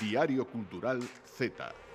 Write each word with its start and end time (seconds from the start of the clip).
Diario 0.00 0.46
Cultural 0.46 0.98
Z. 1.26 1.89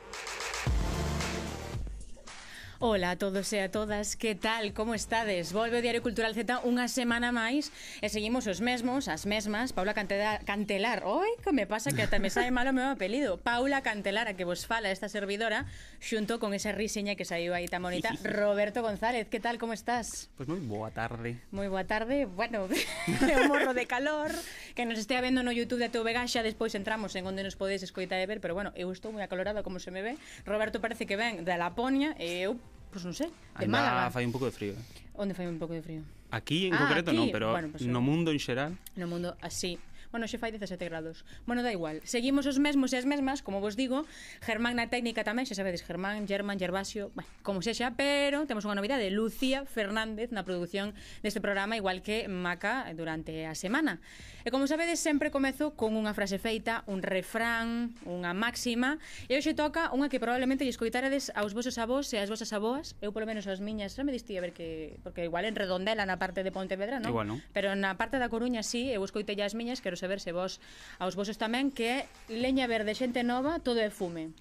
Ola 2.86 3.10
a 3.10 3.18
todos 3.18 3.50
e 3.50 3.66
a 3.66 3.74
todas, 3.74 4.14
que 4.14 4.38
tal, 4.38 4.70
como 4.78 4.94
estades? 4.94 5.50
Volve 5.50 5.80
o 5.80 5.82
Diario 5.82 6.06
Cultural 6.06 6.38
Z 6.38 6.62
unha 6.70 6.86
semana 6.86 7.34
máis 7.34 7.74
e 7.98 8.14
seguimos 8.14 8.46
os 8.46 8.62
mesmos, 8.62 9.10
as 9.10 9.26
mesmas, 9.26 9.74
Paula 9.74 9.98
Cantelar, 9.98 11.02
oi, 11.02 11.34
que 11.42 11.50
me 11.50 11.66
pasa 11.66 11.98
que 11.98 12.06
ata 12.06 12.22
me 12.22 12.30
sae 12.30 12.54
mal 12.54 12.70
o 12.70 12.78
meu 12.78 12.86
apelido, 12.94 13.42
Paula 13.42 13.82
Cantelar, 13.82 14.30
a 14.30 14.38
que 14.38 14.46
vos 14.46 14.70
fala 14.70 14.94
esta 14.94 15.10
servidora, 15.10 15.66
xunto 15.98 16.38
con 16.38 16.54
esa 16.54 16.78
riseña 16.78 17.18
que 17.18 17.26
saiu 17.26 17.58
aí 17.58 17.66
tan 17.66 17.82
bonita, 17.82 18.14
Roberto 18.22 18.86
González, 18.86 19.34
que 19.34 19.42
tal, 19.42 19.58
como 19.58 19.74
estás? 19.74 20.30
Pois 20.38 20.46
pues 20.46 20.54
moi 20.54 20.62
boa 20.62 20.94
tarde. 20.94 21.42
Moi 21.50 21.66
boa 21.66 21.90
tarde, 21.90 22.30
bueno, 22.30 22.70
un 23.10 23.50
morro 23.50 23.74
de 23.74 23.90
calor, 23.90 24.30
que 24.78 24.86
nos 24.86 25.02
estea 25.02 25.26
vendo 25.26 25.42
no 25.42 25.50
YouTube 25.50 25.82
de 25.82 25.90
TV 25.90 26.14
xa 26.30 26.46
despois 26.46 26.78
entramos 26.78 27.18
en 27.18 27.26
onde 27.26 27.42
nos 27.42 27.58
podedes 27.58 27.82
escoitar 27.82 28.22
e 28.22 28.30
ver, 28.30 28.46
pero 28.46 28.54
bueno, 28.54 28.70
eu 28.78 28.94
estou 28.94 29.10
moi 29.10 29.26
acalorada 29.26 29.66
como 29.66 29.82
se 29.82 29.90
me 29.90 30.06
ve, 30.06 30.22
Roberto 30.46 30.86
parece 30.86 31.10
que 31.10 31.18
ven 31.18 31.42
da 31.50 31.58
Laponia 31.58 32.14
e 32.22 32.46
eu 32.46 32.62
Pois 32.96 33.04
non 33.04 33.12
sei, 33.12 33.28
de 33.28 33.68
Ainda 33.68 33.76
Málaga. 33.76 34.08
fai 34.08 34.24
un 34.24 34.32
pouco 34.32 34.48
de 34.48 34.56
frío. 34.56 34.72
eh? 34.72 35.20
Onde 35.20 35.36
fai 35.36 35.52
un 35.52 35.60
pouco 35.60 35.76
de 35.76 35.84
frío? 35.84 36.00
Aquí 36.32 36.72
en 36.72 36.80
Ah, 36.80 36.88
concreto 36.88 37.12
aquí. 37.12 37.20
non, 37.20 37.28
pero 37.28 37.52
Bueno, 37.52 37.68
pues, 37.76 37.84
no 37.84 38.00
mundo 38.00 38.32
en 38.32 38.40
xeral 38.40 38.72
No 38.96 39.04
mundo 39.12 39.36
ah, 39.44 39.52
así, 39.52 39.76
Bueno, 40.16 40.32
xe 40.32 40.40
fai 40.40 40.56
17 40.56 40.80
grados. 40.88 41.28
Bueno, 41.44 41.60
da 41.60 41.76
igual. 41.76 42.00
Seguimos 42.08 42.48
os 42.48 42.56
mesmos 42.56 42.96
e 42.96 42.98
as 42.98 43.04
mesmas, 43.04 43.44
como 43.44 43.60
vos 43.60 43.76
digo. 43.76 44.08
Germán 44.40 44.80
na 44.80 44.88
técnica 44.88 45.28
tamén, 45.28 45.44
xa 45.44 45.60
sabedes, 45.60 45.84
Germán, 45.84 46.24
Germán, 46.24 46.56
Gervasio, 46.56 47.12
bueno, 47.20 47.28
como 47.44 47.60
sexa, 47.60 48.00
pero 48.00 48.48
temos 48.48 48.64
unha 48.64 48.80
novidade, 48.80 49.12
Lucía 49.12 49.68
Fernández 49.68 50.32
na 50.32 50.48
produción 50.48 50.96
deste 51.20 51.44
programa, 51.44 51.76
igual 51.76 52.00
que 52.00 52.32
Maca 52.32 52.88
durante 52.96 53.44
a 53.44 53.60
semana. 53.60 54.00
E 54.48 54.56
como 54.56 54.72
sabedes, 54.72 55.04
sempre 55.04 55.36
comezo 55.36 55.76
con 55.76 56.00
unha 56.00 56.16
frase 56.16 56.40
feita, 56.40 56.88
un 56.88 57.04
refrán, 57.04 57.92
unha 58.08 58.32
máxima, 58.32 59.04
e 59.28 59.36
hoxe 59.36 59.52
toca 59.52 59.92
unha 59.92 60.08
que 60.08 60.24
probablemente 60.24 60.64
lle 60.64 60.72
escoitaredes 60.72 61.28
aos 61.36 61.52
vosos 61.52 61.76
avós 61.76 62.08
e 62.16 62.24
ás 62.24 62.32
vosas 62.32 62.56
avoas, 62.56 62.96
eu 63.04 63.12
polo 63.12 63.28
menos 63.28 63.52
as 63.52 63.60
miñas, 63.60 64.00
xa 64.00 64.08
me 64.08 64.16
distí 64.16 64.40
a 64.40 64.42
ver 64.48 64.56
que... 64.56 64.96
porque 65.04 65.28
igual 65.28 65.44
en 65.44 65.60
Redondela 65.60 66.08
na 66.08 66.16
parte 66.16 66.40
de 66.40 66.56
Pontevedra, 66.56 67.04
non? 67.04 67.12
Igual, 67.12 67.28
non? 67.28 67.38
Pero 67.52 67.76
na 67.76 68.00
parte 68.00 68.16
da 68.16 68.32
Coruña 68.32 68.64
sí, 68.64 68.88
eu 68.88 69.04
escoitei 69.04 69.36
as 69.44 69.58
miñas, 69.58 69.84
quero 69.84 69.98
saber 69.98 70.05
a 70.06 70.22
se 70.22 70.32
vos 70.32 70.62
aos 71.02 71.18
vosos 71.18 71.42
tamén 71.42 71.74
que 71.74 71.86
é 71.90 72.00
Leña 72.30 72.70
Verde, 72.70 72.94
xente 72.94 73.26
nova, 73.26 73.58
todo 73.60 73.82
é 73.82 73.90
fume. 73.90 74.32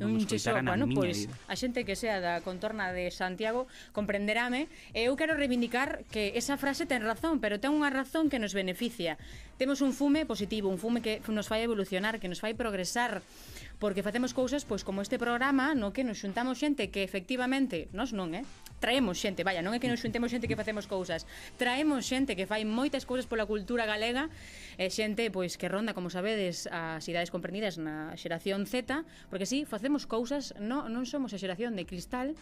Non 0.00 0.16
un 0.16 0.24
chiso, 0.24 0.54
bueno, 0.56 0.88
pois 0.96 1.28
vida. 1.28 1.34
a 1.50 1.54
xente 1.60 1.84
que 1.84 1.92
sea 1.92 2.24
da 2.24 2.40
contorna 2.40 2.88
de 2.88 3.12
Santiago 3.12 3.68
comprenderame, 3.92 4.70
eu 4.96 5.12
quero 5.18 5.36
reivindicar 5.36 6.08
que 6.08 6.32
esa 6.40 6.56
frase 6.56 6.88
ten 6.88 7.04
razón, 7.04 7.36
pero 7.42 7.60
ten 7.60 7.76
unha 7.76 7.92
razón 7.92 8.32
que 8.32 8.40
nos 8.40 8.56
beneficia. 8.56 9.20
Temos 9.60 9.84
un 9.84 9.92
fume 9.92 10.24
positivo, 10.24 10.72
un 10.72 10.80
fume 10.80 11.04
que 11.04 11.20
nos 11.28 11.52
fai 11.52 11.66
evolucionar, 11.66 12.16
que 12.16 12.32
nos 12.32 12.40
fai 12.40 12.56
progresar, 12.56 13.20
porque 13.76 14.00
facemos 14.06 14.32
cousas 14.32 14.64
pois 14.64 14.88
como 14.88 15.04
este 15.04 15.20
programa, 15.20 15.76
no 15.76 15.92
que 15.92 16.00
nos 16.00 16.22
xuntamos 16.22 16.56
xente 16.56 16.88
que 16.88 17.04
efectivamente, 17.04 17.92
nos 17.92 18.16
non, 18.16 18.32
eh, 18.32 18.46
traemos 18.80 19.20
xente, 19.20 19.44
vaya, 19.44 19.60
non 19.60 19.76
é 19.76 19.78
que 19.78 19.86
nos 19.86 20.00
xuntemos 20.00 20.32
xente 20.32 20.48
que 20.48 20.56
facemos 20.56 20.88
cousas, 20.88 21.28
traemos 21.60 22.02
xente 22.08 22.34
que 22.34 22.48
fai 22.48 22.64
moitas 22.64 23.04
cousas 23.04 23.28
pola 23.28 23.44
cultura 23.44 23.84
galega, 23.84 24.32
e 24.80 24.88
xente 24.88 25.28
pois 25.28 25.60
que 25.60 25.68
ronda, 25.68 25.92
como 25.92 26.08
sabedes, 26.08 26.66
as 26.72 27.04
idades 27.06 27.28
comprendidas 27.28 27.76
na 27.76 28.16
xeración 28.16 28.64
Z, 28.64 29.04
porque 29.28 29.44
si 29.44 29.62
sí, 29.62 29.68
facemos 29.68 30.08
cousas, 30.08 30.56
no, 30.58 30.88
non 30.88 31.04
somos 31.04 31.36
a 31.36 31.38
xeración 31.38 31.76
de 31.76 31.84
cristal, 31.84 32.32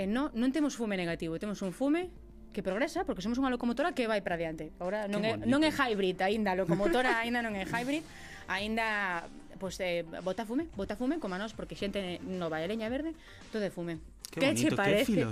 e 0.00 0.08
no, 0.08 0.32
non 0.32 0.50
temos 0.50 0.74
fume 0.74 0.96
negativo, 0.96 1.36
temos 1.36 1.60
un 1.60 1.76
fume 1.76 2.08
que 2.52 2.62
progresa 2.62 3.04
porque 3.04 3.24
somos 3.24 3.40
unha 3.40 3.48
locomotora 3.48 3.96
que 3.96 4.08
vai 4.08 4.20
para 4.20 4.36
diante. 4.36 4.72
Agora 4.76 5.08
non 5.08 5.24
é, 5.24 5.40
non 5.40 5.64
é 5.64 5.72
hybrid 5.72 6.20
aínda, 6.20 6.52
a 6.52 6.56
locomotora 6.56 7.16
aínda 7.24 7.40
non 7.40 7.56
é 7.56 7.64
hybrid, 7.64 8.04
aínda 8.48 9.28
pois 9.56 9.78
pues, 9.78 9.80
eh, 9.80 10.04
bota 10.24 10.44
fume, 10.44 10.68
bota 10.74 10.96
fume 10.96 11.22
como 11.22 11.34
a 11.34 11.38
nós 11.38 11.56
porque 11.56 11.78
xente 11.78 12.20
nova 12.24 12.60
e 12.60 12.66
leña 12.68 12.90
verde, 12.92 13.16
todo 13.54 13.64
é 13.64 13.70
fume 13.72 14.11
que 14.32 14.40
bonito, 14.40 14.72
que, 14.72 14.76
parece? 14.76 15.12
que. 15.12 15.22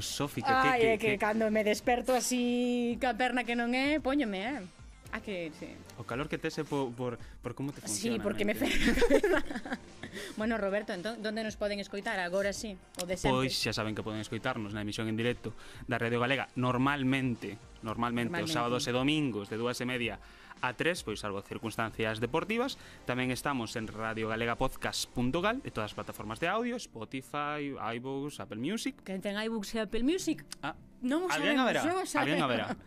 Ai, 0.45 0.81
que, 0.81 0.85
que, 0.85 0.93
é 0.93 0.99
que, 1.01 1.11
que, 1.17 1.19
cando 1.19 1.49
me 1.49 1.65
desperto 1.65 2.13
así 2.13 3.01
ca 3.01 3.17
perna 3.17 3.49
que 3.49 3.57
non 3.57 3.73
é, 3.73 3.97
póñome, 3.99 4.45
eh? 4.45 4.61
Ah, 4.61 4.81
A 5.13 5.21
que, 5.21 5.51
sí. 5.59 5.67
O 5.99 6.07
calor 6.07 6.31
que 6.31 6.39
tese 6.39 6.63
por, 6.63 6.95
por, 6.95 7.19
por 7.43 7.59
como 7.59 7.75
te 7.75 7.83
funciona. 7.83 8.17
Sí, 8.17 8.23
porque 8.23 8.45
mente. 8.45 8.63
me 8.63 8.71
Bueno, 10.39 10.55
Roberto, 10.55 10.93
entón, 10.95 11.19
onde 11.19 11.43
nos 11.43 11.59
poden 11.59 11.83
escoitar 11.83 12.19
agora 12.23 12.55
sí? 12.55 12.79
O 13.03 13.07
de 13.07 13.19
sempre? 13.19 13.43
Pois 13.43 13.59
xa 13.59 13.75
saben 13.75 13.99
que 13.99 14.07
poden 14.07 14.23
escoitarnos 14.23 14.71
na 14.71 14.87
emisión 14.87 15.11
en 15.11 15.19
directo 15.19 15.51
da 15.91 15.99
Radio 15.99 16.23
Galega 16.23 16.47
normalmente, 16.55 17.59
normalmente, 17.83 18.31
normalmente. 18.31 18.47
os 18.47 18.55
sábados 18.55 18.87
e 18.87 18.93
domingos 18.95 19.51
de 19.51 19.59
dúas 19.59 19.83
e 19.83 19.87
media 19.87 20.23
a 20.61 20.77
3, 20.77 21.03
pois 21.03 21.21
salvo 21.21 21.41
circunstancias 21.43 22.21
deportivas. 22.21 22.77
Tamén 23.09 23.33
estamos 23.33 23.75
en 23.77 23.89
radiogalegapodcast.gal 23.89 25.65
e 25.65 25.71
todas 25.73 25.93
as 25.93 25.97
plataformas 25.97 26.39
de 26.39 26.49
audio, 26.49 26.77
Spotify, 26.77 27.73
iVoox, 27.77 28.41
Apple 28.41 28.61
Music. 28.61 29.01
Que 29.03 29.17
ten 29.19 29.37
iVoox 29.37 29.75
e 29.75 29.79
Apple 29.83 30.05
Music? 30.05 30.45
Ah, 30.61 30.77
non 31.01 31.27
o 31.27 31.29
sabemos, 31.33 31.73
non 31.85 31.97
o. 32.01 32.05
Alguén 32.05 32.41
a. 32.45 32.77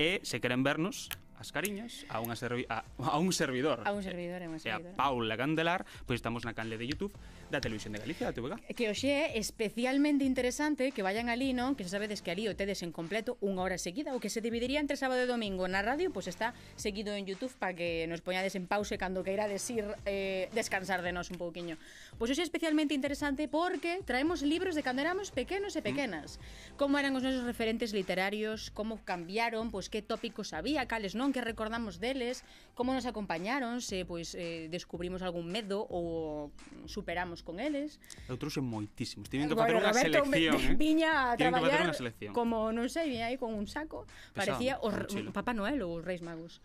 E 0.00 0.24
se 0.24 0.40
queren 0.40 0.64
vernos, 0.64 1.12
as 1.40 1.48
cariñas 1.56 2.04
a, 2.12 2.20
unha 2.20 2.36
servi 2.36 2.68
a, 2.68 2.84
a 3.00 3.16
un 3.16 3.32
servidor. 3.32 3.80
A 3.88 3.96
un 3.96 4.04
servidor, 4.04 4.44
é 4.44 4.46
unha. 4.46 4.60
E 4.60 4.68
a 4.68 4.76
Paula 4.76 5.40
Candelar, 5.40 5.88
pois 6.04 6.20
estamos 6.20 6.44
na 6.44 6.52
canle 6.52 6.76
de 6.76 6.84
YouTube 6.84 7.16
da 7.48 7.64
Televisión 7.64 7.96
de 7.96 8.04
Galicia, 8.04 8.28
da 8.28 8.36
TVG. 8.36 8.76
Que 8.76 8.92
hoxe 8.92 9.08
é 9.08 9.40
especialmente 9.40 10.22
interesante 10.28 10.92
que 10.92 11.00
vayan 11.00 11.32
ali, 11.32 11.56
non? 11.56 11.74
Que 11.74 11.88
sabedes 11.88 12.20
que 12.20 12.30
ali 12.30 12.44
o 12.46 12.54
tedes 12.54 12.84
en 12.84 12.92
completo 12.92 13.40
unha 13.40 13.64
hora 13.64 13.80
seguida, 13.80 14.12
o 14.12 14.20
que 14.20 14.28
se 14.28 14.44
dividiría 14.44 14.78
entre 14.78 15.00
sábado 15.00 15.24
e 15.24 15.26
domingo 15.26 15.64
na 15.64 15.80
radio, 15.80 16.12
pois 16.12 16.28
está 16.28 16.52
seguido 16.76 17.16
en 17.16 17.24
YouTube 17.24 17.50
para 17.56 17.72
que 17.72 18.04
nos 18.06 18.20
poñades 18.20 18.52
en 18.54 18.68
pause 18.68 19.00
cando 19.00 19.24
queirades 19.24 19.64
ir 19.72 19.88
eh, 20.04 20.52
descansar 20.52 21.00
de 21.00 21.10
nós 21.10 21.32
un 21.32 21.40
pouquiño. 21.40 21.80
Pois 22.20 22.28
hoxe 22.28 22.44
é 22.44 22.46
especialmente 22.46 22.92
interesante 22.92 23.48
porque 23.48 24.04
traemos 24.04 24.44
libros 24.44 24.76
de 24.76 24.84
cando 24.84 25.00
éramos 25.00 25.32
pequenos 25.32 25.72
e 25.74 25.80
mm. 25.80 25.88
pequenas. 25.88 26.36
Mm. 26.36 26.76
Como 26.76 27.00
eran 27.00 27.16
os 27.16 27.24
nosos 27.24 27.48
referentes 27.48 27.96
literarios, 27.96 28.68
como 28.70 29.00
cambiaron, 29.02 29.72
pois 29.72 29.88
que 29.88 30.04
tópicos 30.04 30.52
había, 30.52 30.84
cales 30.84 31.16
non, 31.18 31.29
que 31.32 31.40
recordamos 31.40 31.98
deles, 31.98 32.42
como 32.74 32.92
nos 32.92 33.06
acompañaron, 33.06 33.80
se 33.80 34.04
pois 34.04 34.34
eh, 34.34 34.68
descubrimos 34.70 35.22
algún 35.22 35.48
medo 35.48 35.86
ou 35.88 36.50
superamos 36.86 37.42
con 37.42 37.58
eles. 37.58 37.98
Eu 38.30 38.36
trouxe 38.36 38.62
moitísimos, 38.62 39.28
tiven 39.28 39.48
que 39.50 39.56
facer 39.58 39.76
unha 39.76 39.94
selección, 39.94 40.26
me, 40.28 40.38
eh? 40.50 40.74
Viña 40.76 41.32
a 41.32 41.38
traballar 41.38 41.90
como 42.34 42.70
non 42.70 42.86
sei, 42.90 43.10
viña 43.10 43.30
aí 43.30 43.36
con 43.38 43.52
un 43.54 43.66
saco, 43.70 44.06
Pesado, 44.34 44.58
parecía 44.58 44.74
o 44.82 44.88
Papá 45.34 45.52
Noel 45.54 45.82
ou 45.82 45.98
os 45.98 46.04
Reis 46.04 46.22
Magos. 46.22 46.62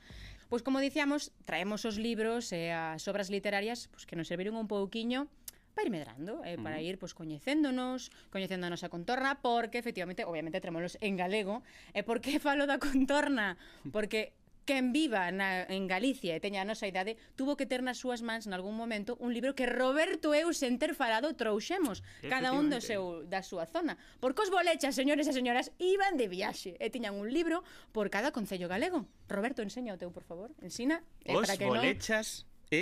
Pois 0.50 0.62
como 0.62 0.78
dicíamos, 0.80 1.34
traemos 1.50 1.84
os 1.90 1.98
libros 1.98 2.54
e 2.54 2.70
eh, 2.70 2.74
as 2.74 3.04
obras 3.10 3.34
literarias 3.34 3.90
pois, 3.90 4.06
que 4.06 4.14
nos 4.14 4.30
serviron 4.30 4.54
un 4.56 4.70
pouquiño 4.70 5.26
para 5.74 5.86
ir 5.88 5.92
medrando, 5.92 6.42
eh, 6.46 6.58
para 6.62 6.80
ir 6.80 6.96
pois 7.02 7.18
coñecéndonos, 7.18 8.14
coñecendo 8.32 8.70
a 8.70 8.72
nosa 8.72 8.88
contorna, 8.88 9.42
porque 9.42 9.82
efectivamente, 9.82 10.24
obviamente, 10.24 10.64
tremolos 10.64 10.96
en 11.02 11.18
galego. 11.18 11.66
E 11.92 12.02
eh, 12.02 12.04
por 12.08 12.22
que 12.24 12.40
falo 12.40 12.70
da 12.70 12.80
contorna? 12.80 13.60
Porque 13.90 14.32
quen 14.66 14.92
viva 14.92 15.30
na, 15.32 15.64
en 15.70 15.86
Galicia 15.88 16.34
e 16.36 16.42
teña 16.42 16.66
a 16.66 16.68
nosa 16.68 16.90
idade 16.90 17.16
tuvo 17.38 17.54
que 17.56 17.70
ter 17.70 17.86
nas 17.86 18.02
súas 18.02 18.26
mans 18.26 18.50
nalgún 18.50 18.74
momento 18.74 19.16
un 19.22 19.32
libro 19.32 19.54
que 19.54 19.70
Roberto 19.70 20.34
eu 20.34 20.52
sen 20.52 20.82
ter 20.82 20.98
falado 20.98 21.32
trouxemos 21.38 22.02
cada 22.26 22.52
un 22.52 22.74
do 22.74 22.82
seu 22.82 23.24
da 23.30 23.46
súa 23.46 23.70
zona. 23.70 23.96
Porque 24.18 24.42
os 24.42 24.50
bolechas, 24.50 24.98
señores 24.98 25.30
e 25.30 25.34
señoras 25.34 25.70
iban 25.78 26.18
de 26.18 26.26
viaxe 26.28 26.76
e 26.82 26.90
tiñan 26.90 27.16
un 27.16 27.30
libro 27.30 27.62
por 27.94 28.10
cada 28.10 28.34
concello 28.34 28.66
galego. 28.66 29.06
Roberto, 29.30 29.62
enseña 29.62 29.94
o 29.94 30.02
teu, 30.02 30.10
por 30.10 30.26
favor. 30.26 30.50
Ensina 30.60 31.06
eh, 31.24 31.38
os 31.38 31.46
para 31.46 31.56
que 31.56 31.70
bolechas 31.70 32.44
non... 32.44 32.76
e 32.76 32.82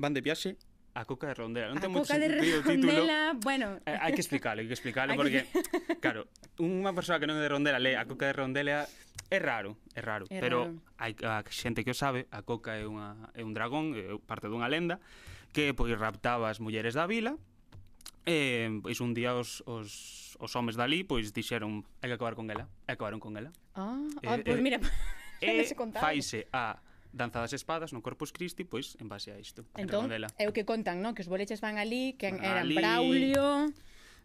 van 0.00 0.16
de 0.16 0.24
viaxe 0.24 0.56
A 0.94 1.04
coca 1.04 1.28
de 1.30 1.34
rondela, 1.34 1.70
Non 1.70 1.78
a 1.78 1.82
ten 1.84 1.90
moito 1.92 2.10
sentido 2.10 2.60
o 2.60 2.64
título. 2.64 3.02
Bueno. 3.44 3.78
Eh, 3.86 3.98
hai 3.98 4.12
que 4.16 4.22
explicarlo, 4.24 4.64
hai 4.64 4.66
que 4.66 4.76
explicalo 4.76 5.14
porque, 5.14 5.46
claro, 6.02 6.26
unha 6.58 6.90
persoa 6.96 7.22
que 7.22 7.28
non 7.28 7.38
é 7.38 7.42
de 7.44 7.50
Rondela 7.52 7.78
lee 7.78 7.94
a 7.94 8.08
coca 8.08 8.26
de 8.26 8.34
Rondela 8.34 8.88
é 9.30 9.38
raro, 9.38 9.76
é 9.94 10.00
raro, 10.00 10.24
é 10.32 10.40
pero 10.40 10.72
raro. 10.72 10.80
hai 10.98 11.12
a 11.22 11.44
xente 11.52 11.84
que 11.84 11.92
o 11.92 11.96
sabe, 11.96 12.26
a 12.32 12.42
coca 12.42 12.74
é 12.74 12.88
unha 12.88 13.30
é 13.36 13.44
un 13.44 13.52
dragón, 13.52 13.94
é 13.94 14.16
parte 14.24 14.48
dunha 14.48 14.66
lenda 14.66 14.98
que 15.52 15.76
pois 15.76 15.92
raptaba 15.94 16.48
as 16.48 16.58
mulleres 16.58 16.96
da 16.96 17.04
vila 17.06 17.36
e 18.24 18.68
pois 18.80 19.00
un 19.04 19.12
día 19.12 19.36
os, 19.36 19.62
os, 19.68 20.34
os 20.40 20.50
homes 20.56 20.76
dali 20.76 21.04
pois 21.04 21.30
dixeron 21.30 21.84
hai 22.00 22.08
que 22.08 22.16
acabar 22.16 22.34
con 22.34 22.48
ela, 22.48 22.66
e 22.88 22.92
acabaron 22.96 23.20
con 23.20 23.36
ela. 23.36 23.52
Ah, 23.76 23.96
oh, 23.96 24.24
eh, 24.24 24.28
oh, 24.28 24.40
pois 24.40 24.44
pues 24.44 24.58
eh, 24.58 24.64
mira, 24.64 24.78
eh, 25.44 25.62
faise 26.00 26.48
a 26.50 26.80
Danza 27.18 27.42
das 27.42 27.52
Espadas 27.52 27.90
no 27.90 28.00
Corpus 28.00 28.30
Christi, 28.30 28.62
pois 28.62 28.94
en 29.02 29.10
base 29.10 29.34
a 29.34 29.38
isto. 29.42 29.66
Entón, 29.74 30.06
é 30.08 30.44
o 30.46 30.54
que 30.54 30.62
contan, 30.62 31.02
non? 31.02 31.12
Que 31.18 31.26
os 31.26 31.28
boleches 31.28 31.58
van 31.58 31.76
ali, 31.76 32.14
que 32.14 32.30
eran 32.30 32.40
ali... 32.62 32.78
Braulio... 32.78 33.74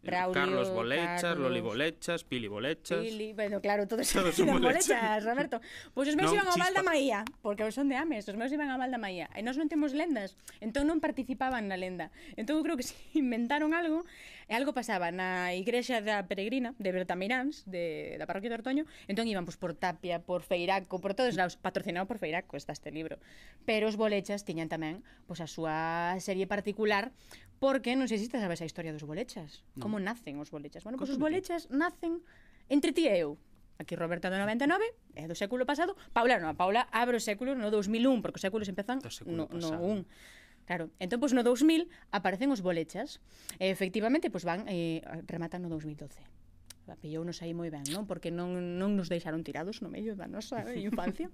Braulio, 0.04 0.34
Carlos 0.34 0.70
Bolechas, 0.70 1.22
Carlos... 1.22 1.50
Loli 1.50 1.62
Bolechas, 1.62 2.24
Pili 2.24 2.48
Bolechas. 2.48 3.00
Pili, 3.00 3.34
bueno, 3.34 3.62
claro, 3.62 3.88
todos, 3.88 4.08
todos 4.14 4.36
son 4.36 4.48
bolechas. 4.48 4.88
bolechas, 4.88 5.24
Roberto. 5.24 5.62
Pois 5.94 6.10
os 6.10 6.16
meus 6.20 6.28
non, 6.28 6.44
iban 6.44 6.48
ao 6.52 6.60
Val 6.60 6.76
da 6.76 6.84
Maía, 6.84 7.24
porque 7.40 7.64
son 7.72 7.88
de 7.88 7.96
Ames, 7.96 8.28
os 8.28 8.36
meus 8.36 8.52
iban 8.52 8.68
ao 8.68 8.76
Val 8.76 8.92
da 8.92 9.00
Maía. 9.00 9.32
E 9.32 9.42
nós 9.42 9.56
non 9.56 9.72
temos 9.72 9.96
lendas, 9.96 10.36
entón 10.60 10.92
non 10.92 11.00
participaban 11.00 11.72
na 11.72 11.80
lenda. 11.80 12.12
Entón 12.36 12.60
eu 12.60 12.64
creo 12.68 12.76
que 12.76 12.84
se 12.90 13.00
inventaron 13.16 13.72
algo, 13.72 14.04
e 14.48 14.54
algo 14.54 14.76
pasaba 14.76 15.08
na 15.16 15.56
igrexa 15.56 16.04
da 16.04 16.28
Peregrina, 16.28 16.76
de 16.76 16.92
Bertamiráns, 16.92 17.64
de, 17.64 18.20
da 18.20 18.28
parroquia 18.28 18.52
de 18.52 18.60
Ortoño, 18.60 18.84
entón 19.08 19.32
iban 19.32 19.48
pois, 19.48 19.56
por 19.56 19.72
Tapia, 19.72 20.20
por 20.20 20.44
Feiraco, 20.44 21.00
por 21.00 21.16
todos 21.16 21.40
lados, 21.40 21.56
patrocinado 21.56 22.12
por 22.12 22.20
Feiraco 22.20 22.60
está 22.60 22.76
este 22.76 22.92
libro. 22.92 23.24
Pero 23.64 23.88
os 23.88 23.96
Bolechas 23.96 24.44
tiñan 24.44 24.68
tamén 24.68 25.00
pois, 25.32 25.40
a 25.40 25.48
súa 25.48 26.20
serie 26.20 26.44
particular 26.44 27.16
Porque 27.64 27.96
non 27.96 28.12
sei 28.12 28.20
se 28.20 28.28
sabes 28.28 28.60
a 28.60 28.68
historia 28.68 28.92
dos 28.92 29.08
bolechas. 29.08 29.64
No. 29.80 29.88
Como 29.88 29.96
nacen 29.96 30.36
os 30.36 30.52
bolechas? 30.52 30.84
Bueno, 30.84 31.00
pois 31.00 31.08
pues 31.08 31.16
os 31.16 31.24
bolechas 31.24 31.72
nacen 31.72 32.20
entre 32.68 32.92
ti 32.92 33.08
e 33.08 33.16
eu. 33.16 33.40
Aquí 33.80 33.96
Roberta 33.96 34.28
do 34.28 34.36
99, 34.36 34.84
é 35.16 35.32
do 35.32 35.36
século 35.40 35.64
pasado. 35.64 35.96
Paula, 36.12 36.44
non, 36.44 36.60
Paula 36.60 36.92
abre 36.92 37.16
o 37.16 37.24
século 37.24 37.56
no 37.56 37.72
2001, 37.72 38.20
porque 38.20 38.36
os 38.36 38.44
séculos 38.44 38.68
empezan 38.68 39.00
século 39.08 39.32
no, 39.32 39.48
pasado. 39.48 39.80
no 39.80 39.96
1. 39.96 40.68
Claro, 40.68 40.92
entón, 41.00 41.24
pois, 41.24 41.32
no 41.32 41.40
2000 41.40 41.88
aparecen 42.12 42.52
os 42.52 42.60
bolechas. 42.60 43.24
E, 43.56 43.72
efectivamente, 43.72 44.28
pois, 44.28 44.44
van, 44.44 44.68
eh, 44.68 45.00
rematan 45.32 45.64
no 45.64 45.72
2012 45.72 46.20
pillou 47.00 47.24
nos 47.24 47.40
aí 47.40 47.56
moi 47.56 47.72
ben, 47.72 47.88
non? 47.96 48.04
Porque 48.04 48.28
non, 48.28 48.52
non 48.76 49.00
nos 49.00 49.08
deixaron 49.08 49.40
tirados 49.48 49.80
no 49.80 49.88
medio 49.88 50.20
da 50.20 50.28
nosa 50.28 50.68
infancia. 50.76 51.32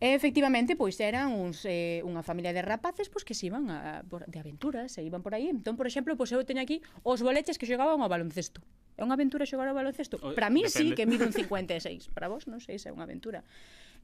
e 0.00 0.16
efectivamente, 0.16 0.72
pois 0.72 0.96
eran 0.96 1.36
uns, 1.36 1.68
eh, 1.68 2.00
unha 2.08 2.24
familia 2.24 2.56
de 2.56 2.64
rapaces 2.64 3.12
pois 3.12 3.28
que 3.28 3.36
se 3.36 3.52
iban 3.52 3.68
a, 3.68 4.00
por, 4.08 4.24
de 4.24 4.38
aventuras, 4.40 4.96
se 4.96 5.04
iban 5.04 5.20
por 5.20 5.36
aí. 5.36 5.52
Entón, 5.52 5.76
por 5.76 5.84
exemplo, 5.84 6.16
pois 6.16 6.32
eu 6.32 6.40
teño 6.48 6.64
aquí 6.64 6.80
os 7.04 7.20
boleches 7.20 7.60
que 7.60 7.68
xogaban 7.68 8.00
ao 8.00 8.08
baloncesto. 8.08 8.64
É 8.96 9.04
unha 9.04 9.16
aventura 9.16 9.44
xogar 9.44 9.68
ao 9.68 9.76
baloncesto? 9.76 10.16
Para 10.32 10.48
mí 10.48 10.64
sí 10.68 10.96
que 10.96 11.04
mido 11.04 11.28
un 11.28 11.36
56. 11.36 12.08
Para 12.16 12.32
vos 12.32 12.48
non 12.48 12.64
sei 12.64 12.80
se 12.80 12.88
é 12.88 12.92
unha 12.92 13.04
aventura. 13.04 13.44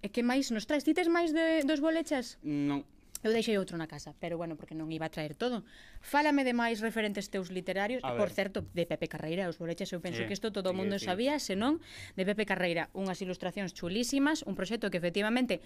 E 0.04 0.12
que 0.12 0.22
máis 0.22 0.52
nos 0.54 0.68
traes? 0.68 0.84
Dites 0.84 1.08
máis 1.10 1.32
de, 1.32 1.64
dos 1.64 1.80
bolechas? 1.82 2.36
Non. 2.44 2.84
Eu 3.22 3.34
deixei 3.34 3.58
outro 3.58 3.74
na 3.74 3.90
casa, 3.90 4.14
pero 4.22 4.38
bueno, 4.38 4.54
porque 4.54 4.78
non 4.78 4.88
iba 4.94 5.06
a 5.06 5.12
traer 5.12 5.34
todo. 5.34 5.66
Fálame 5.98 6.46
de 6.46 6.54
máis 6.54 6.78
referentes 6.78 7.26
teus 7.28 7.50
literarios, 7.50 8.04
a 8.06 8.14
por 8.14 8.30
ver. 8.30 8.38
certo, 8.38 8.58
de 8.70 8.86
Pepe 8.86 9.10
Carreira, 9.10 9.50
os 9.50 9.58
boleches, 9.58 9.90
eu 9.90 9.98
penso 9.98 10.22
sí, 10.22 10.26
que 10.30 10.34
isto 10.38 10.54
todo 10.54 10.70
o 10.70 10.74
sí, 10.74 10.78
mundo 10.78 11.02
sí. 11.02 11.10
sabía, 11.10 11.38
senón 11.42 11.82
de 12.14 12.22
Pepe 12.22 12.46
Carreira, 12.46 12.90
unhas 12.94 13.18
ilustracións 13.18 13.74
chulísimas, 13.74 14.46
un 14.46 14.54
proxecto 14.54 14.86
que 14.86 15.02
efectivamente 15.02 15.58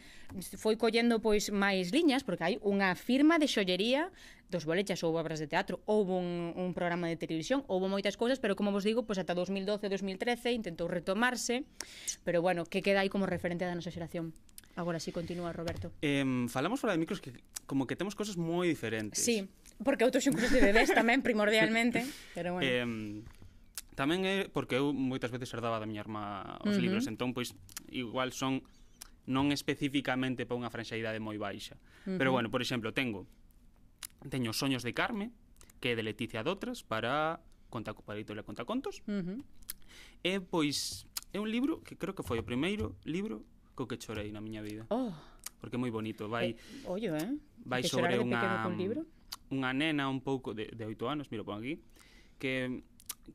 foi 0.57 0.81
collendo 0.81 1.21
pois 1.21 1.53
máis 1.53 1.93
liñas, 1.93 2.25
porque 2.25 2.45
hai 2.45 2.55
unha 2.65 2.97
firma 2.97 3.37
de 3.37 3.49
xollería 3.49 4.09
dos 4.53 4.69
bolechas, 4.69 5.01
ou 5.03 5.17
obras 5.17 5.41
de 5.41 5.49
teatro, 5.49 5.81
houve 5.89 6.13
un, 6.13 6.53
un 6.55 6.71
programa 6.77 7.09
de 7.09 7.17
televisión, 7.17 7.65
houve 7.73 7.89
moitas 7.89 8.21
cousas, 8.21 8.37
pero 8.37 8.55
como 8.55 8.71
vos 8.71 8.85
digo, 8.85 9.03
pois 9.09 9.17
ata 9.17 9.33
2012, 9.33 9.89
2013 9.89 10.53
intentou 10.53 10.87
retomarse, 10.87 11.65
pero 12.23 12.45
bueno, 12.45 12.69
que 12.69 12.85
queda 12.85 13.01
aí 13.01 13.09
como 13.09 13.25
referente 13.25 13.65
da 13.65 13.73
nosa 13.73 13.91
xeración. 13.91 14.37
Agora 14.77 14.99
si 15.01 15.07
sí, 15.07 15.13
continúa, 15.13 15.53
Roberto. 15.53 15.93
Eh, 16.01 16.25
falamos 16.49 16.81
fora 16.81 16.93
de 16.95 16.99
micros 16.99 17.21
que 17.21 17.33
como 17.67 17.87
que 17.87 17.97
temos 17.97 18.15
cosas 18.15 18.37
moi 18.41 18.65
diferentes. 18.65 19.21
Sí, 19.21 19.45
porque 19.85 20.05
outros 20.05 20.25
son 20.25 20.33
cosas 20.33 20.53
de 20.53 20.65
bebés 20.65 20.89
tamén, 20.93 21.21
primordialmente. 21.21 22.05
Pero 22.33 22.57
bueno. 22.57 22.65
Eh, 22.65 22.87
tamén 23.93 24.25
é 24.25 24.49
porque 24.49 24.81
eu 24.81 24.97
moitas 24.97 25.29
veces 25.29 25.53
herdaba 25.53 25.77
da 25.77 25.85
miña 25.85 26.01
irmá 26.01 26.57
os 26.65 26.73
uh 26.73 26.77
-huh. 26.77 26.81
libros, 26.81 27.05
entón, 27.05 27.37
pois, 27.37 27.53
igual 27.93 28.33
son 28.33 28.65
non 29.29 29.53
especificamente 29.53 30.49
para 30.49 30.59
unha 30.59 30.73
franxa 30.73 30.97
idade 30.97 31.21
moi 31.21 31.37
baixa. 31.37 31.77
Uh 32.09 32.17
-huh. 32.17 32.19
Pero 32.19 32.33
bueno, 32.33 32.49
por 32.49 32.65
exemplo, 32.65 32.97
tengo 32.97 33.29
teño 34.33 34.57
Soños 34.57 34.83
de 34.83 34.97
Carme, 34.97 35.31
que 35.85 35.93
é 35.93 35.95
de 35.99 36.03
Leticia 36.03 36.41
Dotras 36.41 36.81
para 36.83 37.45
conta 37.69 37.93
para 37.93 38.17
Editorial 38.17 38.49
Contacontos. 38.49 39.05
Uh 39.05 39.21
-huh. 39.21 39.39
E 40.25 40.41
pois 40.41 41.05
é 41.33 41.39
un 41.41 41.51
libro 41.51 41.85
que 41.85 41.97
creo 41.97 42.17
que 42.17 42.25
foi 42.25 42.41
o 42.41 42.47
primeiro 42.47 42.97
libro 43.05 43.45
co 43.75 43.87
que 43.87 43.97
chorei 43.97 44.33
na 44.33 44.41
miña 44.41 44.63
vida. 44.63 44.87
Oh. 44.91 45.13
Porque 45.61 45.77
é 45.77 45.81
moi 45.81 45.91
bonito, 45.91 46.29
vai 46.29 46.53
eh, 46.53 46.57
Ollo, 46.85 47.15
eh? 47.15 47.39
Vai 47.65 47.83
que 47.83 47.89
sobre 47.89 48.19
unha 48.19 48.67
libro? 48.75 49.07
unha 49.53 49.71
nena 49.77 50.09
un 50.09 50.25
pouco 50.25 50.57
de, 50.57 50.73
de 50.73 50.85
8 50.89 51.13
anos, 51.13 51.29
miro 51.29 51.45
por 51.45 51.61
aquí, 51.61 51.77
que 52.41 52.83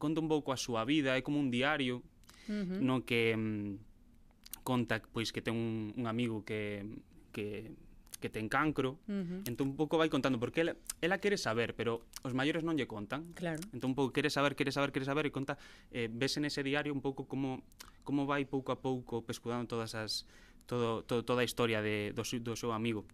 conta 0.02 0.20
un 0.20 0.28
pouco 0.28 0.52
a 0.52 0.58
súa 0.58 0.84
vida, 0.84 1.14
é 1.16 1.22
como 1.22 1.38
un 1.40 1.54
diario 1.54 2.02
uh 2.50 2.52
-huh. 2.52 2.80
no 2.82 3.06
que 3.06 3.38
mm, 3.38 4.66
conta 4.66 5.00
pois 5.14 5.32
que 5.32 5.42
ten 5.46 5.56
un, 5.56 5.94
un 5.96 6.06
amigo 6.10 6.44
que 6.44 6.84
que 7.32 7.72
que 8.18 8.30
ten 8.30 8.50
cancro, 8.50 8.98
uh 9.06 9.14
-huh. 9.14 9.50
entón 9.50 9.74
un 9.74 9.78
pouco 9.78 10.02
vai 10.02 10.10
contando, 10.10 10.42
porque 10.42 10.66
ela, 10.66 10.74
ela 11.02 11.22
quere 11.22 11.38
saber, 11.38 11.78
pero 11.78 12.02
os 12.26 12.34
maiores 12.34 12.66
non 12.66 12.74
lle 12.74 12.90
contan. 12.90 13.30
Claro. 13.38 13.62
Entón 13.74 13.94
un 13.94 13.98
pouco 13.98 14.10
quere 14.10 14.34
saber, 14.34 14.58
quere 14.58 14.74
saber, 14.74 14.90
quere 14.90 15.06
saber, 15.06 15.30
e 15.30 15.32
conta, 15.32 15.58
eh, 15.94 16.10
vese 16.10 16.42
nese 16.42 16.66
diario 16.66 16.90
un 16.94 17.02
pouco 17.02 17.30
como, 17.30 17.62
como 18.02 18.26
vai 18.26 18.50
pouco 18.50 18.74
a 18.74 18.80
pouco 18.82 19.22
pescudando 19.22 19.70
todas 19.70 19.94
as, 19.94 20.26
todo, 20.66 21.06
todo, 21.06 21.22
toda 21.22 21.42
a 21.42 21.48
historia 21.48 21.82
de, 21.82 22.12
do, 22.18 22.26
do 22.42 22.54
seu 22.58 22.74
amigo. 22.74 23.06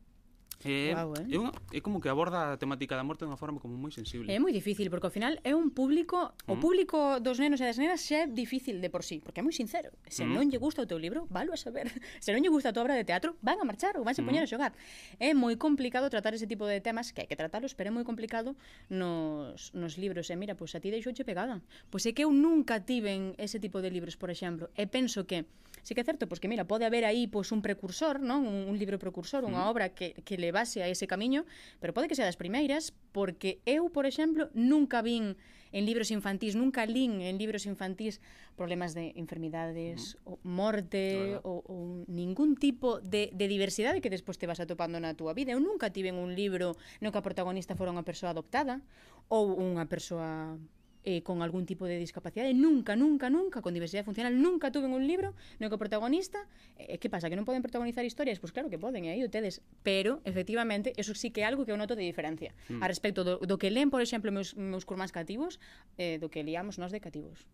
É, 0.63 0.95
wow, 0.95 1.13
eh? 1.17 1.27
é, 1.27 1.37
unha, 1.37 1.51
é 1.73 1.79
como 1.81 1.99
que 1.99 2.07
aborda 2.07 2.53
a 2.53 2.57
temática 2.57 2.95
da 2.95 3.03
morte 3.03 3.25
de 3.25 3.29
unha 3.31 3.39
forma 3.39 3.59
como 3.59 3.75
moi 3.75 3.91
sensible. 3.91 4.31
É 4.31 4.39
moi 4.39 4.53
difícil, 4.55 4.87
porque 4.87 5.09
ao 5.09 5.13
final 5.13 5.35
é 5.43 5.51
un 5.51 5.73
público, 5.75 6.31
mm. 6.47 6.53
o 6.53 6.55
público 6.61 7.19
dos 7.19 7.41
nenos 7.41 7.59
e 7.59 7.67
das 7.67 7.75
nenas 7.75 7.99
xa 8.05 8.23
é 8.23 8.31
difícil 8.31 8.79
de 8.79 8.87
por 8.87 9.03
sí, 9.03 9.19
porque 9.19 9.41
é 9.41 9.43
moi 9.43 9.51
sincero. 9.51 9.91
Se 10.07 10.23
mm. 10.23 10.31
non 10.31 10.45
lle 10.47 10.59
gusta 10.61 10.83
o 10.83 10.87
teu 10.87 10.99
libro, 11.01 11.27
valo 11.27 11.51
a 11.51 11.59
saber. 11.59 11.91
Se 12.23 12.31
non 12.31 12.39
lle 12.39 12.51
gusta 12.51 12.71
a 12.71 12.73
tua 12.73 12.87
obra 12.87 12.95
de 12.95 13.03
teatro, 13.03 13.35
van 13.43 13.59
a 13.59 13.65
marchar 13.67 13.99
ou 13.99 14.07
vanse 14.07 14.23
mm. 14.23 14.27
poñer 14.27 14.43
a 14.43 14.49
xogar. 14.49 14.71
É 15.19 15.35
moi 15.35 15.59
complicado 15.59 16.07
tratar 16.07 16.31
ese 16.31 16.47
tipo 16.47 16.63
de 16.63 16.79
temas, 16.79 17.11
que 17.11 17.23
hai 17.23 17.27
que 17.27 17.35
tratalos, 17.35 17.75
pero 17.75 17.91
é 17.91 17.93
moi 17.93 18.07
complicado 18.07 18.55
nos, 18.87 19.75
nos 19.75 19.99
libros. 19.99 20.31
E 20.31 20.35
mira, 20.39 20.55
pois 20.55 20.71
a 20.75 20.79
ti 20.79 20.93
deixouche 20.93 21.27
pegada. 21.27 21.59
Pois 21.91 22.07
é 22.07 22.15
que 22.15 22.23
eu 22.23 22.31
nunca 22.31 22.79
tiven 22.79 23.35
ese 23.35 23.59
tipo 23.59 23.83
de 23.83 23.91
libros, 23.91 24.15
por 24.15 24.31
exemplo, 24.31 24.71
e 24.79 24.87
penso 24.87 25.27
que 25.27 25.43
sí 25.83 25.93
que 25.93 26.01
é 26.01 26.07
certo, 26.07 26.25
pois 26.31 26.39
que 26.39 26.47
mira, 26.47 26.63
pode 26.63 26.87
haber 26.87 27.03
aí 27.03 27.27
pois 27.27 27.51
un 27.51 27.61
precursor, 27.61 28.23
non? 28.23 28.47
Un, 28.47 28.71
un 28.71 28.75
libro 28.79 28.97
precursor, 28.97 29.43
unha 29.43 29.67
mm. 29.67 29.69
obra 29.69 29.85
que, 29.91 30.15
que 30.23 30.39
le 30.39 30.55
base 30.55 30.81
a 30.81 30.87
ese 30.87 31.05
camiño, 31.05 31.43
pero 31.83 31.91
pode 31.91 32.07
que 32.07 32.15
sea 32.15 32.25
das 32.25 32.39
primeiras, 32.39 32.95
porque 33.11 33.59
eu, 33.67 33.91
por 33.91 34.07
exemplo, 34.07 34.47
nunca 34.55 35.03
vin 35.03 35.35
en 35.73 35.83
libros 35.89 36.13
infantís, 36.13 36.55
nunca 36.55 36.85
lín 36.85 37.19
en 37.19 37.35
libros 37.35 37.65
infantís 37.65 38.21
problemas 38.55 38.93
de 38.93 39.11
enfermidades, 39.19 40.15
mm. 40.15 40.29
ou 40.29 40.35
morte, 40.47 41.37
ou, 41.43 41.65
ou 41.67 41.79
ningún 42.07 42.55
tipo 42.55 43.03
de, 43.03 43.33
de 43.35 43.45
diversidade 43.51 43.99
que 43.99 44.13
despois 44.13 44.39
te 44.39 44.47
vas 44.47 44.63
atopando 44.63 45.01
na 45.03 45.17
túa 45.17 45.35
vida. 45.35 45.51
Eu 45.51 45.59
nunca 45.59 45.91
tive 45.91 46.15
un 46.15 46.31
libro 46.31 46.79
no 47.03 47.11
que 47.11 47.19
a 47.19 47.25
protagonista 47.25 47.75
fora 47.75 47.91
unha 47.91 48.07
persoa 48.07 48.31
adoptada, 48.31 48.79
ou 49.27 49.57
unha 49.59 49.83
persoa 49.89 50.55
eh, 51.03 51.21
con 51.21 51.41
algún 51.41 51.65
tipo 51.65 51.85
de 51.85 51.99
discapacidade. 51.99 52.53
Nunca, 52.53 52.95
nunca, 52.95 53.29
nunca, 53.29 53.61
con 53.61 53.73
diversidade 53.73 54.03
funcional, 54.03 54.39
nunca 54.39 54.71
tuve 54.71 54.87
un 54.87 55.05
libro 55.07 55.35
no 55.59 55.67
que 55.67 55.75
o 55.75 55.81
protagonista... 55.81 56.47
Eh, 56.79 56.97
que 56.97 57.11
pasa? 57.11 57.29
Que 57.29 57.35
non 57.35 57.43
poden 57.43 57.61
protagonizar 57.61 58.03
historias? 58.07 58.39
Pois 58.39 58.51
pues 58.51 58.55
claro 58.55 58.67
que 58.71 58.79
poden, 58.79 59.05
e 59.05 59.11
aí 59.11 59.21
o 59.23 59.29
tedes. 59.29 59.61
Pero, 59.83 60.23
efectivamente, 60.23 60.95
eso 60.95 61.11
sí 61.15 61.31
que 61.31 61.43
é 61.43 61.45
algo 61.45 61.67
que 61.67 61.71
eu 61.71 61.79
noto 61.79 61.95
de 61.95 62.07
diferencia. 62.07 62.55
Mm. 62.71 62.81
A 62.81 62.87
respecto 62.87 63.27
do, 63.27 63.39
do 63.43 63.55
que 63.59 63.69
leen, 63.69 63.91
por 63.91 63.99
exemplo, 63.99 64.31
meus, 64.31 64.55
meus 64.55 64.87
curmáns 64.87 65.11
cativos, 65.11 65.59
eh, 65.99 66.17
do 66.17 66.31
que 66.31 66.41
liamos 66.41 66.79
nós 66.79 66.95
de 66.95 67.03
cativos. 67.03 67.45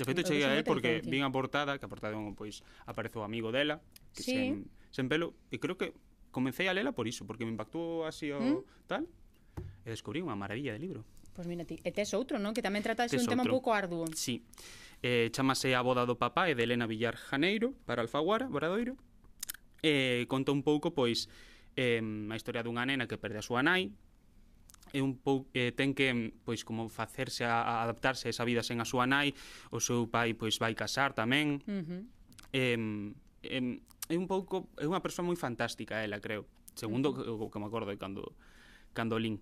De 0.00 0.04
feito, 0.04 0.24
cheguei 0.24 0.44
a 0.44 0.56
él 0.56 0.64
porque 0.64 1.04
vin 1.04 1.24
a 1.24 1.30
portada, 1.32 1.76
que 1.76 1.84
a 1.84 1.90
portada 1.90 2.16
pois 2.32 2.64
apareceu 2.88 3.20
o 3.20 3.24
amigo 3.24 3.52
dela, 3.52 3.84
que 4.16 4.24
sí. 4.24 4.32
sen, 4.32 4.48
sen 4.88 5.06
pelo, 5.12 5.36
e 5.52 5.60
creo 5.60 5.76
que 5.76 5.92
comecei 6.32 6.68
a 6.68 6.74
lela 6.74 6.96
por 6.96 7.04
iso, 7.04 7.28
porque 7.28 7.44
me 7.44 7.52
impactou 7.52 8.08
así 8.08 8.32
o 8.32 8.40
¿Mm? 8.40 8.88
tal, 8.88 9.04
e 9.84 9.88
descubrí 9.92 10.24
unha 10.24 10.36
maravilla 10.38 10.72
de 10.72 10.80
libro. 10.80 11.04
Pois 11.40 11.48
mira 11.48 11.64
ti, 11.64 11.80
e 11.80 11.88
tes 11.88 12.12
outro, 12.12 12.36
non? 12.36 12.52
Que 12.52 12.60
tamén 12.60 12.84
trata 12.84 13.08
tes 13.08 13.16
un 13.16 13.24
tema 13.24 13.48
outro. 13.48 13.56
un 13.56 13.56
pouco 13.56 13.72
arduo. 13.72 14.04
Sí. 14.12 14.44
Eh, 15.00 15.32
chamase 15.32 15.72
A 15.72 15.80
boda 15.80 16.04
do 16.04 16.20
papá 16.20 16.52
e 16.52 16.54
de 16.54 16.68
Elena 16.68 16.84
Villar 16.84 17.16
Janeiro 17.16 17.72
para 17.88 18.04
Alfaguara, 18.04 18.44
Bradoiro. 18.44 19.00
Eh, 19.80 20.28
conta 20.28 20.52
un 20.52 20.60
pouco 20.60 20.92
pois 20.92 21.32
eh, 21.80 22.04
a 22.04 22.36
historia 22.36 22.60
dunha 22.60 22.84
nena 22.84 23.08
que 23.08 23.16
perde 23.16 23.40
a 23.40 23.46
súa 23.48 23.64
nai, 23.64 23.88
é 24.92 25.00
un 25.00 25.16
pou, 25.16 25.48
eh, 25.56 25.72
ten 25.72 25.96
que 25.96 26.12
pois 26.44 26.60
como 26.60 26.92
facerse 26.92 27.48
a, 27.48 27.64
a 27.64 27.88
adaptarse 27.88 28.28
a 28.28 28.36
esa 28.36 28.44
vida 28.44 28.60
sen 28.60 28.76
a 28.76 28.84
súa 28.84 29.08
nai, 29.08 29.32
o 29.72 29.80
seu 29.80 30.12
pai 30.12 30.36
pois 30.36 30.60
vai 30.60 30.76
casar 30.76 31.16
tamén. 31.16 31.64
Uh 31.64 31.80
-huh. 31.80 32.00
eh, 32.52 32.76
eh, 33.48 33.80
é 33.80 34.16
un 34.20 34.28
pouco 34.28 34.68
é 34.76 34.84
unha 34.84 35.00
persoa 35.00 35.24
moi 35.24 35.40
fantástica 35.40 36.04
ela, 36.04 36.20
creo. 36.20 36.44
Segundo 36.76 37.16
uh 37.16 37.40
-huh. 37.40 37.44
o 37.44 37.48
que 37.48 37.56
me 37.56 37.64
acordo 37.64 37.88
cando 37.96 38.36
cando 38.92 39.16
lin. 39.16 39.40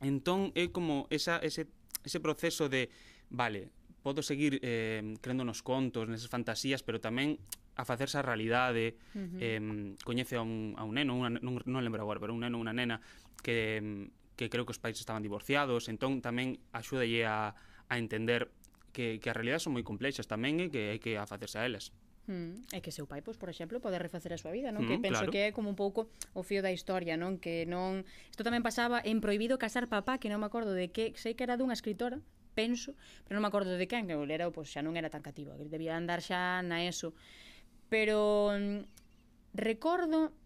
Entón 0.00 0.54
é 0.54 0.70
como 0.70 1.10
esa, 1.10 1.42
ese, 1.42 1.66
ese 2.06 2.18
proceso 2.22 2.70
de, 2.70 2.90
vale, 3.30 3.70
podo 4.02 4.22
seguir 4.22 4.62
eh, 4.62 5.02
crendo 5.20 5.42
nos 5.42 5.62
contos, 5.66 6.06
nesas 6.06 6.30
fantasías, 6.30 6.86
pero 6.86 7.02
tamén 7.02 7.36
a 7.78 7.86
facerse 7.86 8.18
a 8.18 8.26
realidade, 8.26 8.98
uh 9.14 9.22
-huh. 9.22 9.38
eh, 9.38 9.60
coñece 10.02 10.38
a 10.38 10.42
un, 10.42 10.74
a 10.78 10.82
un 10.82 10.98
neno, 10.98 11.14
una, 11.14 11.30
non, 11.30 11.58
non 11.66 11.82
lembro 11.82 12.02
agora, 12.02 12.18
pero 12.22 12.34
un 12.34 12.42
neno, 12.42 12.58
unha 12.58 12.74
nena, 12.74 13.02
que, 13.42 14.10
que 14.38 14.46
creo 14.50 14.66
que 14.66 14.74
os 14.74 14.82
pais 14.82 14.98
estaban 14.98 15.22
divorciados, 15.22 15.90
entón 15.90 16.22
tamén 16.22 16.62
axúdalle 16.70 17.26
a, 17.26 17.54
a 17.90 17.94
entender 17.98 18.50
que, 18.94 19.18
que 19.22 19.28
as 19.30 19.36
realidades 19.36 19.66
son 19.66 19.74
moi 19.74 19.86
complexas 19.86 20.26
tamén 20.26 20.58
e 20.62 20.70
que 20.70 20.94
hai 20.94 21.00
que 21.02 21.18
a 21.18 21.26
facerse 21.26 21.58
a 21.58 21.66
elas. 21.66 21.90
Mm, 22.28 22.76
é 22.76 22.84
que 22.84 22.92
seu 22.92 23.08
pai, 23.08 23.24
pois, 23.24 23.40
por 23.40 23.48
exemplo, 23.48 23.80
pode 23.80 23.96
refacer 23.96 24.36
a 24.36 24.38
súa 24.38 24.52
vida, 24.52 24.68
non? 24.68 24.84
Mm, 24.84 24.88
que 24.92 24.96
penso 25.00 25.24
claro. 25.24 25.32
que 25.32 25.40
é 25.48 25.50
como 25.56 25.72
un 25.72 25.78
pouco 25.80 26.12
o 26.36 26.44
fío 26.44 26.60
da 26.60 26.68
historia, 26.68 27.16
non? 27.16 27.40
Que 27.40 27.64
non... 27.64 28.04
Isto 28.28 28.44
tamén 28.44 28.60
pasaba 28.60 29.00
en 29.00 29.24
Prohibido 29.24 29.56
casar 29.56 29.88
papá, 29.88 30.20
que 30.20 30.28
non 30.28 30.44
me 30.44 30.48
acordo 30.52 30.76
de 30.76 30.92
que... 30.92 31.16
Sei 31.16 31.32
que 31.32 31.48
era 31.48 31.56
dunha 31.56 31.72
escritora, 31.72 32.20
penso, 32.52 32.92
pero 33.24 33.40
non 33.40 33.48
me 33.48 33.48
acordo 33.48 33.80
de 33.80 33.88
quen, 33.88 34.04
que 34.04 34.12
era, 34.12 34.44
pois, 34.52 34.68
xa 34.68 34.84
non 34.84 34.92
era 35.00 35.08
tan 35.08 35.24
cativa, 35.24 35.56
que 35.56 35.64
debía 35.72 35.96
andar 35.96 36.20
xa 36.20 36.60
na 36.60 36.84
eso. 36.84 37.16
Pero 37.88 38.52
mm, 38.52 38.84
recordo 39.56 40.36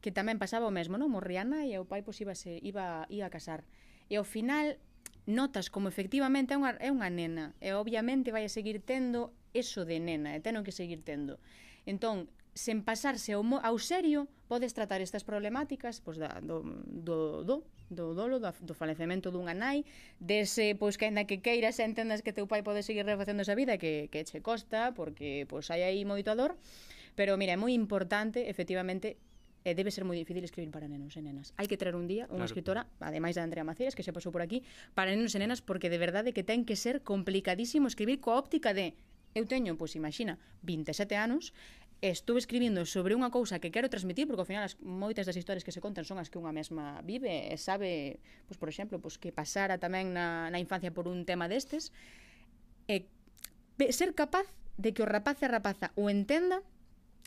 que 0.00 0.08
tamén 0.08 0.40
pasaba 0.40 0.64
o 0.64 0.72
mesmo, 0.72 0.96
non? 0.96 1.12
Morriana 1.12 1.68
e 1.68 1.76
o 1.76 1.84
pai 1.84 2.00
pois 2.00 2.16
iba, 2.24 2.32
se, 2.32 2.56
iba, 2.64 3.04
iba 3.12 3.28
a 3.28 3.32
casar. 3.32 3.68
E 4.08 4.16
ao 4.16 4.24
final 4.24 4.80
notas 5.26 5.68
como 5.68 5.90
efectivamente 5.90 6.54
é 6.54 6.56
unha, 6.56 6.78
é 6.78 6.88
unha 6.94 7.10
nena 7.10 7.52
e 7.58 7.74
obviamente 7.74 8.30
vai 8.30 8.46
a 8.46 8.52
seguir 8.52 8.78
tendo 8.78 9.34
eso 9.54 9.84
de 9.84 10.00
nena 10.00 10.34
e 10.34 10.40
teno 10.40 10.64
que 10.64 10.72
seguir 10.72 11.02
tendo. 11.02 11.38
Entón, 11.86 12.26
sen 12.56 12.80
pasarse 12.80 13.36
ao, 13.36 13.44
ao 13.44 13.76
serio, 13.76 14.32
podes 14.48 14.72
tratar 14.72 15.04
estas 15.04 15.22
problemáticas 15.22 16.00
pois, 16.00 16.16
da, 16.16 16.40
do, 16.40 16.64
do, 16.88 17.44
do, 17.44 17.56
do 17.92 18.14
dolo, 18.16 18.40
do, 18.40 18.50
do 18.64 18.74
falecemento 18.74 19.28
dunha 19.28 19.52
nai, 19.52 19.84
dese, 20.18 20.72
pois, 20.74 20.96
que 20.96 21.06
ainda 21.12 21.28
que 21.28 21.44
queiras 21.44 21.76
entendas 21.78 22.24
que 22.24 22.32
teu 22.32 22.48
pai 22.48 22.64
pode 22.64 22.80
seguir 22.80 23.04
refacendo 23.04 23.44
esa 23.44 23.54
vida, 23.54 23.76
que, 23.76 24.08
que 24.08 24.24
che 24.24 24.40
costa, 24.40 24.96
porque 24.96 25.44
pois, 25.46 25.68
hai 25.68 25.84
aí 25.84 26.02
moito 26.08 26.32
dor, 26.32 26.56
pero, 27.12 27.36
mira, 27.36 27.52
é 27.54 27.60
moi 27.60 27.76
importante, 27.76 28.48
efectivamente, 28.48 29.20
e 29.66 29.74
debe 29.74 29.90
ser 29.90 30.06
moi 30.06 30.14
difícil 30.14 30.46
escribir 30.46 30.70
para 30.70 30.86
nenos 30.86 31.18
e 31.18 31.22
nenas. 31.26 31.50
Hai 31.58 31.66
que 31.66 31.74
traer 31.74 31.98
un 31.98 32.06
día 32.06 32.30
unha 32.30 32.46
claro. 32.46 32.48
escritora, 32.48 32.80
ademais 33.02 33.34
da 33.34 33.42
Andrea 33.42 33.66
Macías, 33.66 33.98
que 33.98 34.06
se 34.06 34.14
pasou 34.14 34.30
por 34.30 34.40
aquí, 34.40 34.62
para 34.94 35.10
nenos 35.10 35.34
e 35.34 35.42
nenas, 35.42 35.58
porque 35.58 35.90
de 35.90 35.98
verdade 35.98 36.30
que 36.30 36.46
ten 36.46 36.62
que 36.62 36.78
ser 36.78 37.02
complicadísimo 37.02 37.90
escribir 37.90 38.22
coa 38.22 38.38
óptica 38.38 38.70
de 38.70 38.94
Eu 39.36 39.44
teño, 39.44 39.76
pois 39.76 39.92
imagina, 40.00 40.40
27 40.64 41.12
anos, 41.12 41.52
estou 42.00 42.40
escribindo 42.40 42.88
sobre 42.88 43.12
unha 43.12 43.28
cousa 43.28 43.60
que 43.60 43.68
quero 43.68 43.92
transmitir, 43.92 44.24
porque 44.24 44.40
ao 44.40 44.48
final 44.48 44.64
as, 44.64 44.80
moitas 44.80 45.28
das 45.28 45.36
historias 45.36 45.60
que 45.60 45.76
se 45.76 45.84
contan 45.84 46.08
son 46.08 46.16
as 46.16 46.32
que 46.32 46.40
unha 46.40 46.56
mesma 46.56 47.04
vive 47.04 47.52
e 47.52 47.56
sabe, 47.60 48.16
pois, 48.48 48.56
por 48.56 48.72
exemplo, 48.72 48.96
pois, 48.96 49.20
que 49.20 49.36
pasara 49.36 49.76
tamén 49.76 50.16
na, 50.16 50.48
na 50.48 50.56
infancia 50.56 50.88
por 50.88 51.04
un 51.04 51.28
tema 51.28 51.52
destes, 51.52 51.92
e 52.88 53.04
ser 53.92 54.16
capaz 54.16 54.48
de 54.80 54.96
que 54.96 55.04
o 55.04 55.08
rapaz 55.08 55.36
e 55.40 55.44
a 55.44 55.52
rapaza 55.52 55.92
o 56.00 56.08
entenda 56.08 56.64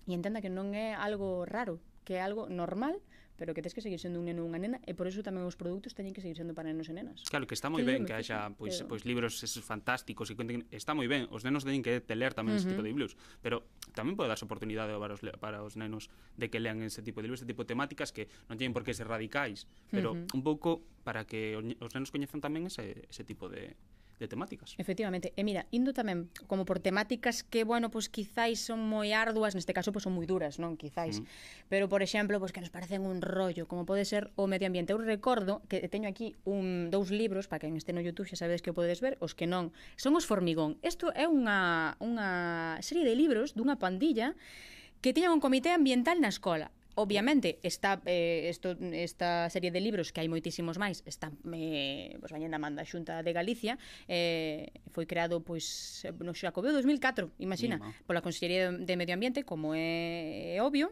e 0.09 0.17
entenda 0.17 0.41
que 0.41 0.49
non 0.49 0.73
é 0.73 0.97
algo 0.97 1.45
raro, 1.45 1.77
que 2.09 2.17
é 2.17 2.25
algo 2.25 2.49
normal 2.49 2.97
pero 3.39 3.55
que 3.55 3.63
tens 3.63 3.73
que 3.73 3.79
seguir 3.79 3.97
sendo 3.97 4.19
un 4.19 4.27
neno 4.27 4.43
ou 4.43 4.51
unha 4.51 4.59
nena 4.59 4.83
e 4.83 4.91
por 4.91 5.07
eso 5.07 5.23
tamén 5.23 5.47
os 5.47 5.55
produtos 5.55 5.95
teñen 5.95 6.11
que 6.11 6.19
seguir 6.19 6.35
sendo 6.35 6.51
para 6.51 6.67
nenos 6.67 6.91
e 6.91 6.93
nenas. 6.93 7.23
Claro 7.31 7.47
que 7.47 7.55
está 7.55 7.71
moi 7.71 7.87
ben 7.87 8.03
que 8.03 8.11
haxa 8.11 8.51
pois, 8.59 8.83
pero... 8.83 8.91
pois 8.91 9.07
libros 9.07 9.39
esos 9.39 9.63
fantásticos 9.63 10.27
e 10.27 10.35
cuenten, 10.35 10.67
está 10.75 10.91
moi 10.91 11.07
ben, 11.07 11.31
os 11.31 11.47
nenos 11.47 11.63
teñen 11.63 11.79
que 11.79 12.03
te 12.03 12.19
ler 12.19 12.35
tamén 12.35 12.53
uh 12.53 12.59
-huh. 12.59 12.61
ese 12.61 12.69
tipo 12.75 12.83
de 12.83 12.91
libros, 12.91 13.15
pero 13.39 13.63
tamén 13.95 14.19
pode 14.19 14.27
darse 14.27 14.43
oportunidade 14.43 14.91
para 14.99 15.15
os, 15.15 15.23
para 15.39 15.57
os 15.63 15.79
nenos 15.79 16.11
de 16.35 16.51
que 16.51 16.59
lean 16.59 16.83
ese 16.83 16.99
tipo 16.99 17.23
de 17.23 17.31
libros, 17.31 17.39
ese 17.39 17.47
tipo 17.47 17.63
de 17.63 17.71
temáticas 17.71 18.11
que 18.11 18.27
non 18.51 18.59
teñen 18.59 18.75
por 18.75 18.83
que 18.83 18.91
ser 18.91 19.07
radicais, 19.07 19.65
pero 19.87 20.11
uh 20.13 20.19
-huh. 20.19 20.35
un 20.35 20.41
pouco 20.43 20.83
para 21.07 21.23
que 21.23 21.55
os 21.55 21.91
nenos 21.95 22.11
coñezan 22.11 22.43
tamén 22.43 22.67
ese, 22.67 23.07
ese 23.07 23.23
tipo 23.23 23.47
de, 23.47 23.79
de 24.19 24.27
temáticas. 24.27 24.75
Efectivamente. 24.77 25.31
E 25.39 25.41
mira, 25.47 25.65
indo 25.71 25.95
tamén 25.95 26.27
como 26.45 26.67
por 26.67 26.83
temáticas 26.83 27.41
que, 27.47 27.63
bueno, 27.63 27.87
pois 27.87 28.11
pues, 28.11 28.27
quizáis 28.27 28.59
son 28.59 28.83
moi 28.83 29.15
arduas, 29.15 29.55
neste 29.55 29.71
caso 29.71 29.95
pois 29.95 30.03
pues, 30.03 30.11
son 30.11 30.13
moi 30.13 30.27
duras, 30.27 30.59
non, 30.59 30.75
quizáis. 30.75 31.23
Mm. 31.23 31.25
Pero 31.71 31.87
por 31.87 32.03
exemplo, 32.03 32.37
pois 32.37 32.51
pues, 32.51 32.59
que 32.59 32.61
nos 32.61 32.73
parecen 32.73 33.07
un 33.07 33.23
rollo, 33.23 33.65
como 33.65 33.87
pode 33.87 34.03
ser 34.03 34.29
o 34.35 34.45
medio 34.45 34.67
ambiente. 34.67 34.91
Eu 34.91 34.99
recordo 34.99 35.63
que 35.71 35.79
teño 35.87 36.11
aquí 36.11 36.35
un 36.43 36.91
dous 36.91 37.09
libros 37.09 37.47
para 37.47 37.63
que 37.63 37.67
en 37.71 37.79
este 37.79 37.95
no 37.95 38.03
YouTube 38.03 38.27
xa 38.27 38.35
sabedes 38.35 38.59
que 38.59 38.69
o 38.71 38.75
podedes 38.75 38.99
ver, 38.99 39.15
os 39.23 39.31
que 39.33 39.47
non. 39.47 39.71
Son 39.95 40.13
os 40.19 40.27
Formigón. 40.27 40.75
Isto 40.83 41.15
é 41.15 41.25
unha 41.25 41.95
unha 42.03 42.29
serie 42.83 43.07
de 43.07 43.15
libros 43.15 43.55
dunha 43.55 43.79
pandilla 43.79 44.35
que 44.99 45.15
tiñan 45.15 45.31
un 45.31 45.41
comité 45.41 45.71
ambiental 45.71 46.19
na 46.19 46.27
escola 46.27 46.75
Obviamente, 46.99 47.59
esta, 47.63 48.01
eh, 48.05 48.49
esto, 48.49 48.75
esta 48.91 49.49
serie 49.49 49.71
de 49.71 49.79
libros, 49.79 50.11
que 50.11 50.19
hai 50.19 50.27
moitísimos 50.27 50.75
máis, 50.75 50.99
está 51.07 51.31
eh, 51.55 52.19
pues, 52.19 52.35
mañana 52.35 52.59
manda 52.59 52.83
Xunta 52.83 53.23
de 53.23 53.31
Galicia, 53.31 53.79
eh, 54.11 54.75
foi 54.91 55.07
creado 55.07 55.39
pois 55.39 56.03
no 56.19 56.35
Xacobeo 56.35 56.75
2004, 56.75 57.39
imagina, 57.39 57.79
Mima. 57.79 57.95
pola 58.03 58.19
Consellería 58.19 58.75
de 58.75 58.93
Medio 58.99 59.15
Ambiente, 59.15 59.47
como 59.47 59.71
é, 59.71 60.59
é 60.59 60.59
obvio, 60.59 60.91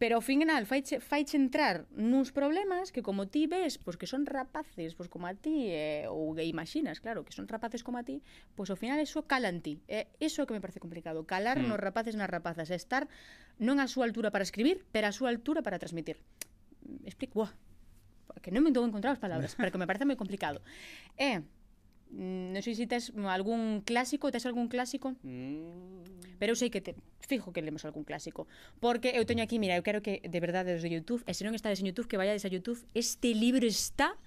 Pero 0.00 0.16
ao 0.16 0.24
final 0.24 0.64
faiche, 0.64 0.96
faiche 0.96 1.36
entrar 1.36 1.84
nuns 1.92 2.32
problemas 2.32 2.88
que 2.88 3.04
como 3.04 3.28
ti 3.28 3.44
ves, 3.44 3.76
pois 3.76 4.00
que 4.00 4.08
son 4.08 4.24
rapaces, 4.24 4.96
pois 4.96 5.12
como 5.12 5.28
a 5.28 5.36
ti, 5.36 5.68
eh, 5.68 6.08
ou 6.08 6.32
que 6.32 6.48
imaginas, 6.48 7.04
claro, 7.04 7.20
que 7.20 7.36
son 7.36 7.44
rapaces 7.44 7.84
como 7.84 8.00
a 8.00 8.04
ti, 8.08 8.24
pois 8.56 8.72
ao 8.72 8.80
final 8.80 8.96
eso 8.96 9.28
cala 9.28 9.52
en 9.52 9.60
ti. 9.60 9.84
Eh, 9.92 10.08
iso 10.16 10.48
que 10.48 10.56
me 10.56 10.64
parece 10.64 10.80
complicado, 10.80 11.28
calar 11.28 11.60
mm. 11.60 11.68
nos 11.68 11.76
rapaces 11.76 12.16
nas 12.16 12.32
rapazas, 12.32 12.72
estar 12.72 13.12
non 13.60 13.76
a 13.76 13.84
súa 13.92 14.08
altura 14.08 14.32
para 14.32 14.40
escribir, 14.40 14.88
pero 14.88 15.04
a 15.04 15.12
súa 15.12 15.28
altura 15.28 15.60
para 15.60 15.76
transmitir. 15.76 16.16
Explico, 17.04 17.44
buah, 17.44 17.52
que 18.40 18.48
non 18.48 18.64
me 18.64 18.72
dou 18.72 18.88
encontrar 18.88 19.12
as 19.12 19.20
palabras, 19.20 19.52
pero 19.52 19.68
que 19.68 19.76
me 19.76 19.84
parece 19.84 20.08
moi 20.08 20.16
complicado. 20.16 20.64
É, 21.20 21.44
eh, 21.44 21.59
Mm, 22.10 22.50
non 22.50 22.62
sei 22.66 22.74
se 22.74 22.90
tes 22.90 23.14
mm, 23.14 23.30
algún 23.30 23.86
clásico, 23.86 24.34
tes 24.34 24.42
algún 24.46 24.66
clásico? 24.66 25.14
Mm. 25.22 26.38
Pero 26.42 26.52
eu 26.52 26.58
sei 26.58 26.72
que 26.72 26.82
te 26.82 26.98
fijo 27.22 27.54
que 27.54 27.62
lemos 27.62 27.86
algún 27.86 28.02
clásico, 28.02 28.50
porque 28.82 29.14
eu 29.14 29.22
teño 29.22 29.46
aquí, 29.46 29.62
mira, 29.62 29.78
eu 29.78 29.86
quero 29.86 30.02
que 30.02 30.18
de 30.24 30.40
verdade 30.42 30.74
desde 30.74 30.90
YouTube, 30.90 31.22
e 31.28 31.32
se 31.36 31.46
non 31.46 31.54
estades 31.54 31.78
en 31.78 31.86
YouTube 31.86 32.10
que 32.10 32.18
vayades 32.18 32.42
a 32.42 32.50
YouTube, 32.50 32.82
este 32.98 33.30
libro 33.36 33.62
está 33.62 34.18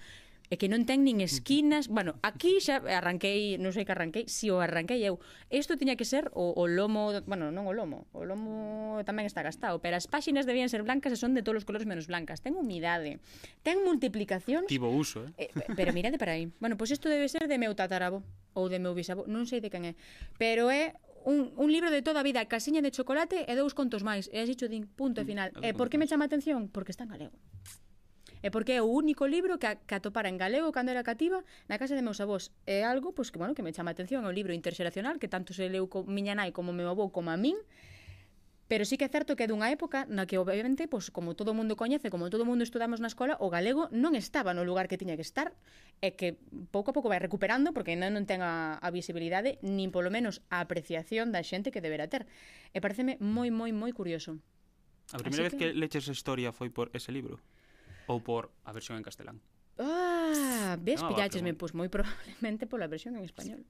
e 0.51 0.59
que 0.59 0.67
non 0.67 0.83
ten 0.83 1.07
nin 1.07 1.23
esquinas. 1.23 1.87
Bueno, 1.87 2.19
aquí 2.21 2.59
xa 2.59 2.83
arranquei, 2.83 3.57
non 3.57 3.71
sei 3.71 3.87
que 3.87 3.93
arranquei, 3.95 4.25
si 4.27 4.51
o 4.51 4.59
arranquei 4.59 5.01
eu. 5.03 5.21
Isto 5.49 5.79
tiña 5.79 5.95
que 5.95 6.05
ser 6.05 6.29
o, 6.35 6.53
o 6.53 6.63
lomo, 6.67 7.13
bueno, 7.25 7.49
non 7.49 7.65
o 7.65 7.73
lomo, 7.73 8.05
o 8.11 8.27
lomo 8.27 8.99
tamén 9.07 9.25
está 9.25 9.41
gastado, 9.41 9.79
pero 9.79 9.95
as 9.95 10.05
páxinas 10.05 10.45
debían 10.45 10.67
ser 10.67 10.83
blancas 10.83 11.13
e 11.13 11.17
son 11.17 11.33
de 11.33 11.41
todos 11.41 11.63
os 11.63 11.65
colores 11.65 11.87
menos 11.87 12.05
blancas. 12.05 12.43
Ten 12.43 12.55
humidade, 12.59 13.23
ten 13.63 13.81
multiplicacións. 13.81 14.67
Tivo 14.67 14.91
uso, 14.91 15.25
eh? 15.37 15.47
eh 15.47 15.73
pero 15.77 15.95
mirade 15.95 16.19
para 16.19 16.35
aí. 16.37 16.51
Bueno, 16.59 16.75
pois 16.75 16.91
pues 16.91 16.99
isto 16.99 17.07
debe 17.07 17.31
ser 17.31 17.47
de 17.47 17.57
meu 17.57 17.73
tatarabo 17.73 18.21
ou 18.53 18.69
de 18.69 18.77
meu 18.77 18.93
bisabo, 18.93 19.25
non 19.25 19.49
sei 19.49 19.63
de 19.63 19.71
quen 19.71 19.87
é, 19.87 19.93
pero 20.37 20.69
é 20.69 20.93
un, 21.25 21.53
un 21.55 21.71
libro 21.71 21.91
de 21.91 22.01
toda 22.01 22.19
a 22.19 22.23
vida, 22.23 22.45
casiña 22.45 22.81
de 22.81 22.91
chocolate 22.91 23.45
e 23.47 23.53
dous 23.55 23.73
contos 23.73 24.03
máis. 24.03 24.29
E 24.29 24.43
así 24.43 24.55
cho 24.55 24.67
din, 24.67 24.85
punto 24.85 25.21
e 25.21 25.25
mm, 25.25 25.27
final. 25.27 25.49
E 25.63 25.71
eh, 25.71 25.73
por 25.73 25.89
que 25.89 25.97
me 25.97 26.07
chama 26.07 26.25
a 26.25 26.29
atención? 26.29 26.67
Porque 26.69 26.91
está 26.91 27.07
en 27.07 27.15
galego. 27.15 27.35
E 28.43 28.51
porque 28.51 28.75
é 28.75 28.81
o 28.83 28.91
único 28.91 29.23
libro 29.23 29.55
que, 29.55 29.71
a, 29.71 29.79
que 29.79 29.95
atopara 29.95 30.27
en 30.27 30.35
galego 30.35 30.75
cando 30.75 30.91
era 30.91 31.07
cativa 31.07 31.47
na 31.71 31.79
casa 31.79 31.95
de 31.95 32.03
meus 32.03 32.19
avós. 32.19 32.51
É 32.67 32.83
algo 32.83 33.15
pois, 33.15 33.31
que, 33.31 33.39
bueno, 33.39 33.55
que 33.55 33.63
me 33.63 33.71
chama 33.71 33.89
a 33.89 33.95
atención, 33.95 34.21
é 34.21 34.29
un 34.29 34.35
libro 34.35 34.51
interxeracional 34.51 35.15
que 35.17 35.31
tanto 35.31 35.55
se 35.55 35.71
leu 35.71 35.87
co 35.87 36.03
miña 36.03 36.35
nai 36.35 36.51
como 36.51 36.75
meu 36.75 36.91
avó 36.91 37.07
como 37.15 37.31
a 37.31 37.39
min, 37.39 37.55
Pero 38.73 38.85
sí 38.85 38.97
que 38.97 39.05
é 39.05 39.11
certo 39.11 39.35
que 39.35 39.43
é 39.43 39.49
dunha 39.51 39.69
época 39.69 40.07
na 40.07 40.25
que 40.25 40.39
obviamente, 40.39 40.87
pois, 40.87 41.11
como 41.11 41.35
todo 41.35 41.51
o 41.51 41.57
mundo 41.57 41.75
coñece, 41.75 42.07
como 42.09 42.31
todo 42.31 42.41
o 42.41 42.49
mundo 42.49 42.63
estudamos 42.63 43.03
na 43.03 43.11
escola, 43.11 43.35
o 43.43 43.51
galego 43.51 43.91
non 43.91 44.15
estaba 44.15 44.55
no 44.55 44.63
lugar 44.63 44.87
que 44.87 44.95
tiña 44.95 45.19
que 45.19 45.21
estar 45.21 45.51
e 45.99 46.15
que 46.15 46.39
pouco 46.71 46.89
a 46.89 46.95
pouco 46.95 47.11
vai 47.11 47.19
recuperando 47.19 47.75
porque 47.75 47.93
non, 47.99 48.15
non 48.15 48.23
ten 48.23 48.39
a, 48.41 48.79
a 48.79 48.89
visibilidade 48.89 49.59
nin 49.61 49.91
polo 49.91 50.07
menos 50.09 50.41
a 50.47 50.63
apreciación 50.63 51.35
da 51.35 51.43
xente 51.43 51.75
que 51.75 51.83
deberá 51.83 52.07
ter. 52.07 52.23
E 52.71 52.79
pareceme 52.79 53.19
moi, 53.19 53.51
moi, 53.51 53.75
moi 53.75 53.91
curioso. 53.91 54.39
A 55.11 55.19
primeira 55.19 55.51
Así 55.51 55.53
vez 55.53 55.53
que... 55.53 55.69
que 55.69 55.77
leches 55.77 56.07
historia 56.07 56.55
foi 56.55 56.71
por 56.71 56.87
ese 56.95 57.11
libro? 57.11 57.43
ou 58.07 58.19
por 58.19 58.51
a 58.63 58.71
versión 58.75 58.99
en 58.99 59.05
castelán. 59.05 59.39
Ah, 59.79 60.77
ves, 60.79 61.01
no, 61.01 61.09
pilláchesme, 61.09 61.53
pois 61.53 61.73
pues, 61.73 61.77
moi 61.77 61.89
probablemente 61.89 62.69
pola 62.69 62.87
versión 62.87 63.17
en 63.17 63.25
español. 63.25 63.65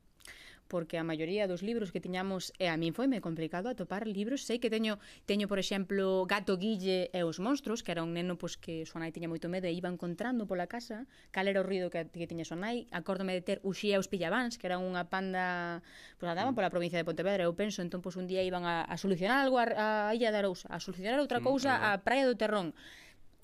Porque 0.68 0.98
a 0.98 1.04
maioría 1.04 1.46
dos 1.46 1.62
libros 1.62 1.92
que 1.92 2.00
tiñamos 2.00 2.52
e 2.58 2.72
a 2.72 2.76
min 2.80 2.96
foi 2.96 3.06
me 3.06 3.20
complicado 3.20 3.68
atopar 3.68 4.08
libros, 4.08 4.48
sei 4.48 4.58
que 4.64 4.72
teño 4.72 4.98
teño 5.28 5.46
por 5.52 5.60
exemplo 5.60 6.26
Gato 6.26 6.56
Guille 6.56 7.12
e 7.12 7.22
os 7.24 7.38
monstros, 7.40 7.84
que 7.84 7.92
era 7.92 8.02
un 8.02 8.16
neno 8.16 8.40
pois 8.40 8.56
que 8.56 8.88
súa 8.88 9.04
nai 9.04 9.12
tiña 9.12 9.32
moito 9.32 9.52
medo 9.52 9.68
e 9.68 9.76
iba 9.76 9.92
encontrando 9.92 10.48
pola 10.48 10.68
casa. 10.68 11.06
Cal 11.36 11.52
era 11.52 11.62
o 11.62 11.68
ruido 11.68 11.92
que, 11.92 12.08
que 12.10 12.28
tiña 12.28 12.48
súa 12.48 12.60
nai. 12.60 12.88
Acórdome 12.96 13.36
de 13.36 13.44
ter 13.44 13.58
Uxía 13.62 13.96
e 13.96 14.02
os 14.02 14.08
pillabans, 14.08 14.56
que 14.56 14.66
era 14.68 14.80
unha 14.80 15.08
panda, 15.12 15.84
pois 16.18 16.32
andaban 16.32 16.56
mm. 16.56 16.58
pola 16.58 16.74
provincia 16.74 16.98
de 16.98 17.06
Pontevedra, 17.06 17.48
eu 17.48 17.54
penso, 17.54 17.84
entón 17.84 18.00
pois 18.00 18.16
un 18.16 18.26
día 18.26 18.42
iban 18.42 18.64
a, 18.64 18.88
a 18.88 18.96
solucionar 18.96 19.44
algo 19.44 19.60
a, 19.60 20.10
a 20.10 20.16
Illa 20.16 20.32
de 20.32 20.40
Arousa, 20.42 20.72
a 20.72 20.80
solucionar 20.80 21.20
outra 21.20 21.44
cousa 21.44 21.76
mm, 21.76 21.84
a 21.88 21.90
Praia 22.02 22.24
do 22.26 22.40
Terrón, 22.40 22.72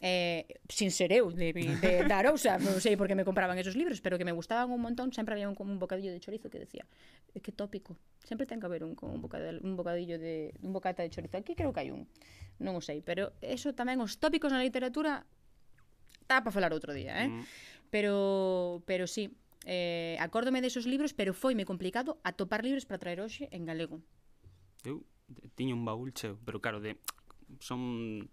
eh, 0.02 0.48
sin 0.70 0.92
ser 0.92 1.12
eu 1.12 1.32
de, 1.32 1.52
de 1.54 1.92
dar 2.12 2.28
ousa, 2.32 2.56
non 2.60 2.80
sei 2.80 2.96
por 2.96 3.12
que 3.12 3.16
me 3.16 3.28
compraban 3.28 3.60
esos 3.60 3.76
libros, 3.76 4.00
pero 4.00 4.16
que 4.16 4.24
me 4.24 4.32
gustaban 4.32 4.72
un 4.72 4.80
montón, 4.80 5.12
sempre 5.12 5.36
había 5.36 5.52
un, 5.52 5.56
un 5.60 5.80
bocadillo 5.80 6.12
de 6.12 6.20
chorizo 6.24 6.48
que 6.48 6.60
decía, 6.60 6.88
eh, 7.36 7.44
que 7.44 7.52
tópico, 7.52 8.00
sempre 8.24 8.48
ten 8.48 8.64
que 8.64 8.68
haber 8.68 8.88
un, 8.88 8.96
un, 8.96 9.20
bocadillo, 9.20 9.60
un 9.60 9.76
bocadillo 9.76 10.16
de 10.20 10.56
un 10.64 10.72
bocata 10.72 11.04
de 11.04 11.10
chorizo, 11.12 11.36
aquí 11.36 11.56
creo 11.56 11.76
que 11.76 11.84
hai 11.84 11.92
un, 11.92 12.08
non 12.64 12.80
o 12.80 12.82
sei, 12.84 13.04
pero 13.04 13.36
eso 13.44 13.76
tamén 13.76 14.00
os 14.00 14.20
tópicos 14.20 14.52
na 14.56 14.64
literatura 14.64 15.28
está 16.24 16.46
para 16.46 16.54
falar 16.56 16.72
outro 16.72 16.96
día, 16.96 17.26
eh? 17.26 17.30
Mm. 17.32 17.44
Pero 17.90 18.84
pero 18.86 19.10
sí, 19.10 19.34
eh, 19.66 20.16
acórdome 20.22 20.62
desos 20.62 20.86
libros, 20.86 21.12
pero 21.12 21.34
foi 21.34 21.58
me 21.58 21.66
complicado 21.66 22.22
atopar 22.24 22.64
libros 22.64 22.86
para 22.86 23.02
traer 23.02 23.20
hoxe 23.20 23.50
en 23.52 23.66
galego. 23.66 24.00
Eu 24.86 25.04
tiño 25.58 25.76
un 25.76 25.84
baúl 25.84 26.14
cheo, 26.14 26.38
pero 26.46 26.62
claro, 26.62 26.80
de 26.80 27.02
son 27.60 28.30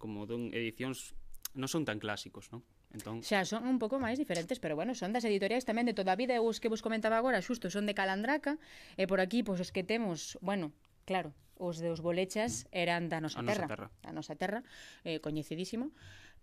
como 0.00 0.24
dun 0.24 0.48
edicións 0.56 1.12
non 1.52 1.68
son 1.68 1.84
tan 1.84 2.00
clásicos, 2.00 2.48
non? 2.48 2.64
Entón... 2.90 3.22
Xa, 3.22 3.46
son 3.46 3.68
un 3.68 3.78
pouco 3.78 4.02
máis 4.02 4.18
diferentes, 4.18 4.58
pero 4.58 4.74
bueno, 4.74 4.96
son 4.98 5.14
das 5.14 5.22
editoriais 5.28 5.68
tamén 5.68 5.86
de 5.86 5.94
toda 5.94 6.16
a 6.16 6.18
vida. 6.18 6.40
Os 6.42 6.58
que 6.58 6.72
vos 6.72 6.82
comentaba 6.82 7.20
agora, 7.20 7.44
xusto, 7.44 7.70
son 7.70 7.86
de 7.86 7.94
Calandraca. 7.94 8.58
E 8.98 9.06
por 9.06 9.22
aquí, 9.22 9.46
pois, 9.46 9.62
os 9.62 9.70
que 9.70 9.86
temos, 9.86 10.40
bueno, 10.42 10.74
claro, 11.06 11.36
os 11.60 11.78
de 11.78 11.92
os 11.92 12.00
bolechas 12.02 12.66
eran 12.72 13.06
da 13.12 13.22
nosa, 13.22 13.38
a 13.38 13.46
terra, 13.46 13.68
nosa 13.68 13.72
terra. 13.76 13.88
Da 14.02 14.10
nosa 14.10 14.34
terra, 14.34 14.60
eh, 15.06 15.20
coñecidísimo. 15.22 15.94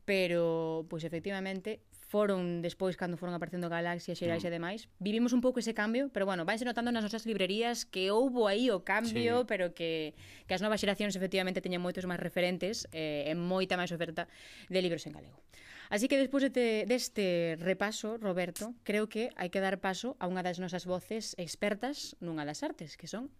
Pero, 0.07 0.87
pois, 0.87 1.03
efectivamente, 1.03 1.83
foron 2.07 2.63
despois 2.63 2.95
cando 2.95 3.19
foron 3.19 3.35
aparecendo 3.35 3.67
galaxias 3.67 4.15
mm. 4.15 4.19
xerais 4.23 4.43
mm. 4.43 4.47
e 4.47 4.51
demais. 4.51 4.81
Vivimos 5.03 5.35
un 5.35 5.43
pouco 5.43 5.59
ese 5.59 5.75
cambio, 5.75 6.07
pero 6.15 6.23
bueno, 6.23 6.47
vaise 6.47 6.63
notando 6.63 6.89
nas 6.95 7.03
nosas 7.03 7.27
librerías 7.27 7.83
que 7.83 8.15
houbo 8.15 8.47
aí 8.47 8.71
o 8.71 8.87
cambio, 8.87 9.43
sí. 9.43 9.45
pero 9.45 9.75
que 9.75 10.15
que 10.47 10.55
as 10.55 10.63
novas 10.63 10.79
xeracións 10.79 11.19
efectivamente 11.19 11.59
teñen 11.59 11.83
moitos 11.83 12.07
máis 12.07 12.23
referentes 12.23 12.87
eh, 12.95 13.27
e 13.27 13.33
moita 13.35 13.75
máis 13.75 13.91
oferta 13.91 14.31
de 14.71 14.79
libros 14.79 15.03
en 15.03 15.19
galego. 15.19 15.43
Así 15.91 16.07
que 16.07 16.19
despois 16.19 16.43
deste, 16.43 16.87
deste 16.87 17.55
repaso, 17.59 18.17
Roberto, 18.19 18.75
creo 18.83 19.07
que 19.07 19.31
hai 19.35 19.51
que 19.51 19.63
dar 19.63 19.79
paso 19.83 20.15
a 20.19 20.27
unha 20.27 20.43
das 20.43 20.59
nosas 20.63 20.87
voces 20.87 21.35
expertas 21.35 22.15
nunha 22.23 22.47
das 22.47 22.63
artes, 22.63 22.95
que 22.95 23.11
son 23.11 23.31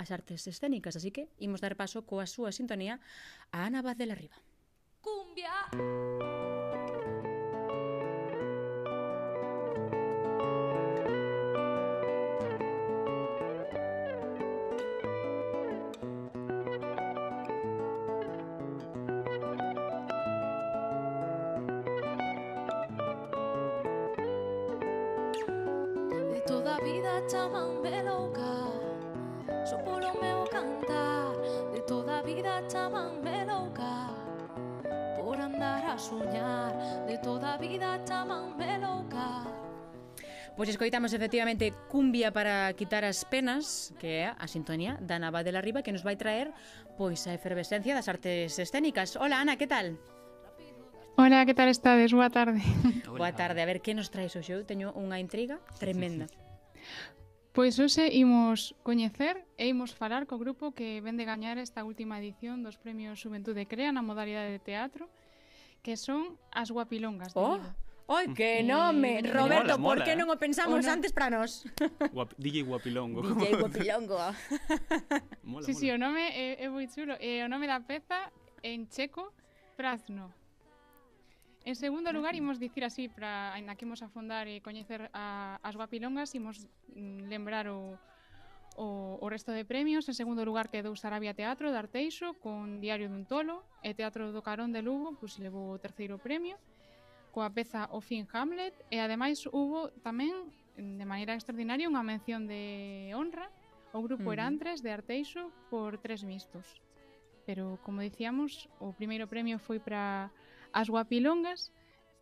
as 0.00 0.08
artes 0.10 0.48
escénicas, 0.48 0.96
así 0.96 1.12
que 1.12 1.28
imos 1.40 1.60
dar 1.60 1.76
paso 1.76 2.04
coa 2.08 2.24
súa 2.24 2.52
sintonía 2.52 3.00
a 3.52 3.68
Ana 3.68 3.80
Vaz 3.84 3.96
de 3.96 4.08
la 4.08 4.16
Riva. 4.16 4.36
Cumbia! 5.00 5.68
Cumbia! 5.72 6.83
chaman 27.30 27.82
de 27.82 28.02
louca 28.02 28.68
Só 29.64 29.78
polo 29.78 30.12
meu 30.20 30.44
cantar 30.50 31.32
De 31.72 31.80
toda 31.82 32.18
a 32.18 32.22
vida 32.22 32.62
chaman 32.68 33.22
de 33.22 33.44
louca 33.44 34.12
Por 35.16 35.40
andar 35.40 35.84
a 35.86 35.96
soñar 35.96 36.72
De 37.06 37.16
toda 37.18 37.54
a 37.54 37.56
vida 37.56 38.00
chaman 38.04 38.56
de 38.58 38.78
louca 38.78 39.48
Pois 40.56 40.68
escoitamos 40.68 41.12
efectivamente 41.12 41.74
Cumbia 41.90 42.30
para 42.30 42.70
quitar 42.78 43.02
as 43.02 43.26
penas, 43.26 43.90
que 43.98 44.22
é 44.22 44.26
a 44.38 44.46
sintonía 44.46 44.94
da 45.02 45.18
Nava 45.18 45.42
de 45.42 45.50
la 45.50 45.58
Riba 45.58 45.82
que 45.82 45.90
nos 45.90 46.06
vai 46.06 46.14
traer 46.14 46.54
pois 46.94 47.26
a 47.26 47.34
efervescencia 47.34 47.90
das 47.90 48.06
artes 48.06 48.54
escénicas. 48.54 49.18
Hola 49.18 49.42
Ana, 49.42 49.58
que 49.58 49.66
tal? 49.66 49.98
Hola, 51.18 51.42
que 51.42 51.58
tal 51.58 51.66
estades? 51.66 52.14
Boa 52.14 52.30
tarde. 52.30 52.62
Hola. 53.10 53.18
Boa 53.18 53.32
tarde. 53.34 53.62
A 53.62 53.66
ver, 53.66 53.82
que 53.82 53.98
nos 53.98 54.14
traes 54.14 54.38
hoxe? 54.38 54.54
Eu 54.54 54.62
teño 54.62 54.94
unha 54.94 55.18
intriga 55.18 55.58
tremenda. 55.82 56.30
Sí, 56.30 56.34
sí, 56.34 56.38
sí. 56.38 56.43
Pois 57.54 57.78
hoxe 57.78 58.10
imos 58.10 58.74
coñecer 58.82 59.46
e 59.54 59.70
imos 59.70 59.94
falar 59.94 60.26
co 60.26 60.42
grupo 60.42 60.74
que 60.74 60.98
vende 60.98 61.22
gañar 61.22 61.54
esta 61.62 61.86
última 61.86 62.18
edición 62.18 62.66
dos 62.66 62.74
Premios 62.82 63.22
Juventude 63.22 63.70
Crea 63.70 63.94
na 63.94 64.02
modalidade 64.02 64.50
de 64.50 64.58
teatro, 64.58 65.06
que 65.86 65.94
son 65.94 66.34
as 66.50 66.74
Guapilongas. 66.74 67.30
De 67.30 67.38
Oh, 67.38 67.62
Oi, 68.06 68.34
que 68.34 68.60
mm. 68.60 68.66
nome, 68.66 69.10
Eh, 69.18 69.32
Roberto, 69.32 69.78
mola, 69.78 69.78
mola. 69.78 69.94
por 69.94 69.98
que 70.04 70.12
eh? 70.12 70.18
non 70.18 70.28
o 70.28 70.36
pensamos 70.36 70.82
o 70.82 70.84
no... 70.84 70.92
antes 70.92 71.14
para 71.14 71.30
nós? 71.32 71.64
Guap, 72.12 72.34
DJ 72.36 72.66
Guapilongo. 72.68 73.22
DJ 73.22 73.56
Guapilongo. 73.62 74.18
mola, 75.46 75.64
sí, 75.64 75.72
mola. 75.72 75.80
sí, 75.80 75.86
o 75.88 75.96
nome 75.96 76.20
é, 76.20 76.58
é 76.58 76.66
moi 76.68 76.84
chulo. 76.90 77.16
E 77.16 77.40
o 77.40 77.48
nome 77.48 77.64
da 77.70 77.80
peza 77.80 78.28
en 78.66 78.90
checo, 78.92 79.32
Prazno. 79.78 80.34
En 81.64 81.76
segundo 81.76 82.12
lugar, 82.12 82.36
imos 82.36 82.60
dicir 82.60 82.84
así, 82.84 83.08
para 83.08 83.56
ainda 83.56 83.74
que 83.74 83.88
imos 83.88 84.04
afondar 84.04 84.44
e 84.44 84.60
coñecer 84.60 85.08
a, 85.16 85.56
as 85.64 85.72
guapilongas, 85.72 86.36
imos 86.36 86.68
mm, 86.92 87.24
lembrar 87.32 87.72
o, 87.72 87.96
o, 88.76 89.16
o 89.16 89.26
resto 89.32 89.48
de 89.48 89.64
premios. 89.64 90.04
En 90.04 90.12
segundo 90.12 90.44
lugar, 90.44 90.68
quedou 90.68 90.92
Sarabia 90.92 91.32
Teatro 91.32 91.72
de 91.72 91.80
Arteixo 91.80 92.36
con 92.44 92.84
Diario 92.84 93.08
dun 93.08 93.24
Tolo 93.24 93.64
e 93.80 93.96
Teatro 93.96 94.28
do 94.28 94.44
Carón 94.44 94.76
de 94.76 94.84
Lugo, 94.84 95.16
pois 95.16 95.40
levou 95.40 95.72
o 95.72 95.80
terceiro 95.80 96.20
premio 96.20 96.60
coa 97.34 97.50
peza 97.50 97.90
O 97.90 97.98
fin 97.98 98.30
Hamlet 98.30 98.78
e 98.94 99.02
ademais 99.02 99.42
hubo 99.50 99.90
tamén 100.06 100.54
de 100.78 101.02
maneira 101.02 101.34
extraordinaria 101.34 101.90
unha 101.90 102.06
mención 102.06 102.46
de 102.46 103.10
honra 103.10 103.50
ao 103.90 104.06
grupo 104.06 104.30
mm. 104.30 104.34
Erantres 104.38 104.78
de 104.86 104.94
Arteixo 104.94 105.50
por 105.66 105.98
tres 105.98 106.22
mistos. 106.22 106.78
Pero, 107.42 107.76
como 107.82 108.06
dicíamos, 108.06 108.70
o 108.78 108.94
primeiro 108.94 109.26
premio 109.26 109.58
foi 109.58 109.82
para 109.82 110.30
as 110.74 110.90
guapilongas 110.90 111.70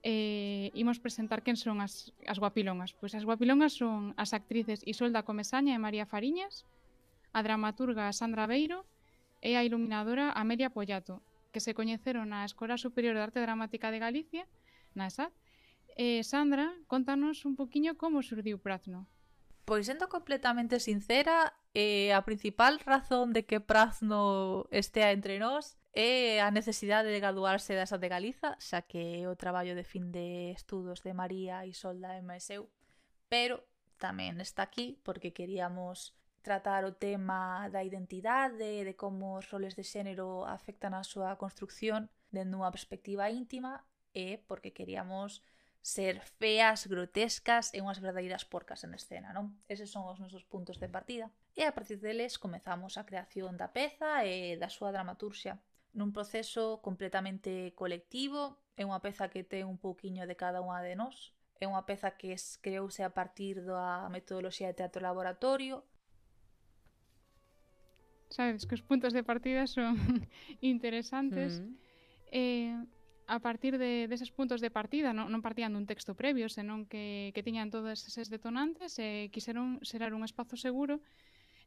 eh, 0.02 0.70
imos 0.74 0.98
presentar 0.98 1.40
quen 1.40 1.56
son 1.56 1.80
as, 1.80 2.12
as 2.26 2.38
guapilongas. 2.38 2.92
Pois 2.92 3.14
as 3.14 3.24
guapilongas 3.24 3.78
son 3.78 4.12
as 4.20 4.34
actrices 4.34 4.84
Isolda 4.84 5.24
Comesaña 5.24 5.72
e 5.74 5.80
María 5.80 6.04
Fariñas, 6.04 6.66
a 7.32 7.40
dramaturga 7.40 8.12
Sandra 8.12 8.44
Beiro 8.44 8.84
e 9.40 9.56
a 9.56 9.64
iluminadora 9.64 10.34
Amelia 10.34 10.74
Pollato, 10.74 11.22
que 11.54 11.64
se 11.64 11.72
coñeceron 11.72 12.34
na 12.34 12.44
Escola 12.44 12.76
Superior 12.76 13.14
de 13.14 13.24
Arte 13.24 13.40
Dramática 13.40 13.94
de 13.94 14.02
Galicia, 14.02 14.44
na 14.92 15.08
ESAD. 15.08 15.32
E 15.92 16.24
Sandra, 16.24 16.72
contanos 16.88 17.44
un 17.44 17.54
poquiño 17.54 18.00
como 18.00 18.24
surdiu 18.24 18.58
Prazno. 18.58 19.06
Pois 19.62 19.86
sendo 19.86 20.10
completamente 20.10 20.80
sincera, 20.80 21.54
eh, 21.78 22.10
a 22.10 22.26
principal 22.26 22.80
razón 22.82 23.32
de 23.32 23.46
que 23.46 23.62
Prazno 23.62 24.66
estea 24.74 25.14
entre 25.14 25.38
nós 25.38 25.78
E 25.94 26.40
a 26.40 26.48
necesidade 26.50 27.12
de 27.12 27.20
graduarse 27.20 27.76
das 27.76 27.92
de 27.92 28.08
Galiza, 28.08 28.56
xa 28.56 28.80
que 28.80 29.20
é 29.20 29.28
o 29.28 29.36
traballo 29.36 29.76
de 29.76 29.84
fin 29.84 30.08
de 30.08 30.56
estudos 30.56 31.04
de 31.04 31.12
María, 31.12 31.68
Isolda 31.68 32.16
e 32.16 32.24
máis 32.24 32.48
eu, 32.48 32.72
pero 33.28 33.68
tamén 34.00 34.40
está 34.40 34.64
aquí 34.64 34.96
porque 35.04 35.36
queríamos 35.36 36.16
tratar 36.40 36.88
o 36.88 36.96
tema 36.96 37.68
da 37.68 37.84
identidade, 37.84 38.88
de 38.88 38.94
como 38.96 39.36
os 39.36 39.52
roles 39.52 39.76
de 39.76 39.84
xénero 39.84 40.48
afectan 40.48 40.96
a 40.96 41.04
súa 41.04 41.36
construcción 41.36 42.08
dende 42.32 42.56
unha 42.56 42.72
perspectiva 42.72 43.28
íntima 43.28 43.84
e 44.16 44.40
porque 44.48 44.72
queríamos 44.72 45.44
ser 45.84 46.24
feas, 46.40 46.88
grotescas 46.88 47.68
e 47.76 47.84
unhas 47.84 48.00
verdadeiras 48.00 48.48
porcas 48.48 48.80
en 48.88 48.96
escena, 48.96 49.36
non? 49.36 49.60
Eses 49.68 49.92
son 49.92 50.08
os 50.08 50.16
nosos 50.16 50.48
puntos 50.48 50.80
de 50.80 50.88
partida. 50.88 51.28
E 51.52 51.68
a 51.68 51.76
partir 51.76 52.00
deles 52.00 52.40
comezamos 52.40 52.96
a 52.96 53.04
creación 53.04 53.60
da 53.60 53.76
peza 53.76 54.24
e 54.24 54.56
da 54.56 54.72
súa 54.72 54.88
dramaturxia 54.88 55.60
nun 55.92 56.12
proceso 56.12 56.80
completamente 56.80 57.76
colectivo, 57.76 58.56
é 58.76 58.88
unha 58.88 59.00
peza 59.04 59.28
que 59.28 59.44
ten 59.44 59.68
un 59.68 59.76
pouquiño 59.76 60.24
de 60.24 60.36
cada 60.36 60.64
unha 60.64 60.80
de 60.80 60.96
nós, 60.96 61.36
é 61.60 61.68
unha 61.68 61.84
peza 61.84 62.16
que 62.16 62.32
es, 62.32 62.56
creouse 62.58 63.04
a 63.04 63.12
partir 63.12 63.60
da 63.62 64.08
metodoloxía 64.08 64.72
de 64.72 64.80
teatro 64.80 65.04
laboratorio. 65.04 65.84
Sabes 68.32 68.64
que 68.64 68.74
os 68.74 68.82
puntos 68.82 69.12
de 69.12 69.22
partida 69.22 69.68
son 69.68 69.94
interesantes. 70.64 71.60
Mm. 71.60 71.76
Eh, 72.32 72.76
a 73.28 73.38
partir 73.38 73.78
de 73.78 74.08
deses 74.08 74.32
puntos 74.32 74.60
de 74.64 74.72
partida, 74.72 75.12
non, 75.12 75.28
non 75.28 75.44
partían 75.44 75.76
dun 75.76 75.86
texto 75.86 76.16
previo, 76.16 76.48
senón 76.48 76.88
que, 76.88 77.30
que 77.36 77.44
tiñan 77.44 77.68
todos 77.68 78.08
eses 78.08 78.32
detonantes 78.32 78.96
e 78.98 79.28
eh, 79.28 79.30
quiseron 79.30 79.78
serar 79.84 80.16
un 80.16 80.24
espazo 80.24 80.56
seguro 80.56 81.04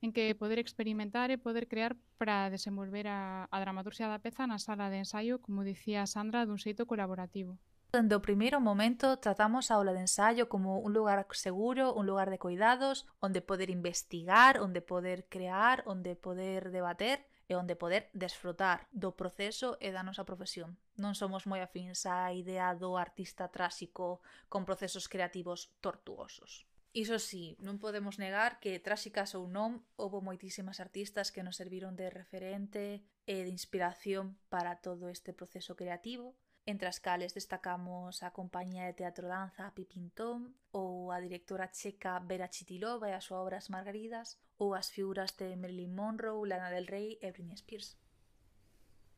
en 0.01 0.11
que 0.15 0.33
poder 0.35 0.59
experimentar 0.59 1.31
e 1.31 1.37
poder 1.37 1.67
crear 1.67 1.95
para 2.19 2.49
desenvolver 2.49 3.07
a, 3.07 3.47
a 3.51 3.57
dramaturxia 3.59 4.11
da 4.11 4.19
peza 4.19 4.49
na 4.49 4.59
sala 4.59 4.91
de 4.91 5.03
ensaio, 5.03 5.39
como 5.39 5.67
dicía 5.67 6.09
Sandra, 6.09 6.43
dun 6.43 6.59
xeito 6.59 6.83
colaborativo. 6.89 7.59
Dende 7.95 8.19
o 8.19 8.25
primeiro 8.27 8.59
momento 8.59 9.15
tratamos 9.23 9.71
a 9.71 9.79
aula 9.79 9.95
de 9.95 10.03
ensaio 10.03 10.51
como 10.51 10.83
un 10.83 10.91
lugar 10.91 11.23
seguro, 11.31 11.95
un 11.95 12.03
lugar 12.03 12.27
de 12.27 12.41
cuidados, 12.41 13.07
onde 13.23 13.39
poder 13.39 13.69
investigar, 13.71 14.59
onde 14.59 14.83
poder 14.83 15.31
crear, 15.31 15.79
onde 15.87 16.19
poder 16.19 16.75
debater 16.75 17.23
e 17.47 17.55
onde 17.55 17.79
poder 17.79 18.09
desfrutar 18.11 18.89
do 18.91 19.15
proceso 19.15 19.77
e 19.79 19.95
da 19.95 20.03
nosa 20.03 20.27
profesión. 20.27 20.75
Non 20.99 21.15
somos 21.15 21.47
moi 21.47 21.61
afins 21.63 22.03
á 22.03 22.33
idea 22.33 22.73
do 22.75 22.97
artista 22.99 23.47
trásico 23.47 24.19
con 24.51 24.67
procesos 24.67 25.07
creativos 25.07 25.71
tortuosos. 25.79 26.65
Iso 26.95 27.19
sí, 27.19 27.59
non 27.59 27.75
podemos 27.75 28.23
negar 28.23 28.63
que, 28.63 28.79
tráxicas 28.79 29.35
ou 29.35 29.51
non, 29.51 29.83
houve 29.99 30.23
moitísimas 30.23 30.79
artistas 30.79 31.27
que 31.27 31.43
nos 31.43 31.59
serviron 31.59 31.99
de 31.99 32.07
referente 32.07 33.03
e 33.27 33.43
de 33.43 33.51
inspiración 33.51 34.39
para 34.47 34.79
todo 34.79 35.11
este 35.11 35.35
proceso 35.35 35.75
creativo, 35.75 36.39
entre 36.63 36.87
as 36.87 37.03
cales 37.03 37.35
destacamos 37.35 38.23
a 38.23 38.31
compañía 38.31 38.87
de 38.87 38.95
teatro 38.95 39.27
danza 39.27 39.75
Pipintón, 39.75 40.55
ou 40.71 41.11
a 41.11 41.19
directora 41.19 41.67
checa 41.67 42.15
Vera 42.23 42.47
Chitilova 42.47 43.11
e 43.11 43.13
as 43.19 43.27
súas 43.27 43.43
obras 43.43 43.67
Margaridas, 43.67 44.39
ou 44.55 44.71
as 44.71 44.87
figuras 44.87 45.35
de 45.35 45.51
Marilyn 45.59 45.91
Monroe, 45.91 46.47
Lana 46.47 46.71
del 46.71 46.87
Rey 46.87 47.19
e 47.19 47.27
Britney 47.35 47.59
Spears. 47.59 47.99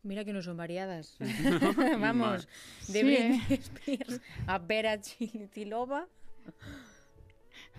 Mira 0.01 0.25
que 0.25 0.33
non 0.33 0.41
son 0.41 0.57
variadas. 0.57 1.13
Vamos, 2.01 2.49
de 2.89 2.99
sí, 2.99 3.05
Britney 3.05 3.37
eh? 3.53 3.61
Spears 3.61 4.17
a 4.49 4.57
Vera 4.57 4.97
Chitilova 4.97 6.09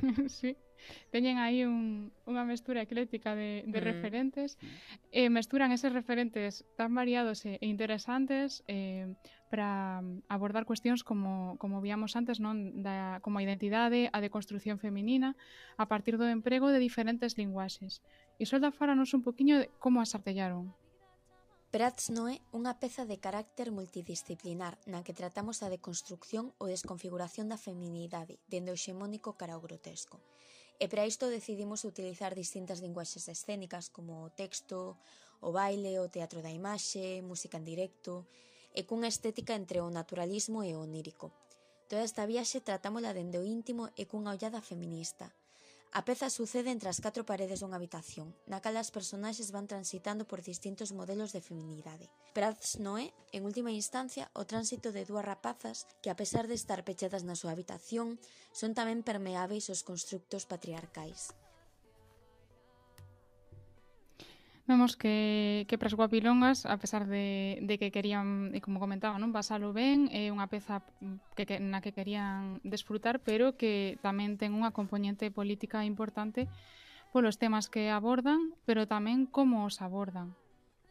sí. 0.28 0.56
Teñen 1.10 1.42
aí 1.42 1.66
un, 1.66 2.14
unha 2.22 2.46
mestura 2.46 2.84
eclética 2.86 3.34
de, 3.34 3.66
de 3.66 3.78
mm. 3.82 3.84
referentes 3.84 4.54
e 5.10 5.26
eh, 5.26 5.30
mesturan 5.30 5.74
eses 5.74 5.90
referentes 5.90 6.62
tan 6.78 6.94
variados 6.94 7.42
e, 7.44 7.58
e 7.58 7.66
interesantes 7.66 8.62
eh, 8.70 9.10
para 9.50 10.00
abordar 10.30 10.64
cuestións 10.68 11.02
como, 11.02 11.58
como 11.58 11.82
víamos 11.82 12.14
antes, 12.14 12.38
non 12.38 12.78
da, 12.78 13.18
como 13.24 13.42
a 13.42 13.44
identidade, 13.44 14.06
a 14.14 14.22
deconstrucción 14.22 14.78
feminina, 14.78 15.34
a 15.80 15.90
partir 15.90 16.14
do 16.14 16.30
emprego 16.30 16.70
de 16.70 16.78
diferentes 16.78 17.34
linguaxes. 17.34 18.04
E 18.38 18.46
Solda 18.46 18.70
faranos 18.70 19.16
un 19.16 19.26
poquinho 19.26 19.58
de 19.58 19.66
como 19.82 19.98
as 19.98 20.14
artellaron. 20.14 20.70
Prats 21.68 22.08
Noé, 22.08 22.40
unha 22.56 22.80
peza 22.80 23.04
de 23.04 23.20
carácter 23.20 23.68
multidisciplinar 23.68 24.80
na 24.88 25.04
que 25.04 25.12
tratamos 25.12 25.60
a 25.60 25.68
deconstrución 25.68 26.56
ou 26.56 26.72
desconfiguración 26.72 27.52
da 27.52 27.60
feminidade, 27.60 28.40
dende 28.48 28.72
o 28.72 28.80
xemónico 28.80 29.36
cara 29.36 29.52
ao 29.52 29.60
grotesco. 29.60 30.16
E 30.80 30.88
para 30.88 31.04
isto 31.04 31.28
decidimos 31.28 31.84
utilizar 31.84 32.32
distintas 32.32 32.80
linguaxes 32.80 33.28
escénicas 33.28 33.92
como 33.92 34.24
o 34.24 34.32
texto, 34.32 34.96
o 35.44 35.52
baile, 35.52 36.00
o 36.00 36.08
teatro 36.08 36.40
da 36.40 36.48
imaxe, 36.48 37.20
música 37.20 37.60
en 37.60 37.68
directo, 37.68 38.24
e 38.72 38.88
cunha 38.88 39.12
estética 39.12 39.52
entre 39.52 39.84
o 39.84 39.92
naturalismo 39.92 40.64
e 40.64 40.72
o 40.72 40.80
onírico. 40.80 41.36
Toda 41.92 42.00
esta 42.00 42.24
viaxe 42.24 42.64
tratámola 42.64 43.12
dende 43.12 43.36
o 43.36 43.44
íntimo 43.44 43.92
e 43.92 44.08
cunha 44.08 44.32
ollada 44.32 44.64
feminista, 44.64 45.36
A 45.92 46.04
peza 46.04 46.28
sucede 46.28 46.68
entre 46.68 46.92
as 46.92 47.00
catro 47.00 47.24
paredes 47.24 47.64
dunha 47.64 47.80
habitación, 47.80 48.36
na 48.44 48.60
cal 48.60 48.76
as 48.76 48.92
personaxes 48.92 49.48
van 49.56 49.64
transitando 49.64 50.28
por 50.28 50.44
distintos 50.44 50.92
modelos 50.92 51.32
de 51.32 51.40
feminidade. 51.40 52.12
Prats 52.36 52.76
Noé, 52.76 53.16
en 53.32 53.48
última 53.48 53.72
instancia, 53.72 54.28
o 54.36 54.44
tránsito 54.44 54.92
de 54.92 55.08
dúas 55.08 55.24
rapazas 55.24 55.88
que, 56.04 56.12
a 56.12 56.18
pesar 56.20 56.44
de 56.44 56.60
estar 56.60 56.84
pechadas 56.84 57.24
na 57.24 57.38
súa 57.40 57.56
habitación, 57.56 58.20
son 58.52 58.76
tamén 58.76 59.00
permeáveis 59.00 59.72
aos 59.72 59.80
constructos 59.80 60.44
patriarcais. 60.44 61.32
Vemos 64.68 65.00
que, 65.00 65.64
que 65.64 65.80
para 65.80 65.88
as 65.88 65.96
guapilongas, 65.96 66.68
a 66.68 66.76
pesar 66.76 67.08
de, 67.08 67.56
de 67.64 67.74
que 67.80 67.88
querían, 67.88 68.52
e 68.52 68.60
como 68.60 68.76
comentaba, 68.76 69.16
non 69.16 69.32
pasalo 69.32 69.72
ben, 69.72 70.12
é 70.12 70.28
unha 70.28 70.44
peza 70.52 70.84
que, 71.32 71.48
que, 71.48 71.56
na 71.56 71.80
que 71.80 71.96
querían 71.96 72.60
desfrutar, 72.60 73.24
pero 73.24 73.56
que 73.56 73.96
tamén 74.04 74.36
ten 74.36 74.52
unha 74.52 74.76
componente 74.76 75.32
política 75.32 75.88
importante 75.88 76.52
polos 77.16 77.40
temas 77.40 77.72
que 77.72 77.88
abordan, 77.88 78.52
pero 78.68 78.84
tamén 78.84 79.24
como 79.24 79.64
os 79.64 79.80
abordan. 79.80 80.36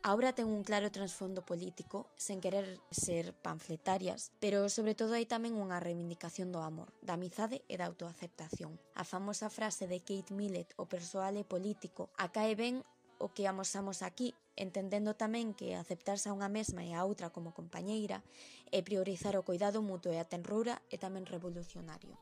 A 0.02 0.18
obra 0.18 0.34
ten 0.34 0.50
un 0.50 0.66
claro 0.66 0.90
trasfondo 0.90 1.46
político, 1.46 2.10
sen 2.18 2.42
querer 2.42 2.82
ser 2.90 3.38
panfletarias, 3.46 4.34
pero 4.42 4.74
sobre 4.74 4.98
todo 4.98 5.14
hai 5.14 5.30
tamén 5.30 5.54
unha 5.54 5.78
reivindicación 5.78 6.50
do 6.50 6.66
amor, 6.66 6.98
da 7.06 7.14
amizade 7.14 7.62
e 7.70 7.78
da 7.78 7.86
autoaceptación. 7.86 8.82
A 8.98 9.06
famosa 9.06 9.54
frase 9.54 9.86
de 9.86 10.02
Kate 10.02 10.34
Millett, 10.34 10.74
o 10.82 10.90
persoal 10.90 11.38
é 11.38 11.46
político, 11.46 12.10
acae 12.18 12.58
ben 12.58 12.82
o 13.20 13.34
que 13.34 13.48
amosamos 13.48 14.02
aquí, 14.02 14.34
entendendo 14.56 15.14
tamén 15.14 15.54
que 15.54 15.78
aceptarse 15.78 16.30
a 16.30 16.36
unha 16.36 16.50
mesma 16.50 16.82
e 16.86 16.94
a 16.94 17.06
outra 17.06 17.30
como 17.30 17.54
compañeira 17.54 18.26
e 18.74 18.82
priorizar 18.82 19.38
o 19.38 19.46
cuidado 19.46 19.86
mutuo 19.86 20.14
e 20.14 20.20
a 20.22 20.30
tenrura 20.30 20.82
é 20.90 20.98
tamén 20.98 21.30
revolucionario. 21.30 22.16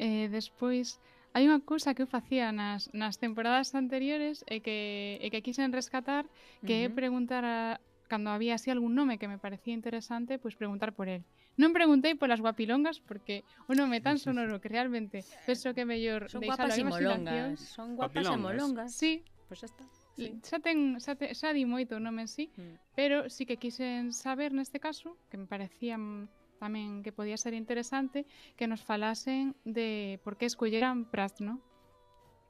Eh, 0.00 0.28
despois, 0.32 0.98
hai 1.36 1.48
unha 1.48 1.60
cousa 1.64 1.94
que 1.94 2.02
eu 2.04 2.10
facía 2.10 2.52
nas, 2.52 2.90
nas 2.92 3.16
temporadas 3.16 3.72
anteriores 3.76 4.44
e 4.48 4.60
que, 4.64 5.20
e 5.20 5.26
que 5.32 5.44
quixen 5.44 5.72
rescatar 5.72 6.24
que 6.64 6.76
uh 6.76 6.88
-huh. 6.88 6.92
é 6.92 6.96
preguntar 6.96 7.44
a, 7.44 7.80
cando 8.08 8.28
había 8.28 8.56
así 8.56 8.68
algún 8.68 8.92
nome 8.92 9.16
que 9.20 9.28
me 9.28 9.40
parecía 9.40 9.72
interesante, 9.72 10.36
pois 10.36 10.56
preguntar 10.56 10.92
por 10.92 11.08
el. 11.08 11.24
Non 11.60 11.76
preguntei 11.76 12.16
polas 12.16 12.40
guapilongas 12.40 13.00
porque 13.04 13.44
o 13.68 13.76
nome 13.76 14.00
tan 14.00 14.16
sonoro 14.16 14.56
que 14.62 14.72
realmente 14.72 15.20
penso 15.44 15.76
que 15.76 15.84
é 15.84 15.88
mellor 15.88 16.32
Son 16.32 16.40
guapas 16.40 16.80
e 16.80 16.84
molongas. 16.84 17.60
Son 17.60 17.88
guapas 17.92 18.24
e 18.24 18.36
molongas. 18.40 18.90
Sí. 18.96 19.20
Pois 19.52 19.60
pues 19.60 19.70
está. 19.70 19.84
Sí. 20.16 20.40
Xa, 20.40 20.60
ten, 20.64 20.96
xa, 20.96 21.12
te, 21.12 21.28
xa 21.36 21.52
di 21.52 21.68
moito 21.68 21.96
o 21.96 22.00
nome 22.00 22.24
en 22.24 22.30
sí, 22.32 22.48
mm. 22.56 22.96
pero 22.96 23.28
sí 23.28 23.44
que 23.44 23.60
quixen 23.60 24.12
saber 24.16 24.56
neste 24.56 24.80
caso, 24.80 25.20
que 25.28 25.36
me 25.36 25.44
parecían 25.44 26.32
tamén 26.56 27.04
que 27.04 27.12
podía 27.12 27.36
ser 27.36 27.52
interesante, 27.52 28.24
que 28.56 28.64
nos 28.64 28.80
falasen 28.80 29.52
de 29.68 30.20
por 30.24 30.40
que 30.40 30.48
escolleran 30.48 31.04
Prazno. 31.04 31.60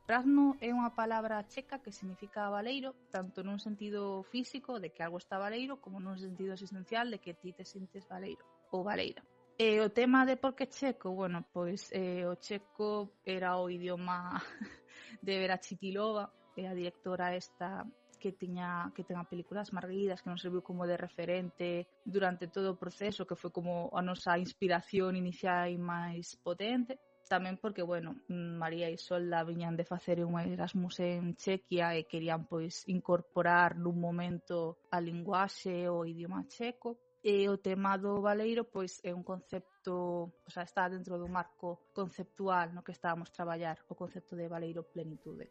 Prazno 0.07 0.59
é 0.63 0.71
unha 0.71 0.95
palabra 0.95 1.43
checa 1.51 1.83
que 1.83 1.91
significa 1.91 2.51
baleiro, 2.51 2.95
tanto 3.11 3.43
nun 3.43 3.59
sentido 3.59 4.23
físico 4.31 4.79
de 4.79 4.95
que 4.95 5.03
algo 5.03 5.19
está 5.19 5.43
baleiro, 5.43 5.83
como 5.83 5.99
nun 5.99 6.19
sentido 6.23 6.55
existencial 6.55 7.11
de 7.11 7.19
que 7.19 7.35
ti 7.35 7.51
te 7.51 7.67
sintes 7.67 8.07
baleiro 8.07 8.47
ou 8.73 8.83
Valeira. 8.83 9.23
E 9.61 9.79
o 9.85 9.93
tema 9.93 10.25
de 10.25 10.41
por 10.41 10.57
que 10.57 10.67
checo, 10.67 11.13
bueno, 11.13 11.45
pois 11.53 11.93
eh, 11.93 12.25
o 12.27 12.35
checo 12.41 13.21
era 13.23 13.61
o 13.61 13.69
idioma 13.69 14.41
de 15.23 15.39
Vera 15.39 15.61
Chitilova, 15.61 16.33
e 16.57 16.67
a 16.67 16.75
directora 16.75 17.37
esta 17.37 17.87
que 18.19 18.33
tiña 18.33 18.93
que 18.95 19.03
ten 19.03 19.19
a 19.19 19.27
película 19.27 19.67
As 19.67 19.75
Marguidas, 19.75 20.23
que 20.23 20.31
nos 20.31 20.43
serviu 20.43 20.63
como 20.63 20.87
de 20.87 20.97
referente 20.97 21.91
durante 22.07 22.47
todo 22.47 22.71
o 22.71 22.79
proceso, 22.79 23.27
que 23.27 23.35
foi 23.35 23.51
como 23.51 23.91
a 23.91 24.01
nosa 24.01 24.39
inspiración 24.39 25.19
inicial 25.19 25.67
e 25.67 25.75
máis 25.75 26.39
potente. 26.39 27.03
Tamén 27.27 27.59
porque, 27.59 27.83
bueno, 27.83 28.23
María 28.31 28.87
e 28.93 28.99
Solda 28.99 29.43
viñan 29.43 29.75
de 29.75 29.89
facer 29.89 30.23
un 30.23 30.39
Erasmus 30.39 31.03
en 31.03 31.35
Chequia 31.35 31.99
e 31.99 32.07
querían, 32.07 32.47
pois, 32.47 32.87
incorporar 32.87 33.75
nun 33.75 33.99
momento 33.99 34.79
a 34.95 35.03
linguaxe 35.03 35.91
o 35.91 36.07
idioma 36.07 36.47
checo 36.47 37.12
E 37.23 37.47
o 37.47 37.55
tema 37.55 37.95
do 37.95 38.19
baleiro 38.19 38.67
pois 38.67 38.99
é 39.07 39.15
un 39.15 39.23
concepto, 39.23 40.35
o 40.43 40.51
sea, 40.51 40.67
está 40.67 40.91
dentro 40.91 41.23
do 41.23 41.31
marco 41.31 41.87
conceptual 41.95 42.75
no 42.75 42.83
que 42.83 42.91
estábamos 42.91 43.31
traballar, 43.31 43.79
o 43.87 43.95
concepto 43.95 44.35
de 44.35 44.51
baleiro 44.51 44.83
plenitude. 44.83 45.47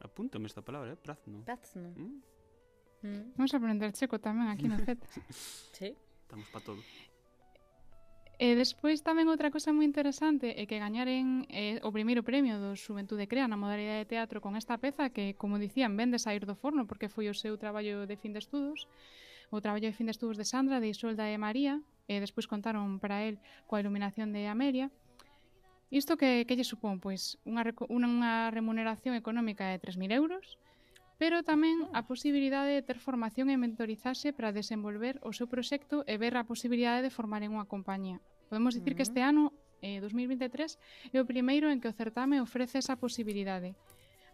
Apúntame 0.00 0.48
esta 0.48 0.64
palabra, 0.64 0.92
eh? 0.92 0.96
Prazno. 0.96 1.44
Prazno. 1.44 1.92
Mm? 1.92 2.22
Mm. 3.02 3.32
Vamos 3.36 3.52
aprender 3.52 3.92
checo 3.92 4.16
tamén 4.16 4.48
aquí 4.48 4.64
no 4.64 4.80
Z. 4.80 4.96
sí. 5.76 5.92
Estamos 6.24 6.48
pa 6.48 6.64
todo. 6.64 6.80
E 8.38 8.54
despois 8.54 9.02
tamén 9.02 9.26
outra 9.26 9.50
cosa 9.50 9.74
moi 9.74 9.82
interesante 9.82 10.54
é 10.54 10.62
que 10.70 10.78
gañaren 10.78 11.44
eh, 11.50 11.82
o 11.82 11.90
primeiro 11.90 12.22
premio 12.22 12.62
do 12.62 12.78
Xuventude 12.78 13.26
Crea 13.26 13.50
na 13.50 13.58
modalidade 13.58 14.06
de 14.06 14.10
teatro 14.14 14.38
con 14.38 14.54
esta 14.54 14.78
peza 14.78 15.10
que, 15.10 15.34
como 15.34 15.58
dicían, 15.58 15.98
ven 15.98 16.14
de 16.14 16.22
sair 16.22 16.46
do 16.46 16.54
forno 16.54 16.86
porque 16.86 17.10
foi 17.10 17.26
o 17.26 17.34
seu 17.34 17.58
traballo 17.58 18.06
de 18.06 18.14
fin 18.14 18.30
de 18.30 18.38
estudos 18.38 18.86
o 19.50 19.60
traballo 19.60 19.88
de 19.88 19.96
fin 19.96 20.06
de 20.06 20.14
estudos 20.14 20.36
de 20.36 20.44
Sandra, 20.44 20.80
de 20.80 20.88
Isolda 20.92 21.28
e 21.28 21.36
María, 21.38 21.80
e 22.08 22.20
despois 22.20 22.48
contaron 22.48 23.00
para 23.02 23.24
el 23.28 23.36
coa 23.68 23.80
iluminación 23.80 24.32
de 24.32 24.48
Amelia. 24.48 24.88
Isto 25.88 26.20
que, 26.20 26.44
que 26.44 26.56
lle 26.56 26.68
supón? 26.68 27.00
Pois 27.00 27.40
unha, 27.48 27.64
unha 27.88 28.52
remuneración 28.52 29.16
económica 29.16 29.72
de 29.72 29.80
3.000 29.80 30.12
euros, 30.12 30.60
pero 31.18 31.42
tamén 31.42 31.90
a 31.92 32.06
posibilidade 32.06 32.76
de 32.76 32.86
ter 32.86 33.02
formación 33.02 33.50
e 33.50 33.58
mentorizarse 33.58 34.30
para 34.30 34.54
desenvolver 34.54 35.18
o 35.26 35.34
seu 35.34 35.50
proxecto 35.50 36.06
e 36.06 36.14
ver 36.20 36.38
a 36.38 36.46
posibilidade 36.46 37.02
de 37.02 37.14
formar 37.14 37.42
en 37.42 37.56
unha 37.56 37.66
compañía. 37.66 38.22
Podemos 38.46 38.72
dicir 38.76 38.92
uh 38.92 38.94
-huh. 38.94 38.98
que 39.02 39.08
este 39.08 39.20
ano, 39.20 39.50
eh, 39.82 39.98
2023, 39.98 40.78
é 41.12 41.18
o 41.18 41.28
primeiro 41.28 41.66
en 41.68 41.82
que 41.82 41.90
o 41.90 41.96
certame 41.96 42.38
ofrece 42.38 42.78
esa 42.78 42.96
posibilidade 42.96 43.74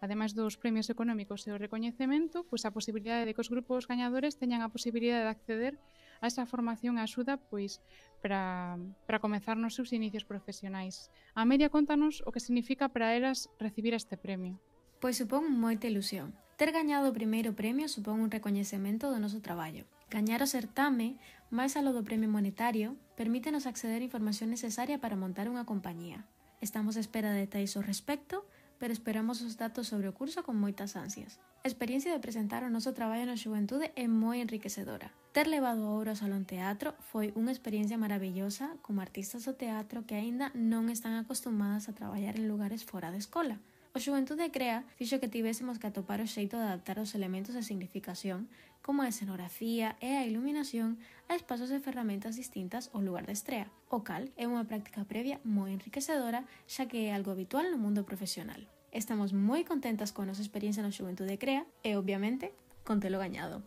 ademais 0.05 0.37
dos 0.37 0.61
premios 0.61 0.93
económicos 0.93 1.49
e 1.49 1.51
o 1.51 1.61
recoñecemento, 1.61 2.45
pois 2.45 2.69
a 2.69 2.75
posibilidade 2.77 3.25
de 3.25 3.33
que 3.33 3.40
os 3.40 3.49
grupos 3.49 3.88
gañadores 3.88 4.37
teñan 4.37 4.61
a 4.61 4.69
posibilidade 4.69 5.25
de 5.25 5.33
acceder 5.33 5.75
a 6.21 6.29
esa 6.29 6.45
formación 6.45 7.01
e 7.01 7.03
axuda 7.03 7.40
pois 7.40 7.81
para, 8.21 8.77
para 9.09 9.19
comenzar 9.25 9.57
nos 9.57 9.73
seus 9.73 9.97
inicios 9.97 10.29
profesionais. 10.29 11.09
A 11.33 11.49
media, 11.49 11.73
contanos 11.73 12.21
o 12.29 12.33
que 12.33 12.45
significa 12.45 12.93
para 12.93 13.17
elas 13.17 13.49
recibir 13.57 13.97
este 13.97 14.21
premio. 14.21 14.61
Pois 15.01 15.17
supón 15.17 15.49
moita 15.49 15.88
ilusión. 15.88 16.37
Ter 16.55 16.71
gañado 16.71 17.11
o 17.11 17.17
primeiro 17.17 17.57
premio 17.59 17.90
supón 17.90 18.23
un 18.23 18.31
recoñecemento 18.31 19.11
do 19.11 19.19
noso 19.19 19.43
traballo. 19.43 19.88
Gañar 20.12 20.45
o 20.45 20.49
certame, 20.49 21.19
máis 21.51 21.75
alo 21.75 21.90
do 21.97 22.07
premio 22.07 22.31
monetario, 22.31 22.95
permítenos 23.19 23.67
acceder 23.67 24.05
a 24.05 24.09
información 24.09 24.53
necesaria 24.53 25.03
para 25.03 25.19
montar 25.19 25.51
unha 25.51 25.67
compañía. 25.67 26.29
Estamos 26.62 26.95
a 26.97 27.03
espera 27.03 27.35
de 27.35 27.45
detalles 27.45 27.75
ao 27.75 27.85
respecto 27.85 28.47
pero 28.78 28.92
esperamos 28.92 29.42
os 29.42 29.56
datos 29.56 29.88
sobre 29.88 30.08
o 30.08 30.16
curso 30.16 30.42
con 30.42 30.56
moitas 30.58 30.94
ansias. 30.94 31.38
A 31.64 31.70
experiencia 31.72 32.12
de 32.12 32.20
presentar 32.20 32.60
o 32.64 32.72
noso 32.72 32.92
traballo 32.92 33.24
na 33.24 33.40
xuventude 33.40 33.88
é 33.96 34.04
moi 34.04 34.42
enriquecedora. 34.44 35.08
Ter 35.32 35.48
levado 35.48 35.82
o 35.82 35.92
ouro 35.96 36.12
ao 36.12 36.20
Salón 36.20 36.44
Teatro 36.44 36.92
foi 37.10 37.32
unha 37.34 37.50
experiencia 37.50 37.96
maravillosa 37.96 38.76
como 38.84 39.00
artistas 39.00 39.48
do 39.48 39.56
teatro 39.56 40.04
que 40.04 40.14
aínda 40.14 40.52
non 40.52 40.92
están 40.92 41.16
acostumadas 41.16 41.88
a 41.88 41.96
traballar 41.96 42.37
en 42.37 42.46
lugares 42.46 42.84
fora 42.84 43.08
da 43.08 43.18
escola. 43.18 43.58
O 43.94 44.02
Xuventude 44.02 44.50
Crea 44.50 44.82
fixo 44.98 45.22
que 45.22 45.30
tivésemos 45.30 45.78
que 45.78 45.87
atopar 45.87 46.18
o 46.18 46.26
xeito 46.26 46.58
de 46.58 46.66
adaptar 46.66 46.98
os 46.98 47.14
elementos 47.14 47.54
de 47.54 47.62
significación 47.62 48.50
como 48.85 49.01
a 49.01 49.09
escenografía 49.09 49.97
e 50.05 50.12
a 50.20 50.29
iluminación 50.29 51.01
a 51.33 51.40
espazos 51.40 51.73
e 51.73 51.81
ferramentas 51.81 52.37
distintas 52.37 52.92
ao 52.92 53.01
lugar 53.01 53.25
de 53.25 53.33
estrea, 53.33 53.73
o 53.88 54.05
cal 54.05 54.29
é 54.37 54.44
unha 54.44 54.68
práctica 54.68 55.09
previa 55.09 55.40
moi 55.40 55.73
enriquecedora 55.73 56.44
xa 56.68 56.85
que 56.85 57.09
é 57.09 57.16
algo 57.16 57.33
habitual 57.33 57.64
no 57.73 57.81
mundo 57.81 58.05
profesional. 58.05 58.61
Estamos 58.92 59.33
moi 59.33 59.64
contentas 59.64 60.12
con 60.12 60.29
a 60.29 60.37
nosa 60.37 60.44
experiencia 60.44 60.85
no 60.85 60.92
Xuventude 60.92 61.40
Crea 61.40 61.64
e, 61.81 61.97
obviamente, 61.97 62.53
con 62.85 63.01
telo 63.01 63.16
gañado. 63.16 63.64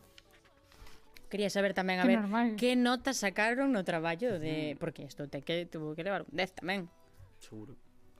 Quería 1.33 1.49
saber 1.49 1.73
tamén 1.73 1.97
a 1.99 2.05
Que 2.05 2.13
ver 2.13 2.21
normal. 2.21 2.47
que 2.55 2.77
notas 2.77 3.17
sacaron 3.19 3.73
no 3.73 3.81
traballo 3.81 4.37
de 4.37 4.77
porque 4.77 5.01
isto 5.03 5.25
te 5.25 5.41
que 5.41 5.65
tuvo 5.65 5.97
que 5.97 6.05
levar 6.05 6.29
un 6.29 6.31
10 6.31 6.61
tamén. 6.61 6.93
Seguro. 7.41 7.73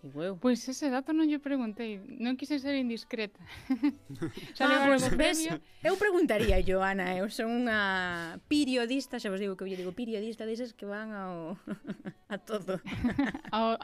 Digo 0.03 0.21
eu. 0.21 0.33
Pois 0.37 0.61
pues 0.61 0.77
ese 0.77 0.93
dato 0.93 1.09
non 1.09 1.25
lle 1.25 1.41
preguntei, 1.41 1.97
non 2.21 2.37
quise 2.37 2.61
ser 2.61 2.77
indiscreta. 2.77 3.41
ah, 4.61 4.85
pois 4.85 5.09
ves, 5.17 5.49
eu 5.81 5.95
preguntaría, 5.97 6.61
Joana, 6.61 7.17
eh, 7.17 7.25
eu 7.25 7.29
son 7.33 7.65
unha 7.65 8.37
periodista, 8.45 9.17
xa 9.17 9.33
vos 9.33 9.41
digo 9.41 9.57
que 9.57 9.65
eu 9.65 9.69
lle 9.73 9.81
digo 9.81 9.97
periodista 9.97 10.45
deses 10.45 10.77
que 10.77 10.85
van 10.85 11.17
ao 11.17 11.57
a 12.33 12.37
todo. 12.37 12.77
a, 13.53 13.77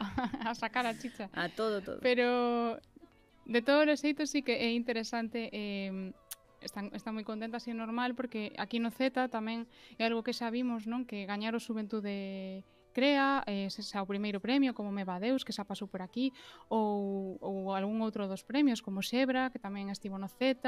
a 0.46 0.50
sacar 0.54 0.86
a 0.86 0.94
chicha. 0.94 1.26
A 1.34 1.50
todo, 1.50 1.82
todo. 1.82 1.98
Pero 1.98 2.78
de 3.44 3.60
todos 3.60 3.84
os 3.90 3.98
xeitos 3.98 4.30
sí 4.30 4.46
que 4.46 4.54
é 4.54 4.70
interesante 4.70 5.50
eh, 5.50 6.14
están, 6.64 6.94
están 6.96 7.12
moi 7.12 7.26
contentas 7.28 7.68
e 7.68 7.70
é 7.72 7.76
normal 7.76 8.16
porque 8.16 8.56
aquí 8.56 8.80
no 8.80 8.94
Z 8.94 9.28
tamén 9.28 9.68
é 10.00 10.08
algo 10.08 10.24
que 10.24 10.32
xa 10.32 10.48
vimos, 10.48 10.88
non? 10.88 11.04
Que 11.04 11.28
gañar 11.28 11.52
o 11.52 11.60
Xuventude 11.60 12.64
Crea, 12.94 13.42
eh, 13.50 13.66
se 13.74 13.82
xa 13.82 14.00
o 14.00 14.06
primeiro 14.06 14.38
premio 14.38 14.70
como 14.70 14.94
Me 14.94 15.02
va 15.02 15.18
Deus, 15.18 15.42
que 15.42 15.50
xa 15.50 15.66
pasou 15.66 15.90
por 15.90 15.98
aquí, 15.98 16.30
ou, 16.70 17.34
ou 17.42 17.74
algún 17.74 17.98
outro 18.06 18.30
dos 18.30 18.46
premios 18.46 18.78
como 18.78 19.02
Xebra, 19.02 19.50
que 19.50 19.58
tamén 19.58 19.90
estivo 19.90 20.14
no 20.14 20.30
Z, 20.30 20.62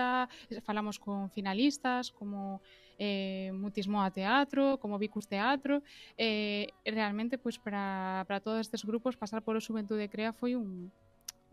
falamos 0.66 0.98
con 0.98 1.30
finalistas 1.30 2.10
como 2.10 2.58
eh, 2.98 3.54
Mutismoa 3.54 4.10
Teatro, 4.10 4.82
como 4.82 4.98
Vicus 4.98 5.30
Teatro, 5.30 5.86
eh, 6.18 6.74
realmente 6.82 7.38
pois 7.38 7.62
para, 7.62 8.26
para 8.26 8.42
todos 8.42 8.66
estes 8.66 8.82
grupos 8.82 9.14
pasar 9.14 9.46
polo 9.46 9.62
Juventude 9.62 10.10
Crea 10.10 10.34
foi 10.34 10.58
un, 10.58 10.90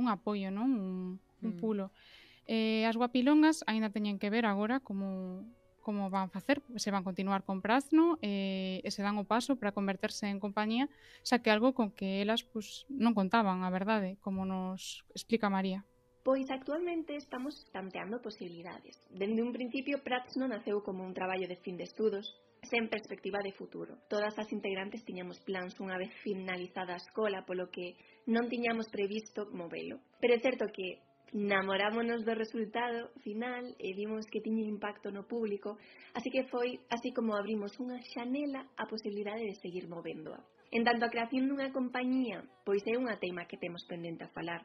un 0.01 0.05
apoio, 0.09 0.49
non? 0.49 0.73
Un, 0.73 1.21
un 1.21 1.51
mm. 1.53 1.59
pulo. 1.61 1.93
Mm. 1.93 2.23
Eh, 2.43 2.83
as 2.83 2.99
guapilongas 2.99 3.63
aínda 3.69 3.93
teñen 3.93 4.19
que 4.19 4.27
ver 4.27 4.43
agora 4.43 4.83
como 4.83 5.47
como 5.83 6.09
van 6.09 6.31
facer, 6.31 6.63
se 6.79 6.89
van 6.89 7.03
continuar 7.03 7.43
con 7.43 7.61
Prazno 7.61 8.17
eh, 8.23 8.81
e 8.81 8.89
se 8.89 9.03
dan 9.03 9.19
o 9.19 9.27
paso 9.27 9.59
para 9.59 9.75
converterse 9.75 10.31
en 10.31 10.39
compañía, 10.39 10.87
xa 11.27 11.43
que 11.43 11.51
algo 11.51 11.75
con 11.75 11.91
que 11.91 12.23
elas 12.23 12.41
pues, 12.47 12.87
non 12.89 13.13
contaban, 13.13 13.61
a 13.61 13.69
verdade, 13.69 14.15
como 14.23 14.47
nos 14.47 15.03
explica 15.11 15.51
María. 15.51 15.83
Pois 16.23 16.47
actualmente 16.47 17.19
estamos 17.19 17.67
tanteando 17.75 18.23
posibilidades. 18.23 18.95
Dende 19.11 19.43
un 19.43 19.51
principio, 19.51 19.99
Pratsno 20.07 20.47
naceu 20.47 20.79
como 20.79 21.03
un 21.03 21.11
traballo 21.11 21.51
de 21.51 21.59
fin 21.59 21.75
de 21.75 21.83
estudos, 21.83 22.31
sen 22.63 22.87
perspectiva 22.87 23.43
de 23.43 23.51
futuro. 23.51 23.99
Todas 24.07 24.39
as 24.39 24.49
integrantes 24.55 25.03
tiñamos 25.03 25.43
plans 25.43 25.75
unha 25.83 25.99
vez 25.99 26.15
finalizada 26.23 26.95
a 26.95 27.03
escola, 27.03 27.43
polo 27.43 27.67
que 27.67 27.99
non 28.23 28.47
tiñamos 28.47 28.87
previsto 28.87 29.51
movelo. 29.51 29.99
Pero 30.23 30.31
é 30.31 30.39
certo 30.39 30.71
que 30.71 31.03
namorámonos 31.33 32.21
do 32.23 32.37
resultado 32.37 33.09
final 33.25 33.73
e 33.81 33.97
vimos 33.97 34.29
que 34.29 34.39
tiña 34.39 34.69
impacto 34.69 35.09
no 35.09 35.25
público, 35.25 35.81
así 36.13 36.29
que 36.29 36.45
foi 36.45 36.77
así 36.93 37.09
como 37.09 37.33
abrimos 37.33 37.73
unha 37.81 37.97
xanela 38.13 38.69
a 38.77 38.85
posibilidade 38.85 39.41
de 39.49 39.57
seguir 39.57 39.89
movéndoa. 39.89 40.37
En 40.69 40.85
tanto 40.85 41.05
a 41.05 41.13
creación 41.13 41.49
dunha 41.49 41.73
compañía, 41.73 42.45
pois 42.65 42.85
é 42.85 42.93
unha 42.93 43.17
tema 43.17 43.49
que 43.49 43.57
temos 43.57 43.81
pendente 43.89 44.25
a 44.25 44.33
falar. 44.33 44.61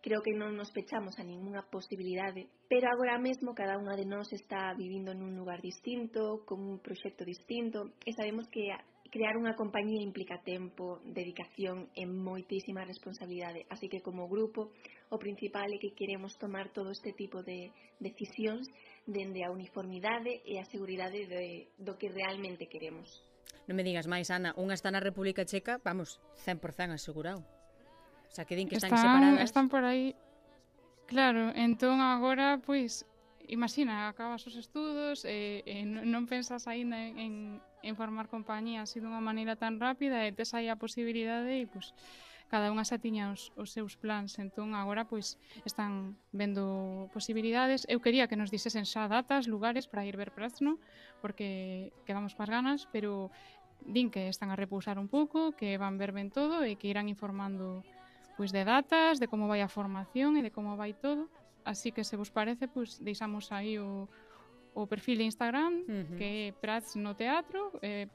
Creo 0.00 0.24
que 0.24 0.32
non 0.32 0.56
nos 0.56 0.72
pechamos 0.72 1.20
a 1.20 1.24
ningunha 1.24 1.64
posibilidade, 1.68 2.48
pero 2.68 2.88
agora 2.88 3.20
mesmo 3.20 3.52
cada 3.52 3.76
unha 3.76 3.96
de 3.96 4.08
nós 4.08 4.32
está 4.32 4.72
vivindo 4.72 5.12
nun 5.12 5.36
lugar 5.36 5.60
distinto, 5.60 6.44
con 6.48 6.64
un 6.64 6.80
proxecto 6.80 7.24
distinto, 7.24 7.92
e 8.04 8.12
sabemos 8.16 8.48
que 8.48 8.72
crear 9.10 9.34
unha 9.34 9.58
compañía 9.58 10.00
implica 10.00 10.38
tempo, 10.40 11.02
dedicación 11.02 11.90
e 11.98 12.06
moitísima 12.06 12.86
responsabilidade. 12.86 13.66
Así 13.68 13.90
que 13.90 14.00
como 14.00 14.30
grupo, 14.30 14.70
o 15.10 15.18
principal 15.18 15.68
é 15.74 15.82
que 15.82 15.92
queremos 15.92 16.38
tomar 16.38 16.70
todo 16.70 16.94
este 16.94 17.10
tipo 17.12 17.42
de 17.42 17.74
decisións 17.98 18.70
dende 19.04 19.42
a 19.42 19.50
uniformidade 19.50 20.40
e 20.46 20.62
a 20.62 20.64
seguridade 20.64 21.26
de, 21.26 21.68
do 21.76 21.98
que 21.98 22.08
realmente 22.08 22.70
queremos. 22.70 23.26
Non 23.66 23.74
me 23.74 23.82
digas 23.82 24.06
máis, 24.06 24.30
Ana, 24.30 24.54
unha 24.54 24.78
está 24.78 24.94
na 24.94 25.02
República 25.02 25.42
Checa, 25.42 25.82
vamos, 25.82 26.22
100% 26.46 26.94
asegurado. 26.94 27.42
O 28.30 28.32
sea, 28.32 28.46
que 28.46 28.54
din 28.54 28.70
que 28.70 28.78
están, 28.78 28.94
están 28.94 29.10
separadas. 29.10 29.42
Están 29.42 29.66
por 29.66 29.82
aí. 29.82 30.14
Claro, 31.10 31.50
entón 31.58 31.98
agora, 31.98 32.62
pois, 32.62 33.02
imagina, 33.48 34.08
acabas 34.08 34.46
os 34.46 34.56
estudos 34.56 35.24
e, 35.24 35.62
e 35.64 35.84
non 35.84 36.26
pensas 36.26 36.66
aínda 36.66 36.96
en, 36.96 37.16
en, 37.18 37.34
en 37.82 37.94
formar 37.96 38.28
compañía 38.28 38.82
así 38.84 39.00
dunha 39.00 39.22
maneira 39.22 39.56
tan 39.56 39.80
rápida 39.80 40.26
e 40.26 40.34
tes 40.34 40.52
aí 40.52 40.68
a 40.68 40.76
posibilidade 40.76 41.62
e 41.62 41.66
pois, 41.70 41.94
cada 42.50 42.66
unha 42.74 42.82
xa 42.82 42.98
tiña 42.98 43.30
os, 43.30 43.54
os 43.54 43.70
seus 43.70 43.94
plans. 43.94 44.36
Entón 44.42 44.74
agora 44.74 45.06
pois 45.06 45.38
están 45.62 46.18
vendo 46.34 47.06
posibilidades. 47.14 47.86
Eu 47.86 48.02
quería 48.02 48.26
que 48.26 48.34
nos 48.34 48.50
disesen 48.50 48.82
xa 48.82 49.06
datas, 49.06 49.46
lugares 49.46 49.86
para 49.86 50.02
ir 50.02 50.18
ver 50.18 50.34
Prazno 50.34 50.82
porque 51.22 51.94
quedamos 52.04 52.34
coas 52.34 52.50
ganas 52.50 52.90
pero 52.90 53.30
din 53.86 54.10
que 54.10 54.28
están 54.28 54.50
a 54.50 54.58
repousar 54.58 54.98
un 54.98 55.08
pouco 55.08 55.54
que 55.56 55.78
van 55.78 55.96
ver 55.96 56.10
ben 56.12 56.28
todo 56.28 56.66
e 56.66 56.76
que 56.76 56.90
irán 56.90 57.08
informando 57.08 57.86
pois 58.34 58.50
de 58.50 58.64
datas, 58.64 59.20
de 59.20 59.28
como 59.28 59.46
vai 59.46 59.62
a 59.62 59.70
formación 59.70 60.36
e 60.36 60.42
de 60.42 60.50
como 60.50 60.74
vai 60.74 60.92
todo. 60.92 61.30
Así 61.64 61.92
que 61.92 62.04
se 62.04 62.16
vos 62.16 62.30
parece, 62.30 62.68
pois 62.68 62.96
pues, 62.96 63.04
deixamos 63.04 63.52
aí 63.52 63.78
o, 63.78 64.08
o 64.74 64.86
perfil 64.86 65.18
de 65.18 65.24
Instagram, 65.24 65.72
uh 65.72 65.86
-huh. 65.86 66.16
que 66.16 66.48
é 66.48 66.52
Prats 66.52 66.96
no 66.96 67.14
Teatro, 67.14 67.72
eh, 67.82 68.08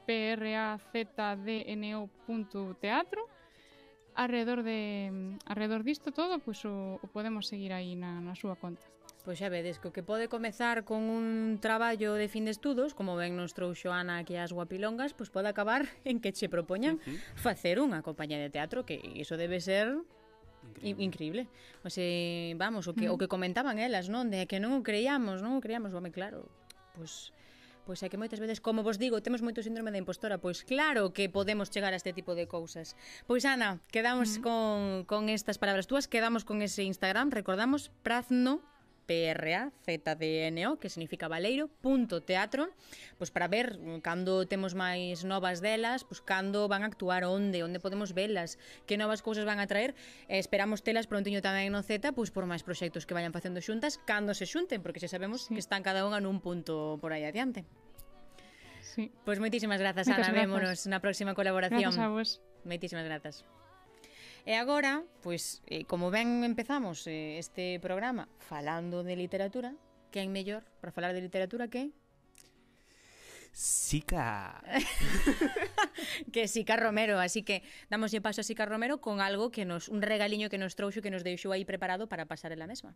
teatro. 2.82 3.22
Arredor 4.16 4.64
de 4.64 5.36
arredor 5.46 5.84
disto 5.84 6.12
todo, 6.12 6.40
pois 6.40 6.64
pues, 6.64 6.66
o, 6.66 7.00
o 7.04 7.08
podemos 7.12 7.48
seguir 7.52 7.74
aí 7.74 7.96
na, 8.00 8.22
na 8.24 8.34
súa 8.34 8.56
conta. 8.56 8.88
Pois 9.26 9.42
xa 9.42 9.50
vedes 9.50 9.82
que 9.82 9.90
o 9.90 9.94
que 9.96 10.06
pode 10.06 10.30
comezar 10.30 10.86
con 10.86 11.10
un 11.10 11.58
traballo 11.58 12.14
de 12.14 12.30
fin 12.30 12.46
de 12.46 12.54
estudos, 12.54 12.94
como 12.94 13.18
ben 13.18 13.34
nos 13.34 13.58
trouxo 13.58 13.90
Ana 13.90 14.22
aquí 14.22 14.38
as 14.38 14.54
guapilongas, 14.54 15.18
pois 15.18 15.34
pode 15.34 15.50
acabar 15.50 15.90
en 16.10 16.22
que 16.22 16.32
che 16.32 16.48
propoñan 16.48 16.96
uh 16.96 17.02
-huh. 17.02 17.18
facer 17.34 17.82
unha 17.82 18.06
compañía 18.06 18.38
de 18.38 18.54
teatro, 18.54 18.86
que 18.86 19.02
iso 19.18 19.34
debe 19.36 19.60
ser 19.60 19.98
Increíble. 20.66 21.04
Increíble. 21.04 21.42
O 21.84 21.90
sea, 21.90 22.04
eh, 22.04 22.54
vamos, 22.58 22.88
o 22.88 22.94
que, 22.94 23.08
mm. 23.08 23.14
o 23.14 23.18
que 23.18 23.28
comentaban 23.28 23.78
elas, 23.78 24.10
non? 24.10 24.30
De 24.34 24.46
que 24.50 24.58
non 24.58 24.74
o 24.74 24.82
creíamos, 24.82 25.42
non 25.46 25.58
o 25.58 25.62
creíamos. 25.62 25.94
Home, 25.94 26.12
claro, 26.12 26.50
pois... 26.98 27.36
Pois 27.86 28.02
é 28.02 28.10
que 28.10 28.18
moitas 28.18 28.42
veces, 28.42 28.58
como 28.58 28.82
vos 28.82 28.98
digo, 28.98 29.22
temos 29.22 29.46
moito 29.46 29.62
síndrome 29.62 29.94
da 29.94 30.02
impostora, 30.02 30.42
pois 30.42 30.66
claro 30.66 31.14
que 31.14 31.30
podemos 31.30 31.70
chegar 31.70 31.94
a 31.94 32.02
este 32.02 32.18
tipo 32.18 32.34
de 32.34 32.50
cousas. 32.50 32.98
Pois 33.30 33.46
Ana, 33.46 33.78
quedamos 33.94 34.38
mm. 34.38 34.42
con, 34.42 35.06
con 35.06 35.30
estas 35.30 35.62
palabras 35.62 35.86
túas, 35.86 36.10
quedamos 36.10 36.50
con 36.50 36.66
ese 36.66 36.82
Instagram, 36.82 37.30
recordamos, 37.30 37.94
prazno 38.02 38.66
PRA, 39.06 39.72
ZDNO, 39.86 40.78
que 40.82 40.90
significa 40.90 41.30
Valeiro, 41.30 41.70
punto 41.82 42.22
teatro, 42.22 42.74
pois 43.18 43.30
para 43.30 43.48
ver 43.48 43.78
cando 44.02 44.50
temos 44.50 44.74
máis 44.74 45.24
novas 45.24 45.62
delas, 45.62 46.04
pois 46.04 46.20
cando 46.20 46.68
van 46.68 46.84
a 46.84 46.90
actuar 46.90 47.24
onde, 47.30 47.62
onde 47.62 47.80
podemos 47.80 48.18
velas, 48.18 48.58
que 48.90 48.98
novas 48.98 49.22
cousas 49.22 49.46
van 49.46 49.62
a 49.62 49.70
traer, 49.70 49.94
e 50.28 50.42
esperamos 50.42 50.82
telas 50.82 51.06
prontiño 51.06 51.40
tamén 51.40 51.70
no 51.70 51.86
Z, 51.86 52.12
pois 52.18 52.34
por 52.34 52.50
máis 52.50 52.66
proxectos 52.66 53.06
que 53.06 53.14
vayan 53.14 53.32
facendo 53.32 53.62
xuntas, 53.62 54.02
cando 54.04 54.34
se 54.34 54.50
xunten, 54.50 54.82
porque 54.82 55.00
xa 55.00 55.16
sabemos 55.16 55.48
sí. 55.48 55.56
que 55.56 55.62
están 55.62 55.86
cada 55.86 56.04
unha 56.04 56.20
nun 56.20 56.42
punto 56.42 56.98
por 57.00 57.14
aí 57.14 57.24
adiante. 57.24 57.64
Sí. 58.82 59.12
Pois 59.28 59.42
moitísimas 59.44 59.82
grazas, 59.82 60.08
Ana, 60.08 60.32
vémonos 60.32 60.88
na 60.88 61.04
próxima 61.04 61.36
colaboración. 61.36 61.92
Grazas 61.92 62.00
a 62.00 62.10
vos. 62.10 62.30
Moitísimas 62.64 63.04
grazas. 63.04 63.44
E 64.46 64.54
agora, 64.54 65.02
pois, 65.26 65.66
eh, 65.66 65.90
como 65.90 66.14
ben 66.14 66.46
empezamos 66.46 67.10
eh, 67.10 67.42
este 67.42 67.82
programa 67.82 68.30
falando 68.38 69.02
de 69.02 69.18
literatura, 69.18 69.74
quen 70.14 70.30
mellor 70.30 70.62
para 70.78 70.94
falar 70.94 71.18
de 71.18 71.26
literatura 71.26 71.66
que 71.66 71.90
Sica. 73.56 74.62
que 76.34 76.48
Sica 76.48 76.76
Romero, 76.76 77.18
así 77.18 77.42
que 77.42 77.64
damos 77.90 78.14
paso 78.22 78.42
a 78.42 78.44
Sica 78.44 78.68
Romero 78.68 79.02
con 79.02 79.18
algo 79.18 79.50
que 79.50 79.66
nos 79.66 79.90
un 79.90 80.04
regaliño 80.04 80.52
que 80.52 80.60
nos 80.60 80.76
trouxo 80.76 81.02
que 81.02 81.10
nos 81.10 81.26
deixou 81.26 81.50
aí 81.50 81.66
preparado 81.66 82.06
para 82.06 82.30
pasar 82.30 82.52
en 82.52 82.60
la 82.60 82.68
mesma. 82.68 82.94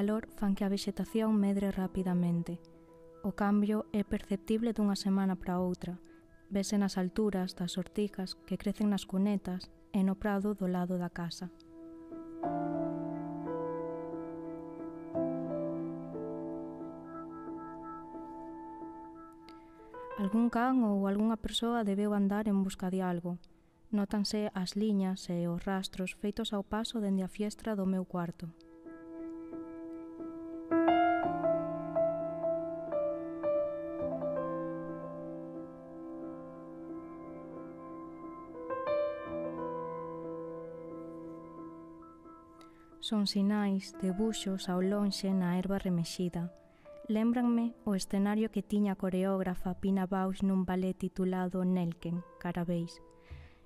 calor 0.00 0.26
fan 0.38 0.54
que 0.56 0.64
a 0.64 0.72
vexetación 0.72 1.36
medre 1.36 1.68
rapidamente. 1.70 2.56
O 3.20 3.36
cambio 3.36 3.84
é 3.92 4.00
perceptible 4.00 4.72
dunha 4.72 4.96
semana 4.96 5.36
para 5.36 5.60
outra. 5.60 6.00
Vese 6.48 6.80
nas 6.80 6.96
alturas 6.96 7.52
das 7.52 7.76
ortigas 7.76 8.32
que 8.48 8.56
crecen 8.56 8.88
nas 8.88 9.04
cunetas 9.04 9.68
e 9.92 10.00
no 10.00 10.16
prado 10.16 10.56
do 10.56 10.72
lado 10.72 10.96
da 10.96 11.12
casa. 11.12 11.52
Algún 20.16 20.48
can 20.48 20.80
ou 20.88 21.04
algunha 21.04 21.36
persoa 21.36 21.84
debeu 21.84 22.16
andar 22.16 22.48
en 22.48 22.64
busca 22.64 22.88
de 22.88 23.04
algo. 23.04 23.36
Nótanse 23.92 24.48
as 24.56 24.80
liñas 24.80 25.28
e 25.28 25.44
os 25.44 25.60
rastros 25.60 26.16
feitos 26.16 26.56
ao 26.56 26.64
paso 26.64 27.04
dende 27.04 27.20
a 27.20 27.28
fiestra 27.28 27.76
do 27.76 27.84
meu 27.84 28.08
cuarto. 28.08 28.48
Son 43.10 43.26
sinais 43.26 43.90
debuxos 43.98 44.70
ao 44.70 44.78
lonxe 44.78 45.34
na 45.34 45.58
erva 45.58 45.82
remexida. 45.82 46.54
Lembranme 47.10 47.74
o 47.82 47.98
escenario 47.98 48.54
que 48.54 48.62
tiña 48.62 48.94
a 48.94 49.00
coreógrafa 49.02 49.74
Pina 49.82 50.06
Baus 50.06 50.46
nun 50.46 50.62
ballet 50.62 50.94
titulado 50.94 51.66
Nelken, 51.66 52.22
Carabéis. 52.38 53.02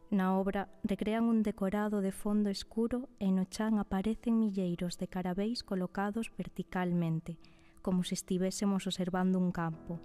Na 0.09 0.33
obra 0.41 0.73
recrean 0.81 1.29
un 1.29 1.45
decorado 1.45 2.01
de 2.01 2.09
fondo 2.09 2.49
escuro 2.49 3.13
e 3.21 3.29
no 3.29 3.45
chan 3.45 3.77
aparecen 3.77 4.41
milleiros 4.41 4.97
de 4.97 5.13
carabéis 5.13 5.61
colocados 5.61 6.33
verticalmente, 6.41 7.37
como 7.85 8.01
se 8.01 8.17
estivésemos 8.17 8.89
observando 8.89 9.37
un 9.37 9.53
campo. 9.53 10.01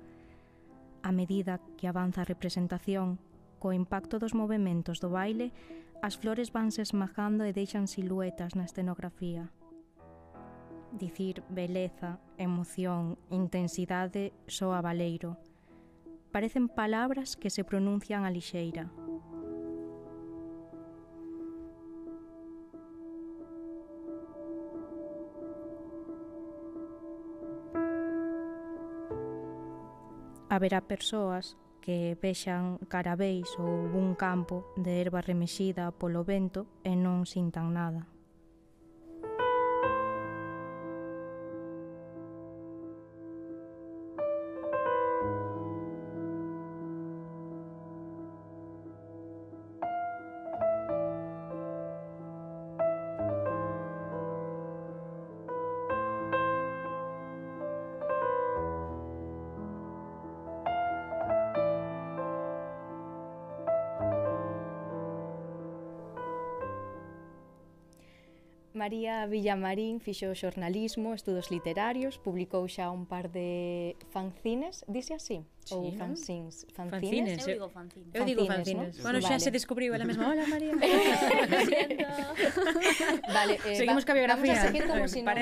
A 0.99 1.15
medida 1.15 1.63
que 1.79 1.87
avanza 1.87 2.27
a 2.27 2.29
representación, 2.33 3.23
co 3.55 3.71
impacto 3.71 4.19
dos 4.19 4.35
movimentos 4.35 4.99
do 4.99 5.07
baile, 5.15 5.55
As 6.01 6.15
flores 6.15 6.49
vanse 6.51 6.81
esmagando 6.81 7.43
e 7.43 7.51
deixan 7.51 7.83
siluetas 7.83 8.55
na 8.55 8.63
escenografía. 8.63 9.51
Dicir 10.95 11.43
beleza, 11.51 12.23
emoción, 12.39 13.19
intensidade 13.29 14.31
soa 14.47 14.79
baleiro. 14.79 15.35
Parecen 16.31 16.71
palabras 16.71 17.35
que 17.35 17.51
se 17.51 17.67
pronuncian 17.67 18.23
a 18.23 18.31
lixeira. 18.31 18.87
Haberá 30.47 30.79
persoas 30.81 31.59
que 31.89 32.13
vexan 32.21 32.77
carabéis 32.85 33.49
ou 33.57 33.89
un 33.97 34.13
campo 34.13 34.61
de 34.77 35.01
erva 35.01 35.25
remexida 35.25 35.89
polo 35.89 36.21
vento 36.21 36.69
e 36.85 36.93
non 36.93 37.25
sintan 37.25 37.73
nada. 37.73 38.05
María 68.89 69.27
Villamarín 69.27 70.01
fixo 70.01 70.33
xornalismo, 70.33 71.13
estudos 71.13 71.53
literarios, 71.53 72.17
publicou 72.17 72.65
xa 72.65 72.89
un 72.89 73.05
par 73.05 73.29
de 73.29 73.93
fanzines, 74.09 74.81
dice 74.89 75.13
así? 75.13 75.45
Sí. 75.61 75.77
Ou 75.77 75.93
fanzines? 75.93 76.65
Fanzines. 76.73 77.37
fanzines. 77.37 77.45
Eu 77.45 77.53
digo 77.53 77.69
fanzines. 77.69 78.09
Eu 78.17 78.25
digo 78.25 78.45
fanzines. 78.49 78.97
¿no? 78.97 79.03
Bueno, 79.05 79.21
xa 79.21 79.37
vale. 79.37 79.45
se 79.45 79.51
descubriu 79.53 79.93
ela 79.93 80.05
mesma. 80.09 80.33
Hola, 80.33 80.49
María. 80.49 80.73
vale, 83.29 83.61
eh, 83.69 83.77
Seguimos 83.77 84.01
va, 84.01 84.07
ca 84.09 84.13
biografía. 84.17 84.57
Vamos 84.57 84.65
a 84.65 84.67
seguir 84.73 84.89
como 84.89 85.05
si 85.05 85.21
non, 85.21 85.37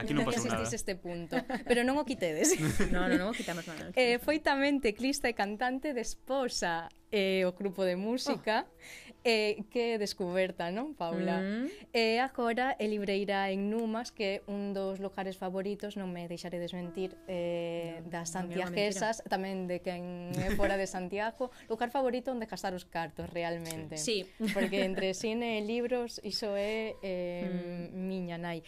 Aquí 0.00 0.16
non, 0.16 0.24
non 0.24 0.32
existís 0.32 0.56
nada. 0.56 0.80
este 0.80 0.96
punto. 0.96 1.36
Pero 1.68 1.84
non 1.84 2.00
o 2.00 2.08
quitedes. 2.08 2.56
no, 2.96 3.04
no, 3.12 3.20
non 3.20 3.28
o 3.28 3.36
quitamos 3.36 3.68
nada. 3.68 3.92
Eh, 3.92 4.16
foi 4.24 4.40
tamén 4.40 4.80
teclista 4.80 5.28
e 5.28 5.36
cantante 5.36 5.92
de 5.92 6.00
esposa 6.00 6.88
eh, 7.12 7.44
o 7.44 7.52
grupo 7.52 7.84
de 7.84 8.00
música. 8.00 8.64
Oh 8.64 9.05
Eh, 9.36 9.64
que 9.70 9.98
descoberta, 9.98 10.70
non, 10.70 10.94
Paula? 10.94 11.42
Mm. 11.42 11.66
E 11.90 12.14
eh, 12.14 12.18
agora 12.22 12.78
é 12.78 12.86
libreira 12.86 13.50
en 13.50 13.74
Numas, 13.74 14.14
que 14.14 14.38
é 14.38 14.46
un 14.46 14.70
dos 14.70 15.02
lugares 15.02 15.34
favoritos, 15.34 15.98
non 15.98 16.14
me 16.14 16.30
deixaré 16.30 16.62
desmentir, 16.62 17.18
eh, 17.26 18.06
no, 18.06 18.14
das 18.14 18.30
santiaguesas, 18.30 19.26
tamén 19.26 19.66
de 19.66 19.82
quen 19.82 20.30
é 20.38 20.54
fora 20.54 20.78
de 20.78 20.86
Santiago, 20.86 21.50
lugar 21.72 21.90
favorito 21.90 22.30
onde 22.30 22.46
casar 22.46 22.70
os 22.78 22.86
cartos, 22.86 23.26
realmente. 23.26 23.98
Sí. 23.98 24.22
sí. 24.38 24.46
Porque 24.54 24.86
entre 24.86 25.10
cine 25.10 25.58
e 25.58 25.66
libros, 25.66 26.22
iso 26.22 26.54
é 26.54 26.94
eh, 27.02 27.50
mm. 27.90 27.98
miña 27.98 28.38
nai. 28.38 28.62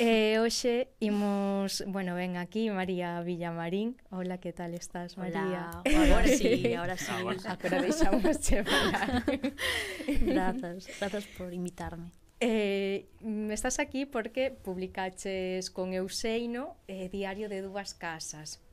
E 0.00 0.40
hoxe 0.40 0.88
imos, 0.96 1.84
bueno, 1.84 2.16
ven 2.16 2.40
aquí 2.40 2.72
María 2.72 3.20
Villamarín. 3.20 4.00
Hola, 4.08 4.40
que 4.40 4.50
tal 4.50 4.72
estás, 4.72 5.18
María? 5.18 5.68
Hola, 5.84 6.04
agora 6.08 6.26
sí, 6.26 6.72
agora 6.72 6.96
sí. 6.96 7.12
Agora 7.12 7.36
ah, 7.44 7.82
deixamos 7.82 8.40
che 8.40 8.64
falar. 8.64 9.24
Grazas, 10.24 10.88
grazas 10.98 11.26
por 11.36 11.52
invitarme. 11.52 12.12
Eh, 12.40 13.10
estás 13.50 13.78
aquí 13.78 14.06
porque 14.06 14.50
publicaches 14.50 15.68
con 15.68 15.92
Euseino 15.92 16.78
eh, 16.88 17.10
Diario 17.10 17.50
de 17.50 17.60
dúas 17.60 17.92
casas. 17.92 18.64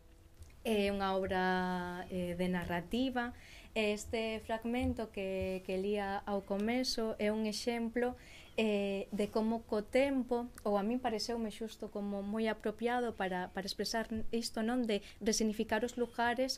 É 0.63 0.87
eh, 0.87 0.95
unha 0.95 1.11
obra 1.11 2.07
eh, 2.07 2.39
de 2.39 2.47
narrativa. 2.47 3.35
Este 3.75 4.39
fragmento 4.47 5.11
que, 5.11 5.59
que 5.67 5.75
lía 5.75 6.23
ao 6.23 6.47
comezo 6.47 7.19
é 7.19 7.35
un 7.35 7.43
exemplo 7.43 8.15
de 8.15 8.15
eh, 8.57 9.07
de 9.11 9.29
como 9.29 9.61
co 9.69 9.85
tempo, 9.85 10.49
ou 10.65 10.81
a 10.81 10.83
min 10.83 10.97
pareceume 10.97 11.53
xusto 11.53 11.93
como 11.93 12.25
moi 12.25 12.49
apropiado 12.49 13.13
para, 13.13 13.53
para 13.53 13.69
expresar 13.69 14.09
isto, 14.33 14.65
non? 14.65 14.89
De 14.89 15.05
resignificar 15.21 15.85
os 15.85 15.93
lugares 15.93 16.57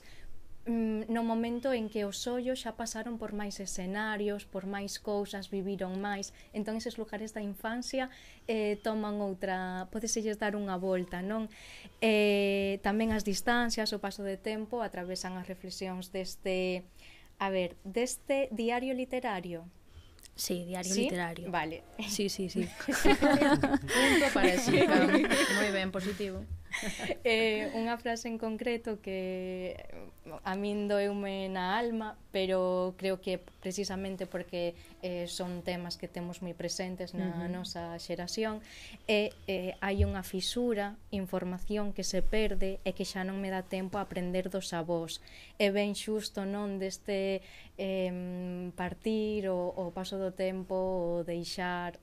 mm, 0.64 1.12
no 1.12 1.28
momento 1.28 1.76
en 1.76 1.92
que 1.92 2.08
os 2.08 2.24
ollos 2.24 2.64
xa 2.64 2.80
pasaron 2.80 3.20
por 3.20 3.36
máis 3.36 3.60
escenarios, 3.60 4.48
por 4.48 4.64
máis 4.64 4.96
cousas, 4.96 5.52
viviron 5.52 6.00
máis. 6.00 6.32
Entón, 6.56 6.80
eses 6.80 6.96
lugares 6.96 7.36
da 7.36 7.44
infancia 7.44 8.08
eh, 8.48 8.80
toman 8.80 9.20
outra... 9.20 9.92
Podeselles 9.92 10.40
dar 10.40 10.56
unha 10.56 10.80
volta, 10.80 11.20
non? 11.20 11.52
Eh, 12.00 12.80
tamén 12.80 13.12
as 13.12 13.28
distancias, 13.28 13.92
o 13.92 14.00
paso 14.00 14.24
de 14.24 14.40
tempo, 14.40 14.80
atravesan 14.80 15.36
as 15.36 15.52
reflexións 15.52 16.16
deste... 16.16 16.88
A 17.40 17.52
ver, 17.52 17.76
deste 17.88 18.52
diario 18.52 18.92
literario, 18.92 19.68
Sí, 20.40 20.64
diario 20.64 20.94
¿Sí? 20.94 21.02
literario. 21.04 21.52
Vale. 21.52 21.84
Sí, 22.08 22.30
sí, 22.30 22.50
sí. 22.50 22.66
Punto 22.88 24.26
para. 24.34 24.56
Moi 25.60 25.72
ben, 25.74 25.92
positivo. 25.92 26.46
eh, 27.24 27.72
unha 27.76 27.98
frase 27.98 28.30
en 28.30 28.38
concreto 28.38 29.02
que 29.02 29.76
a 30.46 30.54
min 30.54 30.86
doeume 30.86 31.50
na 31.50 31.78
alma, 31.78 32.18
pero 32.32 32.94
creo 32.98 33.20
que 33.22 33.42
precisamente 33.60 34.30
porque 34.30 34.76
eh, 35.02 35.26
son 35.26 35.66
temas 35.66 35.98
que 35.98 36.08
temos 36.08 36.42
moi 36.46 36.54
presentes 36.54 37.18
na 37.18 37.30
uh 37.30 37.34
-huh. 37.34 37.50
nosa 37.50 37.98
xeración, 37.98 38.62
e 39.10 39.34
eh, 39.50 39.74
hai 39.82 40.06
unha 40.06 40.22
fisura, 40.22 40.96
información 41.10 41.92
que 41.92 42.06
se 42.06 42.22
perde 42.22 42.78
e 42.86 42.94
que 42.94 43.06
xa 43.06 43.26
non 43.26 43.42
me 43.42 43.50
dá 43.50 43.66
tempo 43.66 43.98
a 43.98 44.06
aprender 44.06 44.54
dos 44.54 44.72
avós. 44.72 45.20
E 45.58 45.74
ben 45.74 45.98
xusto 45.98 46.46
non 46.46 46.78
deste 46.78 47.42
eh, 47.82 48.14
partir 48.78 49.50
o, 49.50 49.74
o 49.74 49.90
paso 49.92 50.22
do 50.22 50.32
tempo, 50.32 50.76
o 50.76 51.26
deixar 51.26 51.98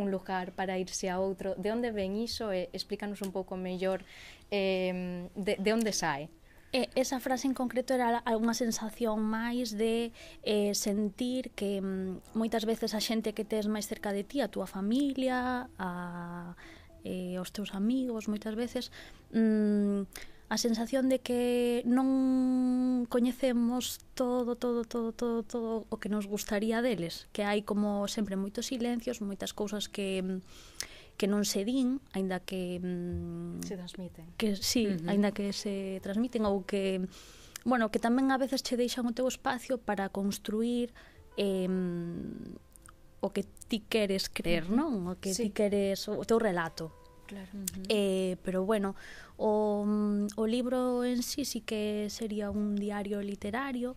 un 0.00 0.10
lugar 0.10 0.56
para 0.56 0.80
irse 0.80 1.12
a 1.12 1.20
outro, 1.20 1.52
de 1.60 1.68
onde 1.68 1.92
ven 1.92 2.16
iso 2.16 2.48
e 2.50 2.72
explícanos 2.72 3.20
un 3.20 3.30
pouco 3.30 3.60
mellor 3.60 4.00
eh, 4.48 5.28
de, 5.36 5.60
de 5.60 5.70
onde 5.76 5.92
sae? 5.92 6.32
E 6.70 6.86
esa 6.94 7.18
frase 7.18 7.50
en 7.50 7.54
concreto 7.54 7.98
era 7.98 8.22
algunha 8.22 8.54
sensación 8.54 9.18
máis 9.26 9.74
de 9.74 10.14
eh, 10.46 10.70
sentir 10.78 11.50
que 11.58 11.82
mm, 11.82 12.38
moitas 12.38 12.62
veces 12.62 12.94
a 12.94 13.02
xente 13.02 13.34
que 13.34 13.42
tes 13.42 13.66
máis 13.66 13.90
cerca 13.90 14.14
de 14.14 14.22
ti, 14.22 14.38
a 14.38 14.46
túa 14.46 14.70
familia, 14.70 15.66
a, 15.82 16.54
eh, 17.02 17.42
os 17.42 17.50
teus 17.50 17.74
amigos, 17.74 18.30
moitas 18.30 18.54
veces, 18.54 18.94
mm, 19.34 20.06
a 20.50 20.58
sensación 20.58 21.06
de 21.06 21.22
que 21.22 21.86
non 21.86 23.06
coñecemos 23.06 24.02
todo, 24.18 24.58
todo, 24.58 24.82
todo, 24.82 25.14
todo, 25.14 25.46
todo 25.46 25.86
o 25.86 25.96
que 26.02 26.10
nos 26.10 26.26
gustaría 26.26 26.82
deles, 26.82 27.30
que 27.30 27.46
hai 27.46 27.62
como 27.62 28.10
sempre 28.10 28.34
moitos 28.34 28.66
silencios, 28.66 29.22
moitas 29.22 29.54
cousas 29.54 29.86
que 29.86 30.42
que 31.14 31.30
non 31.30 31.46
se 31.46 31.62
din, 31.62 32.02
aínda 32.16 32.42
que 32.42 32.82
mm, 32.82 33.62
se 33.62 33.76
transmiten. 33.78 34.26
Que 34.40 34.58
sí, 34.58 34.88
uh 34.88 34.98
-huh. 34.98 35.08
aínda 35.12 35.30
que 35.30 35.54
se 35.54 36.02
transmiten 36.02 36.42
ou 36.42 36.66
que 36.66 37.06
bueno, 37.62 37.94
que 37.94 38.02
tamén 38.02 38.34
a 38.34 38.40
veces 38.40 38.66
che 38.66 38.74
deixan 38.74 39.06
o 39.06 39.14
teu 39.14 39.30
espacio 39.30 39.78
para 39.78 40.10
construir 40.10 40.90
eh, 41.38 41.70
o 43.22 43.30
que 43.30 43.46
ti 43.68 43.86
queres 43.86 44.26
creer, 44.26 44.66
non? 44.66 45.06
O 45.06 45.14
que 45.22 45.30
sí. 45.30 45.46
ti 45.46 45.50
queres 45.54 46.10
o 46.10 46.24
teu 46.26 46.42
relato. 46.42 46.99
Claro. 47.30 47.46
Uh 47.54 47.62
-huh. 47.62 47.86
eh, 47.88 48.36
pero 48.42 48.64
bueno, 48.64 48.96
o, 49.36 49.84
mm, 49.86 50.26
o 50.34 50.46
libro 50.46 51.04
en 51.04 51.22
sí 51.22 51.44
sí 51.44 51.60
que 51.60 52.08
sería 52.10 52.50
un 52.50 52.74
diario 52.74 53.22
literario. 53.22 53.94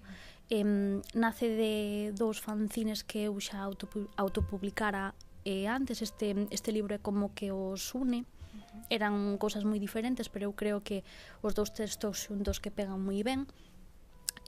Eh, 0.50 1.02
nace 1.16 1.48
de 1.50 2.14
dous 2.14 2.38
fanzines 2.46 3.02
que 3.04 3.26
eu 3.26 3.34
xa 3.42 3.58
autopu 3.66 4.06
autopublicara 4.22 5.18
eh, 5.50 5.66
antes. 5.66 6.06
Este, 6.06 6.28
este 6.54 6.70
libro 6.72 6.94
é 6.94 7.02
como 7.02 7.34
que 7.34 7.50
os 7.50 7.96
une. 7.98 8.30
Eran 8.90 9.42
cousas 9.42 9.66
moi 9.66 9.80
diferentes, 9.82 10.30
pero 10.30 10.44
eu 10.50 10.54
creo 10.54 10.86
que 10.86 11.02
os 11.42 11.58
dous 11.58 11.74
textos 11.74 12.22
xuntos 12.22 12.62
que 12.62 12.70
pegan 12.70 13.02
moi 13.02 13.26
ben. 13.26 13.50
Uh 13.50 13.73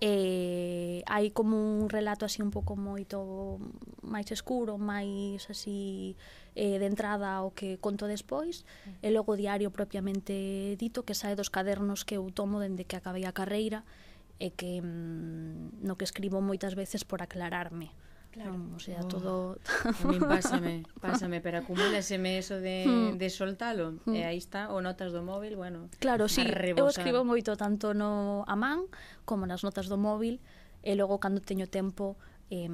eh, 0.02 1.04
hai 1.08 1.32
como 1.32 1.56
un 1.56 1.88
relato 1.88 2.28
así 2.28 2.44
un 2.44 2.52
pouco 2.52 2.76
moito 2.76 3.60
máis 4.04 4.28
escuro, 4.28 4.76
máis 4.76 5.48
así 5.48 6.20
eh, 6.56 6.76
de 6.80 6.88
entrada 6.88 7.40
o 7.48 7.56
que 7.56 7.80
conto 7.80 8.04
despois, 8.04 8.68
mm. 8.86 9.06
e 9.06 9.10
logo 9.16 9.34
o 9.34 9.40
diario 9.40 9.72
propiamente 9.72 10.76
dito 10.76 11.08
que 11.08 11.16
sae 11.16 11.40
dos 11.40 11.48
cadernos 11.48 12.04
que 12.04 12.20
eu 12.20 12.28
tomo 12.28 12.60
dende 12.60 12.84
que 12.84 13.00
acabei 13.00 13.24
a 13.24 13.32
carreira 13.32 13.88
e 14.36 14.52
que 14.52 14.84
mm, 14.84 15.80
no 15.80 15.96
que 15.96 16.04
escribo 16.04 16.44
moitas 16.44 16.76
veces 16.76 17.08
por 17.08 17.24
aclararme. 17.24 17.96
Claro. 18.36 18.60
O 18.76 18.80
sea, 18.80 19.00
oh. 19.02 19.08
todo... 19.08 19.58
A 20.04 20.08
mí 20.12 20.20
pásame, 20.20 20.84
pásame, 21.00 21.40
pero 21.40 21.60
acumúlaseme 21.60 22.38
eso 22.38 22.60
de, 22.60 22.84
mm. 22.86 23.18
de 23.18 23.30
soltalo. 23.30 23.96
Eh, 24.08 24.12
mm. 24.12 24.16
E 24.16 24.22
aí 24.28 24.36
está, 24.36 24.76
o 24.76 24.84
notas 24.84 25.16
do 25.16 25.24
móvil, 25.24 25.56
bueno, 25.56 25.88
Claro, 26.04 26.28
sí, 26.28 26.44
eu 26.44 26.88
escribo 26.92 27.24
moito 27.24 27.56
tanto 27.56 27.96
no 27.96 28.44
a 28.44 28.60
man 28.60 28.92
como 29.24 29.48
nas 29.48 29.64
notas 29.64 29.88
do 29.88 29.96
móvil 29.96 30.44
e 30.84 31.00
logo 31.00 31.16
cando 31.24 31.40
teño 31.40 31.72
tempo 31.72 32.20
eh, 32.52 32.68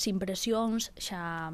sin 0.00 0.16
presións 0.16 0.88
xa 0.96 1.52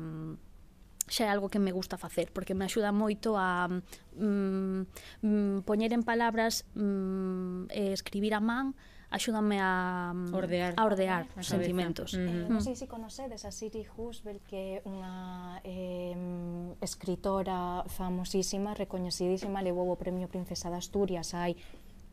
xa 1.10 1.26
é 1.26 1.30
algo 1.34 1.50
que 1.50 1.58
me 1.58 1.74
gusta 1.74 1.98
facer 1.98 2.30
porque 2.30 2.54
me 2.54 2.70
axuda 2.70 2.94
moito 2.94 3.34
a 3.34 3.66
mm, 3.66 4.86
mm, 5.26 5.66
poñer 5.66 5.90
en 5.90 6.06
palabras 6.06 6.70
mm, 6.78 7.74
escribir 7.74 8.38
a 8.38 8.40
man 8.40 8.78
axúdame 9.10 9.58
a 9.58 10.14
mm, 10.14 10.34
ordear, 10.34 10.72
a 10.78 10.84
ordear 10.86 11.26
os 11.36 11.46
sentimentos. 11.46 12.14
Uh 12.14 12.22
-huh. 12.22 12.46
eh, 12.46 12.48
non 12.48 12.62
sei 12.62 12.78
se 12.78 12.86
conocedes 12.86 13.42
a 13.42 13.50
Siri 13.50 13.82
Husbel 13.90 14.38
que 14.46 14.78
é 14.78 14.86
unha 14.86 15.58
eh, 15.66 16.14
escritora 16.78 17.82
famosísima, 17.90 18.70
recoñecidísima, 18.72 19.58
levou 19.58 19.90
o 19.90 19.98
premio 19.98 20.30
Princesa 20.30 20.70
de 20.70 20.78
Asturias 20.78 21.34
hai 21.34 21.58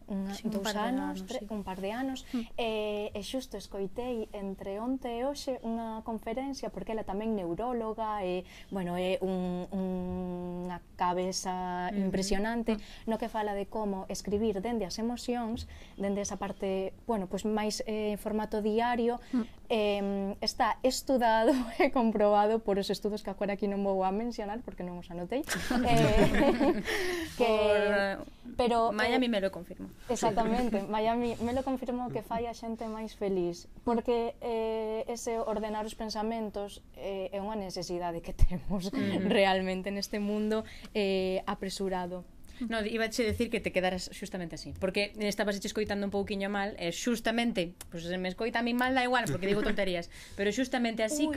unha, 0.07 0.33
sí, 0.35 0.47
dous 0.47 0.63
un 0.63 0.77
anos, 0.77 1.19
anos 1.21 1.27
tre, 1.27 1.39
sí. 1.39 1.47
un 1.49 1.63
par 1.63 1.79
de 1.79 1.91
anos, 1.91 2.25
mm. 2.33 2.55
e, 2.57 2.71
e 3.11 3.21
xusto 3.23 3.55
escoitei 3.55 4.27
entre 4.35 4.79
onte 4.79 5.11
e 5.11 5.23
hoxe 5.23 5.59
unha 5.63 6.03
conferencia, 6.03 6.71
porque 6.71 6.95
ela 6.95 7.03
tamén 7.03 7.35
neuróloga, 7.35 8.23
e, 8.23 8.47
bueno, 8.71 8.95
é 8.95 9.19
un, 9.23 9.67
unha 9.71 10.79
cabeza 10.95 11.89
mm 11.89 11.95
-hmm. 11.95 12.05
impresionante, 12.07 12.71
mm. 12.75 13.09
no 13.09 13.15
que 13.19 13.29
fala 13.31 13.55
de 13.55 13.67
como 13.67 14.07
escribir 14.07 14.59
dende 14.59 14.87
as 14.87 14.99
emocións, 14.99 15.67
dende 15.95 16.23
esa 16.23 16.39
parte, 16.39 16.91
bueno, 17.07 17.27
pois 17.27 17.43
pues 17.43 17.53
máis 17.53 17.75
eh, 17.85 18.17
formato 18.17 18.63
diario, 18.65 19.19
mm 19.31 19.56
eh, 19.69 20.35
está 20.41 20.77
estudado 20.83 21.51
e 21.79 21.91
comprobado 21.91 22.59
por 22.59 22.79
os 22.79 22.89
estudos 22.89 23.23
que 23.23 23.31
agora 23.31 23.59
aquí 23.59 23.67
non 23.67 23.83
vou 23.83 24.03
a 24.03 24.11
mencionar 24.11 24.63
porque 24.63 24.83
non 24.83 24.99
os 24.99 25.09
anotei. 25.11 25.43
Eh, 25.87 26.81
que, 27.37 27.47
por, 27.47 28.57
pero, 28.57 28.77
eh, 28.89 28.95
Miami 28.95 29.27
eh, 29.27 29.29
me 29.29 29.39
lo 29.41 29.51
confirmo 29.51 29.87
exactamente, 30.09 30.83
Miami 30.83 31.37
me 31.43 31.53
lo 31.53 31.61
confirmo 31.61 32.09
que 32.09 32.25
fai 32.25 32.49
a 32.49 32.53
xente 32.53 32.87
máis 32.89 33.13
feliz 33.13 33.69
porque 33.85 34.35
eh, 34.41 35.05
ese 35.07 35.37
ordenar 35.37 35.85
os 35.85 35.93
pensamentos 35.93 36.81
eh, 36.97 37.29
é 37.31 37.39
unha 37.39 37.55
necesidade 37.55 38.19
que 38.25 38.33
temos 38.33 38.89
mm 38.89 39.29
realmente 39.29 39.91
neste 39.91 40.17
mundo 40.17 40.63
eh, 40.93 41.43
apresurado. 41.45 42.25
No, 42.69 42.83
iba 42.85 43.09
che 43.09 43.23
decir 43.23 43.49
que 43.49 43.59
te 43.59 43.71
quedaras 43.71 44.09
xustamente 44.13 44.55
así, 44.55 44.73
porque 44.79 45.13
estabas 45.19 45.55
escoitando 45.63 46.05
un 46.05 46.11
pouquiño 46.11 46.49
mal, 46.49 46.73
e 46.81 46.91
xustamente, 46.91 47.77
pois 47.91 48.03
pues, 48.03 48.09
se 48.09 48.17
me 48.17 48.29
escoita 48.29 48.59
a 48.59 48.65
mí 48.65 48.73
mal 48.73 48.97
da 48.97 49.03
igual, 49.05 49.25
porque 49.29 49.45
digo 49.45 49.61
tonterías, 49.61 50.09
pero 50.35 50.49
xustamente 50.51 51.03
así, 51.03 51.29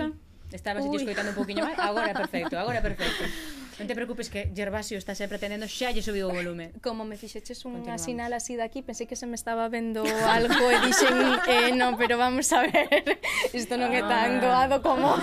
Estabas 0.51 0.83
escoitando 0.85 1.31
un 1.31 1.37
pouquiño 1.37 1.63
mal, 1.63 1.79
agora 1.79 2.13
perfecto, 2.13 2.59
agora 2.59 2.83
perfecto. 2.83 3.23
Non 3.81 3.89
te 3.89 3.97
preocupes 3.97 4.29
que 4.29 4.53
Gervasio 4.53 5.01
está 5.01 5.17
sempre 5.17 5.41
atendendo, 5.41 5.65
xa 5.65 5.89
lle 5.89 6.05
subiu 6.05 6.29
o 6.29 6.37
volume. 6.37 6.69
Como 6.85 7.09
me 7.09 7.17
fixeches 7.17 7.65
unha 7.65 7.97
sinal 7.97 8.37
así 8.37 8.53
de 8.53 8.61
aquí, 8.61 8.85
pensei 8.85 9.09
que 9.09 9.17
se 9.17 9.25
me 9.25 9.41
estaba 9.41 9.73
vendo 9.73 10.05
algo 10.05 10.69
e 10.69 10.77
dixen, 10.85 11.17
mm, 11.17 11.49
eh, 11.49 11.73
non, 11.73 11.97
pero 11.97 12.21
vamos 12.21 12.53
a 12.53 12.69
ver, 12.69 13.17
isto 13.57 13.81
non 13.81 13.89
é 13.97 14.05
tan 14.05 14.37
ah. 14.37 14.41
doado 14.45 14.77
como 14.85 15.17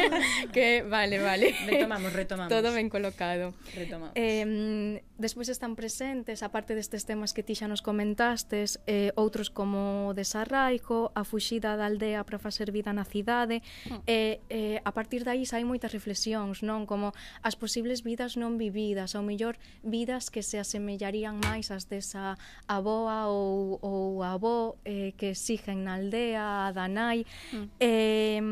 que 0.54 0.86
vale, 0.86 1.18
vale. 1.18 1.58
Retomamos, 1.66 2.14
retomamos. 2.14 2.54
Todo 2.54 2.70
ben 2.70 2.86
colocado. 2.86 3.50
Retomamos. 3.74 4.14
Eh, 4.14 5.02
despois 5.18 5.50
están 5.50 5.74
presentes, 5.74 6.46
aparte 6.46 6.78
destes 6.78 7.10
temas 7.10 7.34
que 7.34 7.42
ti 7.42 7.58
xa 7.58 7.66
nos 7.66 7.82
comentastes, 7.82 8.78
eh, 8.86 9.10
outros 9.18 9.50
como 9.50 10.06
o 10.06 10.14
desarraigo, 10.14 11.10
a 11.18 11.26
fuxida 11.26 11.74
da 11.74 11.90
aldea 11.90 12.22
para 12.22 12.38
facer 12.38 12.70
vida 12.70 12.94
na 12.94 13.02
cidade, 13.02 13.58
e 14.06 14.38
eh, 14.46 14.78
eh, 14.78 14.78
a 14.86 14.94
partir 14.94 15.26
dai 15.26 15.42
hai 15.42 15.66
moitas 15.66 15.90
reflexións, 15.90 16.62
non? 16.62 16.86
Como 16.86 17.10
as 17.42 17.58
posibles 17.58 18.03
vidas 18.04 18.36
non 18.36 18.60
vividas, 18.60 19.16
ou 19.16 19.24
mellor 19.24 19.56
vidas 19.80 20.28
que 20.28 20.44
se 20.44 20.60
asemellarían 20.60 21.40
máis 21.40 21.72
ás 21.72 21.88
desa 21.88 22.36
aboa 22.68 23.32
ou, 23.32 23.80
ou 23.80 24.20
avó 24.22 24.76
eh, 24.84 25.16
que 25.16 25.32
exigen 25.32 25.88
na 25.88 25.96
aldea, 25.96 26.70
da 26.76 26.86
nai. 26.86 27.24
Mm. 27.50 27.66
Eh, 27.80 28.42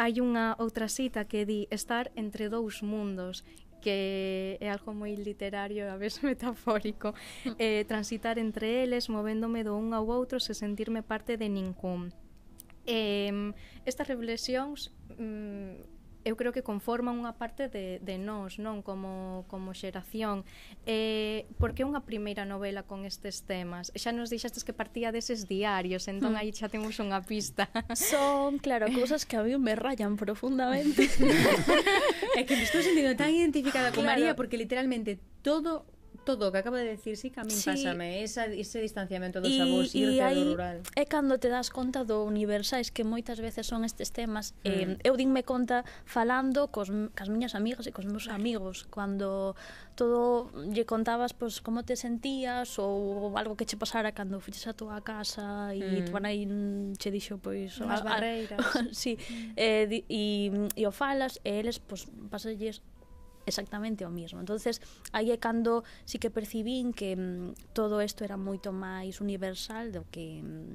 hai 0.00 0.18
unha 0.18 0.56
outra 0.58 0.88
cita 0.88 1.28
que 1.28 1.44
di 1.44 1.68
estar 1.68 2.10
entre 2.16 2.48
dous 2.48 2.80
mundos 2.82 3.44
que 3.82 4.56
é 4.62 4.70
algo 4.70 4.94
moi 4.94 5.12
literario 5.18 5.84
e 5.84 5.90
a 5.90 5.98
vez 5.98 6.22
metafórico 6.26 7.12
mm. 7.44 7.58
eh, 7.58 7.84
transitar 7.84 8.38
entre 8.38 8.82
eles 8.86 9.10
movéndome 9.10 9.66
do 9.66 9.76
un 9.76 9.92
ao 9.92 10.08
outro 10.08 10.40
se 10.40 10.54
sentirme 10.54 11.02
parte 11.04 11.36
de 11.36 11.50
ningún 11.50 12.14
eh, 12.86 13.52
estas 13.84 14.08
reflexións 14.08 14.94
mm, 15.18 15.91
eu 16.24 16.36
creo 16.36 16.52
que 16.52 16.62
conforman 16.62 17.18
unha 17.18 17.34
parte 17.34 17.66
de, 17.68 17.98
de 18.00 18.16
nós, 18.18 18.58
non 18.58 18.80
como, 18.80 19.44
como 19.50 19.74
xeración. 19.74 20.46
Eh, 20.86 21.46
por 21.58 21.74
que 21.74 21.82
unha 21.82 22.02
primeira 22.06 22.46
novela 22.46 22.86
con 22.86 23.04
estes 23.04 23.42
temas? 23.42 23.90
Xa 23.94 24.14
nos 24.14 24.30
dixestes 24.30 24.62
que 24.62 24.74
partía 24.74 25.10
deses 25.10 25.50
diarios, 25.50 26.06
entón 26.06 26.34
hmm. 26.34 26.40
aí 26.40 26.50
xa 26.54 26.70
temos 26.70 26.98
unha 27.02 27.20
pista. 27.22 27.66
Son, 27.94 28.62
claro, 28.62 28.86
cousas 28.98 29.26
que 29.26 29.34
a 29.36 29.42
mí 29.42 29.54
me 29.58 29.74
rayan 29.74 30.14
profundamente. 30.14 31.10
é 32.38 32.42
que 32.46 32.54
me 32.54 32.64
estou 32.64 32.80
sentindo 32.80 33.12
tan 33.18 33.34
identificada 33.34 33.90
con 33.90 34.06
claro. 34.06 34.18
María 34.18 34.32
porque 34.38 34.56
literalmente 34.56 35.18
todo 35.42 35.84
todo 36.24 36.48
o 36.48 36.52
que 36.52 36.58
acaba 36.58 36.78
de 36.78 36.86
decir, 36.86 37.16
sí, 37.16 37.30
que 37.30 37.40
a 37.40 37.44
min 37.44 37.54
sí. 37.54 37.70
pásame 37.70 38.22
esa, 38.22 38.46
ese 38.46 38.80
distanciamento 38.80 39.40
dos 39.40 39.50
y, 39.50 39.60
avós, 39.60 39.94
irte 39.94 40.22
e 40.22 40.34
do 40.34 40.54
rural. 40.54 40.78
É 40.94 41.04
cando 41.04 41.38
te 41.38 41.50
das 41.50 41.68
conta 41.68 42.06
do 42.06 42.22
universais 42.24 42.90
que 42.94 43.02
moitas 43.04 43.42
veces 43.42 43.66
son 43.66 43.84
estes 43.84 44.14
temas. 44.14 44.54
Mm. 44.64 44.68
Eh, 44.68 45.08
eu 45.08 45.14
dinme 45.18 45.42
conta 45.42 45.84
falando 46.06 46.70
cos, 46.70 46.88
cas 47.14 47.28
miñas 47.28 47.54
amigas 47.54 47.84
e 47.86 47.92
cos 47.92 48.06
meus 48.06 48.30
amigos, 48.30 48.86
cando 48.88 49.54
todo 49.94 50.48
lle 50.72 50.84
contabas 50.86 51.36
pois, 51.36 51.60
pues, 51.60 51.64
como 51.64 51.84
te 51.84 51.96
sentías 51.96 52.78
ou 52.78 53.34
algo 53.36 53.56
que 53.58 53.68
che 53.68 53.76
pasara 53.76 54.12
cando 54.12 54.40
fuches 54.40 54.66
a 54.66 54.72
túa 54.72 55.02
casa 55.04 55.74
e 55.76 56.02
mm. 56.02 56.08
tu 56.08 56.16
aí 56.22 56.46
che 56.96 57.10
dixo 57.10 57.36
pois 57.38 57.76
pues, 57.76 57.90
as 57.90 58.02
barreiras. 58.02 58.58
sí, 58.92 59.18
mm. 59.18 59.52
eh, 59.56 60.04
e, 60.08 60.22
e 60.76 60.82
o 60.86 60.92
falas 60.92 61.40
e 61.44 61.50
eles 61.60 61.78
pois 61.78 62.08
pues, 62.30 62.80
exactamente 63.46 64.04
o 64.04 64.10
mismo. 64.10 64.40
Entonces, 64.40 64.80
aí 65.12 65.30
é 65.30 65.38
cando 65.38 65.84
sí 66.04 66.18
que 66.18 66.30
percibín 66.30 66.92
que 66.92 67.16
mm, 67.16 67.74
todo 67.74 68.00
isto 68.02 68.24
era 68.24 68.36
moito 68.36 68.70
máis 68.72 69.20
universal 69.20 69.90
do 69.92 70.06
que 70.10 70.42
mm, 70.42 70.74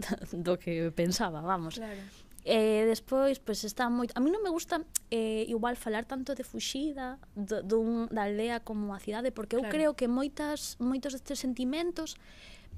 do 0.46 0.58
que 0.58 0.92
pensaba, 0.92 1.40
vamos. 1.40 1.76
Claro. 1.76 2.00
E 2.46 2.54
eh, 2.54 2.86
despois, 2.86 3.42
pois 3.42 3.58
pues, 3.58 3.64
está 3.66 3.90
moito... 3.90 4.14
A 4.14 4.22
mí 4.22 4.30
non 4.30 4.38
me 4.38 4.54
gusta 4.54 4.78
eh, 5.10 5.42
igual 5.50 5.74
falar 5.74 6.06
tanto 6.06 6.38
de 6.38 6.46
fuxida 6.46 7.18
do, 7.34 7.58
dun, 7.66 8.06
da 8.06 8.30
aldea 8.30 8.62
como 8.62 8.94
a 8.94 9.02
cidade, 9.02 9.34
porque 9.34 9.58
claro. 9.58 9.66
eu 9.66 9.74
creo 9.74 9.90
que 9.98 10.06
moitas 10.06 10.78
moitos 10.78 11.10
destes 11.10 11.42
sentimentos 11.42 12.14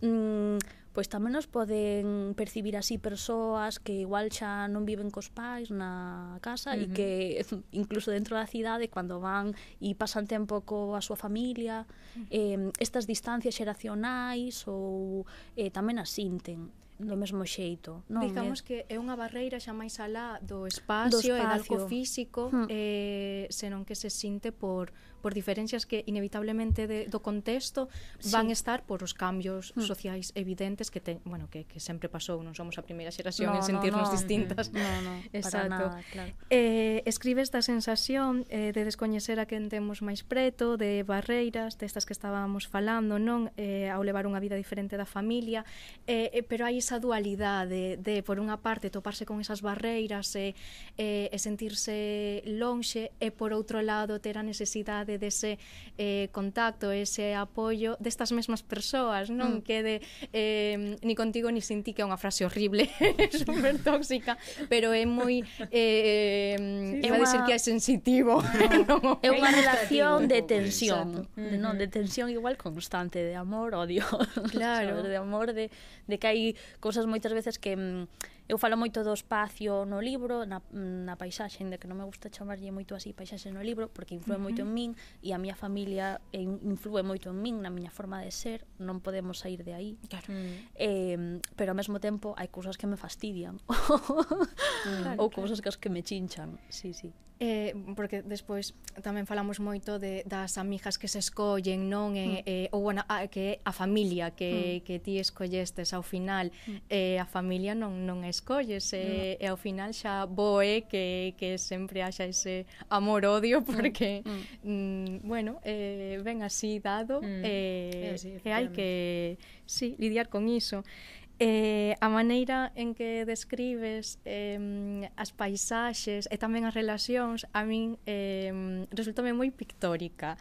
mm, 0.00 0.56
pois 0.98 1.06
tamén 1.06 1.30
nos 1.30 1.46
poden 1.46 2.34
percibir 2.34 2.74
así 2.74 2.98
persoas 2.98 3.78
que 3.78 4.02
igual 4.02 4.34
xa 4.34 4.66
non 4.66 4.82
viven 4.82 5.14
cos 5.14 5.30
pais 5.30 5.70
na 5.70 6.42
casa 6.42 6.74
uh 6.74 6.82
-huh. 6.82 6.82
e 6.82 6.86
que 6.90 7.10
incluso 7.70 8.10
dentro 8.10 8.34
da 8.34 8.50
cidade 8.50 8.90
cando 8.90 9.22
van 9.22 9.54
e 9.78 9.94
pasan 9.94 10.26
tempo 10.26 10.66
coa 10.66 10.98
súa 10.98 11.14
familia, 11.14 11.86
uh 11.86 12.26
-huh. 12.26 12.26
eh, 12.34 12.82
estas 12.82 13.06
distancias 13.06 13.54
xeracionais 13.54 14.66
ou 14.66 15.22
eh, 15.54 15.70
tamén 15.70 16.02
as 16.02 16.10
sinten 16.10 16.74
do 16.98 17.14
mesmo 17.14 17.46
xeito. 17.46 18.02
Non, 18.10 18.26
Digamos 18.26 18.58
eh, 18.58 18.66
que 18.66 18.76
é 18.90 18.98
unha 18.98 19.14
barreira 19.14 19.62
xa 19.62 19.70
máis 19.70 20.02
alá 20.02 20.42
do 20.42 20.66
espacio, 20.66 21.14
do 21.14 21.22
espacio. 21.22 21.38
e 21.38 21.46
do 21.46 21.54
algo 21.54 21.76
físico, 21.86 22.42
hmm. 22.50 22.66
eh, 22.66 23.46
senón 23.54 23.86
que 23.86 23.94
se 23.94 24.10
sinte 24.10 24.50
por 24.50 24.90
por 25.18 25.34
diferencias 25.34 25.86
que 25.86 26.04
inevitablemente 26.06 26.86
de, 26.86 27.06
do 27.08 27.24
contexto 27.24 27.88
van 28.30 28.50
sí. 28.50 28.58
estar 28.58 28.84
por 28.84 29.02
os 29.02 29.14
cambios 29.14 29.72
mm. 29.74 29.82
sociais 29.82 30.26
evidentes 30.34 30.90
que 30.92 31.00
ten, 31.00 31.18
bueno, 31.24 31.48
que, 31.48 31.64
que 31.64 31.80
sempre 31.80 32.12
pasou, 32.12 32.42
non 32.44 32.52
somos 32.52 32.76
a 32.76 32.84
primeira 32.84 33.10
xeración 33.10 33.54
no, 33.54 33.58
en 33.58 33.64
sentirnos 33.64 34.08
no, 34.08 34.12
no. 34.12 34.16
distintas. 34.18 34.70
No, 34.70 34.92
no, 35.02 35.14
Exacto. 35.32 35.88
Nada, 35.88 36.04
claro. 36.12 36.32
Eh, 36.50 37.02
escribe 37.06 37.40
esta 37.40 37.62
sensación 37.62 38.44
eh, 38.52 38.76
de 38.76 38.82
descoñecer 38.84 39.40
a 39.40 39.46
quen 39.48 39.72
temos 39.72 40.04
máis 40.04 40.26
preto, 40.26 40.76
de 40.76 41.06
barreiras, 41.06 41.80
destas 41.80 42.04
que 42.04 42.12
estábamos 42.12 42.68
falando, 42.68 43.16
non 43.16 43.48
eh, 43.56 43.88
ao 43.88 44.04
levar 44.04 44.28
unha 44.28 44.42
vida 44.42 44.58
diferente 44.58 45.00
da 45.00 45.08
familia, 45.08 45.64
eh, 46.04 46.30
eh, 46.34 46.44
pero 46.44 46.68
hai 46.68 46.76
esa 46.76 47.00
dualidade 47.00 47.68
de, 47.68 47.96
de 47.96 48.22
por 48.26 48.42
unha 48.42 48.58
parte 48.58 48.90
toparse 48.90 49.24
con 49.24 49.38
esas 49.38 49.62
barreiras 49.62 50.34
e 50.34 50.52
eh, 50.98 51.30
eh, 51.30 51.38
sentirse 51.38 52.42
lonxe 52.44 53.14
e 53.22 53.30
por 53.30 53.54
outro 53.54 53.80
lado 53.80 54.18
ter 54.18 54.36
a 54.36 54.44
necesidade 54.44 55.07
necesidade 55.08 55.18
dese 55.18 55.58
eh, 55.96 56.28
contacto, 56.32 56.92
ese 56.92 57.34
apoio 57.34 57.96
destas 58.00 58.32
mesmas 58.32 58.60
persoas, 58.62 59.32
non 59.32 59.58
mm. 59.58 59.64
quede 59.64 60.04
eh, 60.36 60.96
ni 61.00 61.14
contigo 61.16 61.48
ni 61.48 61.64
sin 61.64 61.80
ti 61.80 61.96
que 61.96 62.04
é 62.04 62.06
unha 62.06 62.20
frase 62.20 62.44
horrible, 62.44 62.84
super 63.32 63.80
tóxica, 63.80 64.36
pero 64.68 64.92
é 64.92 65.08
moi 65.08 65.40
eh, 65.72 67.00
sí, 67.00 67.08
iba 67.08 67.16
a 67.16 67.24
decir 67.24 67.40
que 67.48 67.54
é 67.56 67.60
sensitivo. 67.60 68.44
No. 68.88 69.18
é 69.26 69.30
unha 69.32 69.50
relación 69.50 70.28
de 70.28 70.42
tensión, 70.44 71.26
de, 71.34 71.56
non, 71.56 71.80
de 71.80 71.88
tensión 71.88 72.30
igual 72.30 72.60
constante 72.60 73.20
de 73.20 73.34
amor, 73.34 73.74
odio. 73.74 74.04
Claro, 74.52 75.02
de 75.02 75.16
amor 75.16 75.52
de 75.56 75.72
de 76.06 76.16
que 76.16 76.26
hai 76.28 76.40
cousas 76.80 77.04
moitas 77.08 77.32
veces 77.32 77.56
que 77.58 77.76
mm, 77.76 78.37
Eu 78.48 78.56
falo 78.56 78.80
moito 78.80 79.04
do 79.04 79.12
espacio 79.12 79.84
no 79.84 80.00
libro, 80.00 80.48
na, 80.48 80.64
na 80.72 81.20
paisaxe, 81.20 81.60
ainda 81.60 81.76
que 81.76 81.84
non 81.84 82.00
me 82.00 82.08
gusta 82.08 82.32
chamarlle 82.32 82.72
moito 82.72 82.96
así 82.96 83.12
paisaxe 83.12 83.52
no 83.52 83.60
libro, 83.60 83.92
porque 83.92 84.16
influe 84.16 84.34
uh 84.34 84.40
-huh. 84.40 84.48
moito 84.48 84.64
en 84.64 84.72
min 84.72 84.90
e 85.20 85.36
a 85.36 85.38
miña 85.38 85.52
familia 85.52 86.24
eh, 86.32 86.40
influe 86.42 87.04
moito 87.04 87.28
en 87.28 87.38
min, 87.44 87.60
na 87.60 87.68
miña 87.68 87.92
forma 87.92 88.24
de 88.24 88.32
ser, 88.32 88.64
non 88.80 89.04
podemos 89.04 89.44
sair 89.44 89.60
de 89.60 89.76
aí. 89.76 89.92
Claro. 90.08 90.32
Mm. 90.32 90.56
Eh, 90.80 91.18
pero 91.60 91.76
ao 91.76 91.78
mesmo 91.78 92.00
tempo 92.00 92.32
hai 92.40 92.48
cousas 92.48 92.80
que 92.80 92.88
me 92.88 92.96
fastidian 92.96 93.60
mm, 93.68 95.18
ou 95.20 95.28
cousas 95.28 95.60
que 95.60 95.68
as 95.68 95.76
que 95.76 95.92
me 95.92 96.00
chinchan. 96.00 96.56
Sí, 96.72 96.96
sí. 96.96 97.12
Eh, 97.40 97.70
porque 97.94 98.22
despois 98.26 98.74
tamén 98.98 99.22
falamos 99.22 99.62
moito 99.62 100.02
de 100.02 100.26
das 100.26 100.58
amigas 100.58 100.98
que 100.98 101.06
se 101.06 101.22
escollen, 101.22 101.86
non? 101.86 102.18
Mm. 102.18 102.42
Eh, 102.42 102.66
eh, 102.66 102.68
ou 102.74 102.90
a, 102.90 103.06
a, 103.06 103.30
que 103.30 103.62
a 103.62 103.70
familia 103.70 104.34
que, 104.34 104.82
mm. 104.82 104.86
que 104.86 104.98
ti 104.98 105.22
escollestes 105.22 105.94
ao 105.94 106.02
final, 106.02 106.50
mm. 106.66 106.90
eh, 106.90 107.22
a 107.22 107.26
familia 107.30 107.78
non 107.78 108.02
non 108.02 108.26
escolles, 108.26 108.90
eh, 108.90 109.38
mm. 109.38 109.44
e 109.44 109.46
ao 109.46 109.54
final 109.54 109.94
xa 109.94 110.26
boe 110.26 110.82
que, 110.90 111.38
que 111.38 111.62
sempre 111.62 112.02
haxa 112.02 112.26
ese 112.26 112.66
amor-odio 112.90 113.62
mm. 113.62 113.66
porque 113.70 114.26
mm. 114.26 114.42
Mm, 114.66 115.14
bueno, 115.22 115.62
eh, 115.62 116.18
ven 116.26 116.42
así 116.42 116.82
dado 116.82 117.22
mm. 117.22 117.42
eh, 117.46 117.90
eh, 117.94 118.18
sí, 118.18 118.34
e 118.42 118.50
hai 118.50 118.66
que 118.74 119.38
sí, 119.62 119.94
lidiar 119.98 120.26
con 120.28 120.48
iso. 120.48 120.82
Eh, 120.82 121.17
Eh, 121.40 121.94
a 122.00 122.08
maneira 122.10 122.72
en 122.74 122.98
que 122.98 123.22
describes 123.22 124.18
eh, 124.26 125.06
as 125.14 125.30
paisaxes 125.30 126.26
e 126.26 126.34
tamén 126.34 126.66
as 126.66 126.74
relacións 126.74 127.46
a 127.54 127.62
min 127.62 127.94
eh, 128.10 128.50
resultame 128.90 129.30
moi 129.30 129.54
pictórica. 129.54 130.34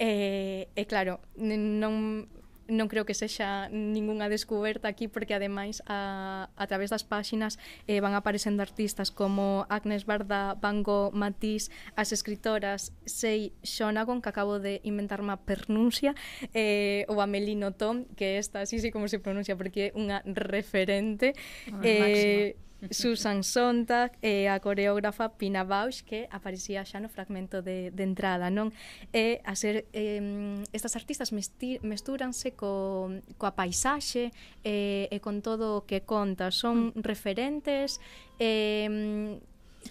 Eh, 0.00 0.72
e 0.72 0.72
eh, 0.72 0.80
eh, 0.80 0.86
claro, 0.88 1.20
non 1.36 2.24
non 2.68 2.86
creo 2.92 3.08
que 3.08 3.16
sexa 3.16 3.72
ningunha 3.72 4.28
descoberta 4.28 4.92
aquí 4.92 5.08
porque 5.08 5.32
ademais 5.32 5.80
a, 5.88 6.52
a 6.52 6.64
través 6.68 6.92
das 6.92 7.02
páxinas 7.02 7.56
eh, 7.88 8.04
van 8.04 8.12
aparecendo 8.12 8.60
artistas 8.60 9.08
como 9.08 9.64
Agnes 9.72 10.04
Barda, 10.04 10.54
Van 10.60 10.84
Gogh, 10.84 11.16
Matisse, 11.16 11.72
as 11.96 12.12
escritoras 12.12 12.92
Sei 13.08 13.56
Shonagon, 13.64 14.20
que 14.20 14.28
acabo 14.28 14.60
de 14.60 14.84
inventar 14.84 15.24
má 15.24 15.40
pernuncia, 15.40 16.12
eh, 16.52 17.08
ou 17.08 17.24
Amelino 17.24 17.72
Tom, 17.72 18.04
que 18.14 18.36
esta 18.36 18.60
así 18.60 18.78
sí 18.78 18.92
como 18.92 19.08
se 19.08 19.18
pronuncia 19.18 19.56
porque 19.56 19.90
é 19.90 19.96
unha 19.96 20.20
referente. 20.28 21.32
Oh, 21.72 21.80
eh, 21.80 21.98
máximo. 21.98 22.67
Susan 22.90 23.42
Sontag 23.42 24.14
e 24.22 24.46
a 24.46 24.60
coreógrafa 24.60 25.34
Pina 25.34 25.64
Bausch 25.64 26.06
que 26.06 26.30
aparecía 26.30 26.86
xa 26.86 27.02
no 27.02 27.10
fragmento 27.10 27.62
de, 27.62 27.90
de 27.90 28.02
entrada, 28.06 28.50
non? 28.54 28.70
E 29.10 29.42
a 29.42 29.58
ser 29.58 29.90
eh, 29.90 30.62
estas 30.70 30.94
artistas 30.94 31.34
mestúranse 31.34 32.54
co, 32.54 33.10
coa 33.34 33.52
paisaxe 33.58 34.30
e, 34.62 35.10
e 35.10 35.16
con 35.18 35.42
todo 35.42 35.82
o 35.82 35.84
que 35.84 36.06
conta, 36.06 36.54
son 36.54 36.94
mm. 36.94 37.02
referentes 37.02 37.98
eh, 38.38 39.38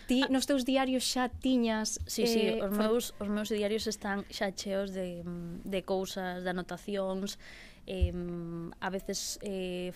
Ti 0.06 0.30
nos 0.30 0.46
teus 0.46 0.64
diarios 0.64 1.02
xa 1.02 1.34
tiñas... 1.34 1.98
Sí, 2.06 2.24
eh, 2.24 2.28
sí, 2.28 2.42
os 2.62 2.72
meus, 2.72 3.18
os 3.18 3.30
meus 3.32 3.50
diarios 3.50 3.90
están 3.90 4.24
xa 4.30 4.54
cheos 4.54 4.94
de, 4.94 5.26
de 5.66 5.82
cousas, 5.82 6.46
de 6.46 6.50
anotacións, 6.54 7.42
eh, 7.90 8.14
a 8.80 8.90
veces 8.94 9.40
eh, 9.42 9.92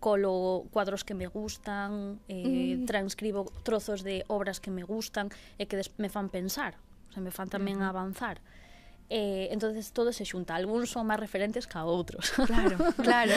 colo 0.00 0.66
cuadros 0.70 1.04
que 1.04 1.14
me 1.14 1.26
gustan, 1.26 2.20
eh, 2.28 2.76
mm. 2.76 2.86
transcribo 2.86 3.46
trozos 3.62 4.02
de 4.02 4.24
obras 4.28 4.60
que 4.60 4.70
me 4.70 4.82
gustan 4.82 5.30
e 5.58 5.66
que 5.66 5.80
me 5.98 6.08
fan 6.08 6.28
pensar, 6.28 6.76
o 7.08 7.12
sea, 7.12 7.22
me 7.22 7.30
fan 7.30 7.48
tamén 7.48 7.80
mm. 7.80 7.86
avanzar. 7.86 8.42
Eh, 9.08 9.48
entonces 9.52 9.92
todo 9.92 10.12
se 10.12 10.26
xunta, 10.26 10.58
algúns 10.58 10.90
son 10.90 11.06
máis 11.06 11.22
referentes 11.22 11.70
que 11.70 11.78
a 11.78 11.86
outros. 11.86 12.34
Claro, 12.50 12.76
claro. 12.98 13.34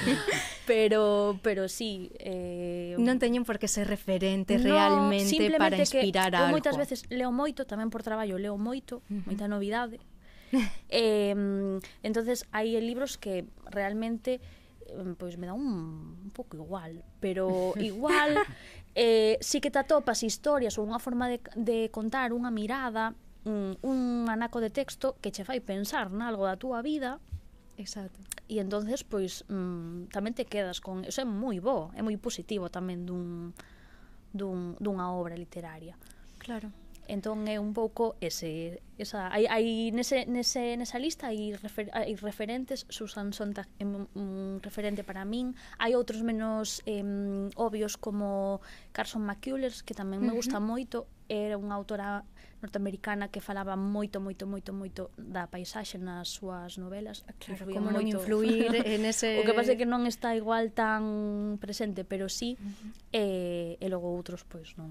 pero 0.70 1.36
pero 1.44 1.68
sí, 1.68 2.08
eh 2.16 2.96
non 2.96 3.20
teñen 3.20 3.44
por 3.44 3.60
que 3.60 3.68
ser 3.68 3.84
referentes 3.84 4.64
no, 4.64 4.72
realmente 4.72 5.52
para 5.60 5.76
inspirar 5.76 6.32
que, 6.32 6.36
a 6.40 6.48
algo. 6.48 6.56
moitas 6.56 6.80
veces 6.80 7.04
leo 7.12 7.28
moito 7.28 7.68
tamén 7.68 7.92
por 7.92 8.00
traballo, 8.00 8.40
leo 8.40 8.56
moito, 8.56 9.04
uh 9.04 9.20
-huh. 9.20 9.28
moita 9.28 9.44
novidade. 9.44 10.00
eh, 10.88 11.36
entonces 12.00 12.48
hai 12.56 12.72
libros 12.80 13.20
que 13.20 13.44
realmente 13.68 14.40
pois 14.94 15.16
pues, 15.18 15.38
me 15.38 15.46
dá 15.46 15.52
un, 15.52 16.16
un 16.24 16.30
pouco 16.30 16.56
igual, 16.56 17.04
pero 17.20 17.74
igual 17.76 18.38
eh, 18.94 19.38
sí 19.40 19.60
que 19.60 19.70
te 19.70 19.78
atopas 19.78 20.22
historias 20.22 20.78
ou 20.78 20.86
unha 20.86 21.00
forma 21.02 21.26
de, 21.28 21.44
de 21.58 21.90
contar 21.90 22.30
unha 22.32 22.48
mirada 22.48 23.12
un, 23.44 23.76
un 23.82 24.26
anaco 24.28 24.60
de 24.60 24.70
texto 24.70 25.16
que 25.20 25.30
che 25.30 25.44
fai 25.44 25.60
pensar 25.60 26.10
nalgo 26.10 26.44
da 26.44 26.56
túa 26.56 26.82
vida 26.82 27.20
Exacto. 27.76 28.20
E 28.48 28.60
entonces 28.60 29.02
pois 29.02 29.42
mm, 29.50 30.14
tamén 30.14 30.36
te 30.36 30.46
quedas 30.46 30.78
con, 30.78 31.02
eso 31.02 31.24
é 31.24 31.26
moi 31.26 31.58
bo, 31.58 31.90
é 31.98 32.06
moi 32.06 32.14
positivo 32.20 32.70
tamén 32.70 33.02
dun 33.02 33.50
dun 34.30 34.78
dunha 34.78 35.10
obra 35.10 35.34
literaria. 35.34 35.98
Claro. 36.38 36.70
Entón 37.04 37.44
é 37.50 37.60
un 37.60 37.76
pouco 37.76 38.16
ese 38.22 38.80
esa 38.96 39.28
hai 39.28 39.44
hai 39.50 39.90
nese 39.92 40.24
nese 40.24 40.78
nesa 40.78 40.96
lista 41.02 41.28
hai, 41.28 41.52
refer, 41.58 41.90
hai 41.92 42.14
referentes 42.16 42.86
Susan 42.88 43.34
Sontag 43.34 43.68
é 43.76 43.84
un 43.84 44.62
referente 44.62 45.02
para 45.02 45.26
min. 45.26 45.58
Hai 45.82 45.98
outros 45.98 46.22
menos 46.22 46.78
eh, 46.86 47.02
obvios 47.58 47.98
como 47.98 48.62
Carson 48.94 49.26
McCullers 49.26 49.82
que 49.82 49.98
tamén 49.98 50.22
uh 50.22 50.30
-huh. 50.30 50.30
me 50.30 50.38
gusta 50.38 50.62
moito, 50.62 51.10
era 51.26 51.58
unha 51.58 51.74
autora 51.74 52.22
norteamericana 52.64 53.28
que 53.28 53.44
falaba 53.44 53.76
moito, 53.76 54.24
moito, 54.24 54.48
moito, 54.48 54.72
moito 54.72 55.12
da 55.20 55.44
paisaxe 55.52 56.00
nas 56.00 56.32
súas 56.32 56.80
novelas. 56.80 57.28
Claro, 57.36 57.68
como 57.68 57.92
non 57.92 58.08
influir 58.08 58.72
en 58.88 59.04
ese... 59.04 59.36
O 59.36 59.44
que 59.44 59.52
pasa 59.52 59.76
é 59.76 59.76
que 59.76 59.84
non 59.84 60.08
está 60.08 60.32
igual 60.32 60.72
tan 60.72 61.60
presente, 61.60 62.08
pero 62.08 62.32
sí, 62.32 62.56
uh 62.56 62.64
eh, 63.12 63.76
-huh. 63.76 63.84
e, 63.84 63.84
e 63.84 63.86
logo 63.92 64.08
outros, 64.08 64.48
pois, 64.48 64.72
non, 64.80 64.88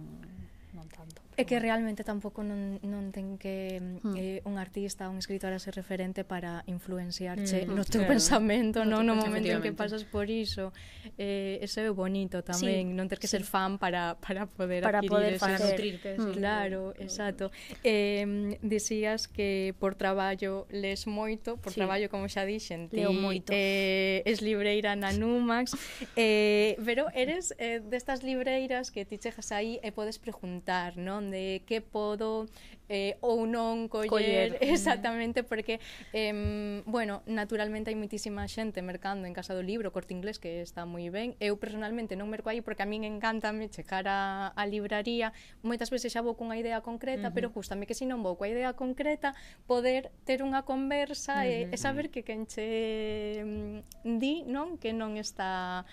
non 0.77 0.85
tanto. 0.93 1.22
É 1.35 1.43
que 1.45 1.57
realmente 1.57 2.03
tampouco 2.03 2.45
non, 2.45 2.77
non 2.85 3.09
ten 3.09 3.41
que 3.41 3.81
mm. 3.81 4.13
eh, 4.17 4.39
un 4.45 4.61
artista, 4.61 5.09
un 5.09 5.17
escritor 5.17 5.53
a 5.53 5.59
ser 5.59 5.73
referente 5.73 6.21
para 6.21 6.61
influenciarche 6.69 7.65
mm, 7.65 7.73
no 7.73 7.83
teu 7.85 8.05
claro. 8.05 8.13
pensamento, 8.17 8.77
no, 8.85 9.01
no, 9.01 9.15
no 9.15 9.21
momento 9.21 9.49
en 9.49 9.61
que 9.61 9.73
pasas 9.73 10.05
por 10.05 10.29
iso. 10.29 10.73
Eh, 11.17 11.57
ese 11.61 11.85
é 11.85 11.91
bonito 11.93 12.45
tamén, 12.45 12.91
sí, 12.91 12.97
non 12.97 13.09
ter 13.09 13.17
que 13.17 13.29
sí. 13.29 13.39
ser 13.39 13.43
fan 13.43 13.81
para, 13.81 14.19
para 14.21 14.45
poder 14.45 14.85
para 14.85 15.01
adquirir 15.01 15.09
poder 15.09 15.33
facer. 15.41 15.57
Para 15.57 15.71
nutrirte. 15.73 16.09
Mm. 16.19 16.33
Claro, 16.37 16.81
mm. 16.93 17.01
exacto. 17.01 17.45
Eh, 17.81 18.57
dicías 18.61 19.27
que 19.27 19.73
por 19.79 19.95
traballo 19.95 20.67
les 20.69 21.07
moito, 21.07 21.57
por 21.57 21.73
sí. 21.73 21.79
traballo 21.79 22.09
como 22.09 22.27
xa 22.27 22.45
dixen, 22.45 22.89
ti, 22.89 23.01
Leo 23.01 23.13
moito. 23.13 23.49
Eh, 23.55 24.21
es 24.25 24.41
libreira 24.41 24.95
na 24.95 25.11
Numax, 25.13 25.73
eh, 26.15 26.75
pero 26.83 27.09
eres 27.13 27.53
eh, 27.57 27.81
destas 27.81 28.23
libreiras 28.23 28.91
que 28.91 29.05
ti 29.05 29.17
chegas 29.17 29.51
aí 29.51 29.79
e 29.81 29.91
podes 29.91 30.19
preguntar, 30.19 30.97
non? 30.99 31.22
onde 31.23 31.63
que 31.63 31.79
podo 31.79 32.51
eh, 32.89 33.15
ou 33.23 33.47
non 33.47 33.87
coller, 33.87 34.11
coller. 34.11 34.49
exactamente 34.59 35.41
porque 35.41 35.79
eh, 36.11 36.83
bueno, 36.85 37.23
naturalmente 37.25 37.89
hai 37.89 37.97
moitísima 37.97 38.43
xente 38.45 38.83
mercando 38.83 39.23
en 39.25 39.33
Casa 39.33 39.55
do 39.55 39.63
Libro, 39.63 39.95
Corte 39.95 40.11
Inglés 40.11 40.37
que 40.37 40.61
está 40.61 40.83
moi 40.83 41.07
ben. 41.07 41.39
Eu 41.39 41.55
personalmente 41.55 42.19
non 42.19 42.27
merco 42.27 42.51
aí 42.51 42.59
porque 42.59 42.83
a 42.83 42.89
min 42.89 43.07
encantame 43.07 43.71
checar 43.71 44.05
a, 44.05 44.51
a 44.51 44.63
libraría. 44.67 45.31
Moitas 45.63 45.89
veces 45.89 46.11
xa 46.11 46.21
vou 46.21 46.35
cunha 46.35 46.59
idea 46.59 46.83
concreta, 46.83 47.27
uh 47.27 47.31
-huh. 47.31 47.35
pero 47.35 47.55
gustame 47.55 47.87
que 47.87 47.95
se 47.95 48.05
non 48.05 48.19
vou 48.21 48.35
coa 48.35 48.51
idea 48.51 48.75
concreta 48.75 49.31
poder 49.65 50.11
ter 50.27 50.43
unha 50.43 50.67
conversa 50.67 51.41
uh 51.41 51.47
-huh. 51.47 51.71
e, 51.71 51.73
e 51.73 51.77
saber 51.79 52.11
que 52.11 52.27
quen 52.27 52.45
che 52.45 53.41
mm, 53.41 54.19
di 54.19 54.43
non 54.43 54.77
que 54.77 54.91
non 54.91 55.15
está 55.15 55.87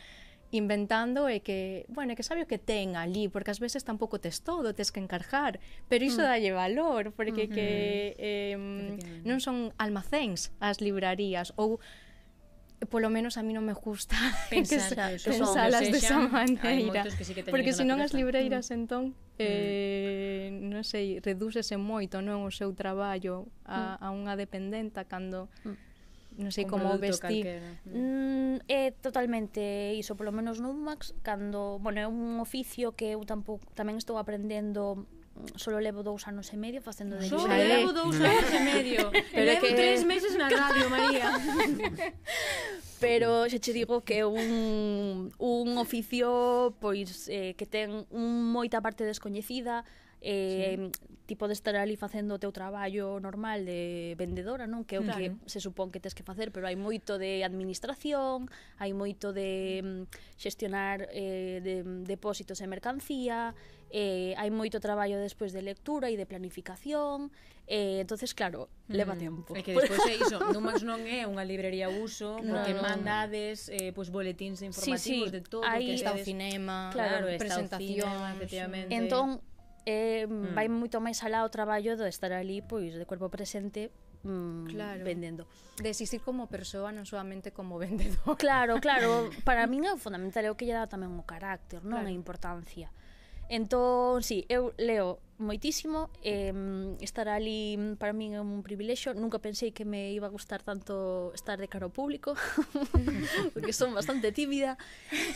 inventando 0.50 1.30
e 1.30 1.40
que, 1.40 1.86
bueno, 1.88 2.18
que 2.18 2.26
sabe 2.26 2.42
o 2.42 2.50
que 2.50 2.58
ten 2.58 2.98
ali, 2.98 3.30
porque 3.30 3.54
ás 3.54 3.62
veces 3.62 3.86
tampouco 3.86 4.18
tes 4.18 4.42
todo, 4.42 4.74
tes 4.74 4.90
que 4.90 4.98
encarjar, 4.98 5.62
pero 5.86 6.02
iso 6.02 6.22
mm. 6.22 6.26
dalle 6.26 6.52
valor, 6.52 7.14
porque 7.14 7.46
mm 7.46 7.50
-hmm. 7.50 7.54
que 7.54 7.68
eh, 8.18 8.56
non 9.22 9.38
son 9.38 9.70
almacéns 9.78 10.50
as 10.58 10.82
librarías 10.82 11.54
ou 11.54 11.78
polo 12.88 13.12
menos 13.12 13.36
a 13.36 13.44
mí 13.44 13.52
non 13.52 13.62
me 13.62 13.76
gusta 13.76 14.16
pensar, 14.50 15.20
que, 15.20 15.36
pensalas 15.36 15.84
esa 15.84 16.16
maneira, 16.16 17.04
que 17.04 17.24
sí 17.28 17.36
que 17.36 17.44
porque 17.44 17.76
senón 17.76 18.00
as 18.00 18.16
libreiras 18.16 18.72
mm. 18.72 18.76
entón 18.76 19.04
eh, 19.36 20.48
mm. 20.48 20.72
non 20.72 20.82
sei, 20.82 21.20
redúcese 21.20 21.76
moito 21.76 22.24
non 22.24 22.40
o 22.42 22.50
seu 22.50 22.72
traballo 22.72 23.52
a, 23.68 24.00
mm. 24.00 24.04
a 24.04 24.06
unha 24.16 24.32
dependenta 24.34 25.04
cando 25.04 25.52
mm 25.62 25.89
non 26.40 26.50
sei 26.50 26.64
como 26.64 26.96
vestir. 26.96 27.60
mm, 27.84 28.64
é 28.66 28.90
totalmente. 28.96 29.94
Iso 29.94 30.16
polo 30.16 30.32
menos 30.32 30.58
no 30.58 30.72
Umax 30.72 31.12
cando, 31.20 31.78
bueno, 31.78 32.00
é 32.00 32.08
un 32.08 32.40
oficio 32.40 32.96
que 32.96 33.12
eu 33.12 33.22
tampouco 33.28 33.62
tamén 33.76 34.00
estou 34.00 34.16
aprendendo 34.16 35.04
mm, 35.36 35.60
solo 35.60 35.78
levo 35.78 36.00
dous 36.00 36.24
anos 36.26 36.48
e 36.50 36.56
medio 36.56 36.80
facendo 36.80 37.20
de 37.20 37.28
Solo 37.28 37.52
levo 37.52 37.92
dous 37.92 38.16
anos 38.16 38.50
e 38.50 38.60
medio. 38.64 39.12
Pero 39.36 39.44
levo 39.44 39.64
que... 39.68 39.76
tres 39.76 40.02
meses 40.08 40.32
na 40.34 40.48
radio, 40.48 40.88
María. 40.88 41.28
Pero 43.04 43.48
xa 43.48 43.58
che 43.60 43.72
digo 43.72 44.04
que 44.04 44.20
é 44.20 44.26
un, 44.28 45.32
un 45.40 45.68
oficio 45.80 46.76
pois 46.80 47.28
eh, 47.32 47.56
que 47.56 47.64
ten 47.64 48.04
un 48.12 48.52
moita 48.52 48.84
parte 48.84 49.08
descoñecida, 49.08 49.88
eh, 50.20 50.90
sí. 50.92 51.16
ti 51.26 51.36
podes 51.36 51.58
estar 51.58 51.76
ali 51.76 51.96
facendo 51.96 52.36
o 52.36 52.40
teu 52.42 52.52
traballo 52.52 53.20
normal 53.20 53.64
de 53.64 54.18
vendedora, 54.18 54.66
non? 54.66 54.84
Que 54.84 54.96
é 54.96 55.00
o 55.00 55.06
claro. 55.06 55.16
que 55.16 55.32
se 55.46 55.62
supón 55.62 55.94
que 55.94 56.02
tes 56.02 56.12
que 56.12 56.26
facer, 56.26 56.50
pero 56.50 56.66
hai 56.66 56.76
moito 56.76 57.16
de 57.16 57.46
administración, 57.46 58.50
hai 58.82 58.92
moito 58.92 59.32
de 59.32 60.04
xestionar 60.36 61.08
eh, 61.14 61.62
de, 61.62 61.86
depósitos 62.04 62.60
e 62.60 62.66
mercancía, 62.66 63.54
eh, 63.94 64.34
hai 64.38 64.50
moito 64.50 64.82
traballo 64.82 65.18
despois 65.18 65.50
de 65.54 65.62
lectura 65.62 66.10
e 66.10 66.18
de 66.18 66.26
planificación, 66.26 67.30
eh, 67.70 68.02
entonces 68.02 68.34
claro, 68.34 68.70
mm, 68.86 68.94
leva 68.94 69.14
tempo. 69.14 69.54
É 69.54 69.62
que 69.62 69.74
despois 69.74 70.02
é 70.06 70.18
iso, 70.18 70.38
Numax 70.54 70.82
non 70.82 71.02
é 71.06 71.26
unha 71.26 71.46
librería 71.46 71.90
uso, 71.90 72.42
porque 72.42 72.74
no, 72.74 72.82
mandades 72.82 73.70
eh, 73.70 73.94
pois 73.94 74.10
boletins 74.10 74.62
informativos 74.66 75.02
sí, 75.02 75.30
sí. 75.30 75.34
de 75.34 75.42
todo, 75.46 75.62
hai, 75.62 75.86
que 75.86 75.94
está 75.94 76.10
o 76.10 76.18
cinema, 76.18 76.90
claro, 76.90 77.30
claro 77.30 77.38
presentacións, 77.38 78.34
efectivamente. 78.34 78.90
Entón, 78.94 79.42
eh, 79.86 80.26
mm. 80.28 80.52
vai 80.52 80.68
moito 80.68 81.00
máis 81.00 81.20
alá 81.24 81.44
o 81.44 81.50
traballo 81.52 81.96
do 81.96 82.04
estar 82.04 82.32
ali 82.32 82.60
pois 82.60 82.96
de 82.96 83.04
corpo 83.06 83.28
presente 83.32 83.90
mm, 84.24 84.66
claro. 84.70 85.04
vendendo. 85.04 85.46
De 85.80 85.88
existir 85.88 86.20
como 86.20 86.46
persoa, 86.46 86.92
non 86.92 87.08
solamente 87.08 87.52
como 87.56 87.80
vendedor. 87.80 88.36
Claro, 88.36 88.80
claro, 88.80 89.32
para 89.48 89.64
min 89.64 89.88
é 89.88 89.92
o 89.92 89.98
fundamental, 90.00 90.44
é 90.44 90.50
o 90.52 90.58
que 90.58 90.68
lle 90.68 90.76
dá 90.76 90.84
tamén 90.88 91.12
o 91.16 91.24
carácter, 91.24 91.80
non 91.80 92.04
claro. 92.04 92.10
a 92.10 92.12
importancia. 92.12 92.88
Entón, 93.50 94.22
si, 94.22 94.44
sí, 94.44 94.52
eu 94.52 94.70
leo 94.78 95.18
moitísimo 95.40 96.12
eh, 96.22 96.52
estar 97.00 97.28
ali 97.28 97.76
mm, 97.76 97.96
para 97.96 98.12
min 98.12 98.36
é 98.36 98.40
un 98.40 98.60
privilexio 98.60 99.16
nunca 99.16 99.40
pensei 99.40 99.72
que 99.72 99.88
me 99.88 100.12
iba 100.12 100.28
a 100.28 100.32
gustar 100.32 100.62
tanto 100.62 101.32
estar 101.32 101.56
de 101.56 101.66
cara 101.66 101.88
ao 101.88 101.92
público 101.92 102.36
porque 103.56 103.72
son 103.72 103.96
bastante 103.96 104.30
tímida 104.30 104.76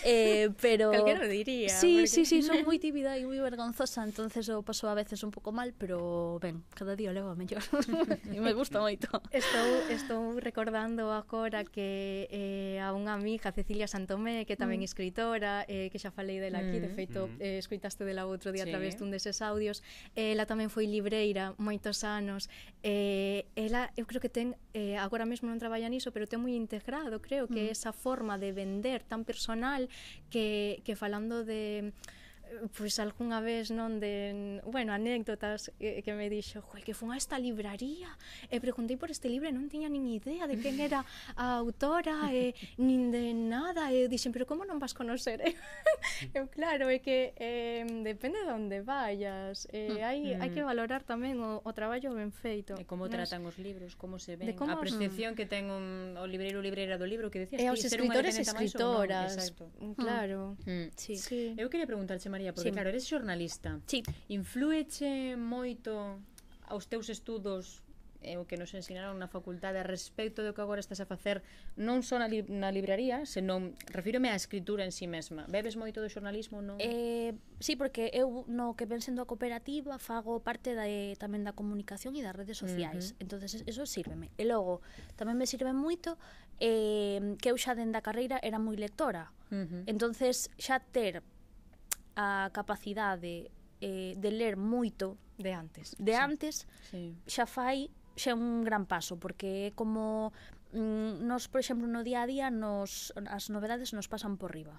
eh, 0.04 0.52
pero 0.60 0.92
calquera 0.92 1.26
diría 1.26 1.72
sí, 1.72 2.04
porque... 2.04 2.12
sí, 2.12 2.22
sí, 2.28 2.44
son 2.44 2.60
moi 2.68 2.76
tímida 2.76 3.16
e 3.16 3.24
moi 3.24 3.40
vergonzosa 3.40 4.04
entonces 4.04 4.46
o 4.52 4.60
paso 4.60 4.86
a 4.86 4.94
veces 4.94 5.24
un 5.24 5.32
pouco 5.32 5.50
mal 5.50 5.72
pero 5.72 6.36
ben, 6.38 6.62
cada 6.76 6.94
día 6.94 7.10
levo 7.10 7.32
a 7.32 7.36
mellor 7.36 7.64
e 8.34 8.38
me 8.38 8.52
gusta 8.52 8.78
moito 8.84 9.08
estou, 9.32 9.68
estou 9.88 10.22
recordando 10.38 11.10
agora 11.10 11.64
que 11.64 12.28
eh, 12.28 12.78
a 12.84 12.92
unha 12.92 13.16
amiga 13.16 13.50
Cecilia 13.50 13.88
Santomé 13.88 14.44
que 14.44 14.54
tamén 14.60 14.84
mm. 14.84 14.88
escritora 14.88 15.64
eh, 15.66 15.88
que 15.88 15.96
xa 15.96 16.12
falei 16.12 16.38
dela 16.38 16.60
aquí, 16.60 16.78
de 16.78 16.92
mm. 16.92 16.96
feito 16.96 17.20
mm. 17.26 17.40
eh, 17.40 17.56
escuitaste 17.58 18.04
dela 18.04 18.28
outro 18.28 18.52
día 18.52 18.68
sí. 18.68 18.70
a 18.70 18.72
través 18.76 19.00
dun 19.00 19.08
deses 19.08 19.40
audios 19.40 19.80
Ela 20.14 20.46
tamén 20.46 20.70
foi 20.70 20.86
libreira 20.86 21.52
moitos 21.58 22.06
anos. 22.06 22.48
Eh, 22.82 23.46
ela, 23.56 23.90
eu 23.98 24.06
creo 24.06 24.20
que 24.20 24.30
ten, 24.30 24.54
eh, 24.72 24.96
agora 24.96 25.26
mesmo 25.26 25.50
non 25.50 25.58
traballa 25.58 25.90
niso, 25.90 26.14
pero 26.14 26.28
ten 26.28 26.38
moi 26.38 26.54
integrado, 26.54 27.18
creo, 27.20 27.50
que 27.50 27.68
mm. 27.68 27.74
esa 27.74 27.92
forma 27.92 28.38
de 28.38 28.54
vender 28.54 29.02
tan 29.04 29.24
personal 29.24 29.88
que, 30.30 30.80
que 30.84 30.94
falando 30.94 31.42
de 31.42 31.92
pois 32.76 32.98
algunha 32.98 33.40
vez 33.40 33.70
non 33.70 33.98
de, 33.98 34.60
bueno, 34.66 34.92
anécdotas 34.92 35.72
que, 35.78 36.02
que 36.02 36.12
me 36.14 36.30
dixo, 36.30 36.62
"Joi, 36.62 36.82
que 36.82 36.94
fun 36.94 37.12
a 37.12 37.18
esta 37.18 37.38
libraría 37.38 38.10
e 38.50 38.56
eh, 38.56 38.60
preguntei 38.60 38.96
por 38.96 39.10
este 39.10 39.28
libro 39.28 39.48
e 39.48 39.54
non 39.54 39.70
tiña 39.70 39.88
nin 39.88 40.06
idea 40.06 40.46
de 40.46 40.56
quen 40.60 40.78
era 40.78 41.02
a 41.34 41.58
autora 41.58 42.30
eh, 42.30 42.52
e 42.52 42.82
nin 42.82 43.08
de 43.14 43.32
nada 43.32 43.90
e 43.90 44.06
dixen, 44.08 44.30
"Pero 44.34 44.44
como 44.44 44.66
non 44.68 44.78
vas 44.82 44.92
conocer?" 44.92 45.40
Mm. 46.04 46.36
Eu 46.36 46.44
claro, 46.48 46.88
é 46.88 46.98
que 46.98 47.32
eh, 47.36 47.84
depende 48.04 48.44
de 48.44 48.52
onde 48.52 48.80
vayas. 48.82 49.66
Eh, 49.72 49.88
mm. 49.88 50.04
hai 50.04 50.20
hai 50.36 50.50
que 50.52 50.60
mm. 50.60 50.68
valorar 50.68 51.00
tamén 51.00 51.40
o, 51.40 51.64
o 51.64 51.70
traballo 51.72 52.12
ben 52.12 52.28
feito. 52.28 52.76
E 52.76 52.84
como 52.84 53.08
tratan 53.08 53.44
os 53.48 53.56
libros, 53.56 53.96
como 53.96 54.20
se 54.20 54.36
ven, 54.36 54.52
como... 54.52 54.72
a 54.72 54.76
percepción 54.76 55.32
que 55.32 55.48
ten 55.48 55.72
un, 55.72 56.16
o 56.20 56.24
libreiro 56.28 56.60
libreira 56.60 57.00
do 57.00 57.08
libro 57.08 57.32
que 57.32 57.48
decías 57.48 57.60
e 57.60 57.66
eh, 57.66 57.72
os 57.72 57.80
escritores 57.80 58.36
e 58.36 58.44
escritoras. 58.44 59.32
Non, 59.32 59.40
exacto. 59.40 59.64
Claro. 59.96 60.40
Mm. 60.68 60.92
Sí. 60.96 61.16
sí. 61.16 61.42
Eu 61.56 61.72
quería 61.72 61.88
preguntarche 61.88 62.28
María 62.28 62.43
María, 62.44 62.52
porque 62.52 62.70
sí. 62.70 62.74
claro, 62.74 62.88
eres 62.90 63.08
xornalista. 63.08 63.80
Sí. 63.86 64.02
Inflúeche 64.28 65.36
moito 65.36 66.20
aos 66.68 66.88
teus 66.88 67.08
estudos 67.08 67.80
eh, 68.24 68.36
o 68.40 68.48
que 68.48 68.56
nos 68.56 68.72
ensinaron 68.72 69.20
na 69.20 69.28
facultade 69.28 69.84
respecto 69.84 70.40
do 70.40 70.56
que 70.56 70.64
agora 70.64 70.80
estás 70.80 71.00
a 71.00 71.06
facer 71.06 71.44
non 71.76 72.00
só 72.00 72.16
na, 72.16 72.28
li 72.28 72.40
na 72.48 72.72
libraría, 72.72 73.28
senón 73.28 73.76
refírome 73.92 74.32
á 74.32 74.36
escritura 74.36 74.84
en 74.84 74.92
si 74.92 75.04
sí 75.04 75.06
mesma. 75.08 75.44
Bebes 75.48 75.76
moito 75.76 76.00
do 76.00 76.08
xornalismo, 76.08 76.64
non? 76.64 76.80
Eh, 76.80 77.36
sí, 77.60 77.76
porque 77.76 78.08
eu 78.16 78.48
no 78.48 78.76
que 78.76 78.88
ven 78.88 79.04
sendo 79.04 79.20
a 79.20 79.28
cooperativa 79.28 80.00
fago 80.00 80.40
parte 80.40 80.72
da, 80.72 80.88
eh, 80.88 81.16
tamén 81.20 81.44
da 81.44 81.52
comunicación 81.52 82.16
e 82.16 82.24
das 82.24 82.32
redes 82.32 82.56
sociais. 82.56 83.12
Uh 83.12 83.20
-huh. 83.20 83.22
entonces 83.24 83.60
eso 83.68 83.84
sírveme. 83.84 84.32
E 84.40 84.48
logo, 84.48 84.80
tamén 85.20 85.36
me 85.36 85.44
sirve 85.44 85.76
moito 85.76 86.16
eh, 86.60 87.20
que 87.40 87.52
eu 87.52 87.56
xa 87.60 87.76
dende 87.76 88.00
a 88.00 88.02
carreira 88.04 88.40
era 88.40 88.56
moi 88.56 88.74
lectora. 88.80 89.28
Uh 89.52 89.68
-huh. 89.68 89.82
entonces 89.84 90.48
xa 90.56 90.80
ter 90.80 91.20
a 92.16 92.50
capacidade 92.52 93.50
eh, 93.80 94.14
de 94.16 94.30
ler 94.30 94.56
moito 94.56 95.18
de 95.38 95.52
antes 95.52 95.94
de 95.98 96.14
sí. 96.14 96.18
antes 96.18 96.54
sí. 96.90 97.14
xa 97.26 97.46
fai 97.46 97.90
xa 98.14 98.34
un 98.34 98.62
gran 98.62 98.86
paso 98.86 99.18
porque 99.18 99.68
é 99.68 99.70
como 99.74 100.30
mm, 100.70 101.26
nos, 101.26 101.50
por 101.50 101.58
exemplo, 101.58 101.90
no 101.90 102.06
día 102.06 102.22
a 102.22 102.30
día 102.30 102.46
nos, 102.50 103.10
as 103.26 103.50
novedades 103.50 103.90
nos 103.90 104.06
pasan 104.06 104.38
por 104.38 104.54
riba 104.54 104.78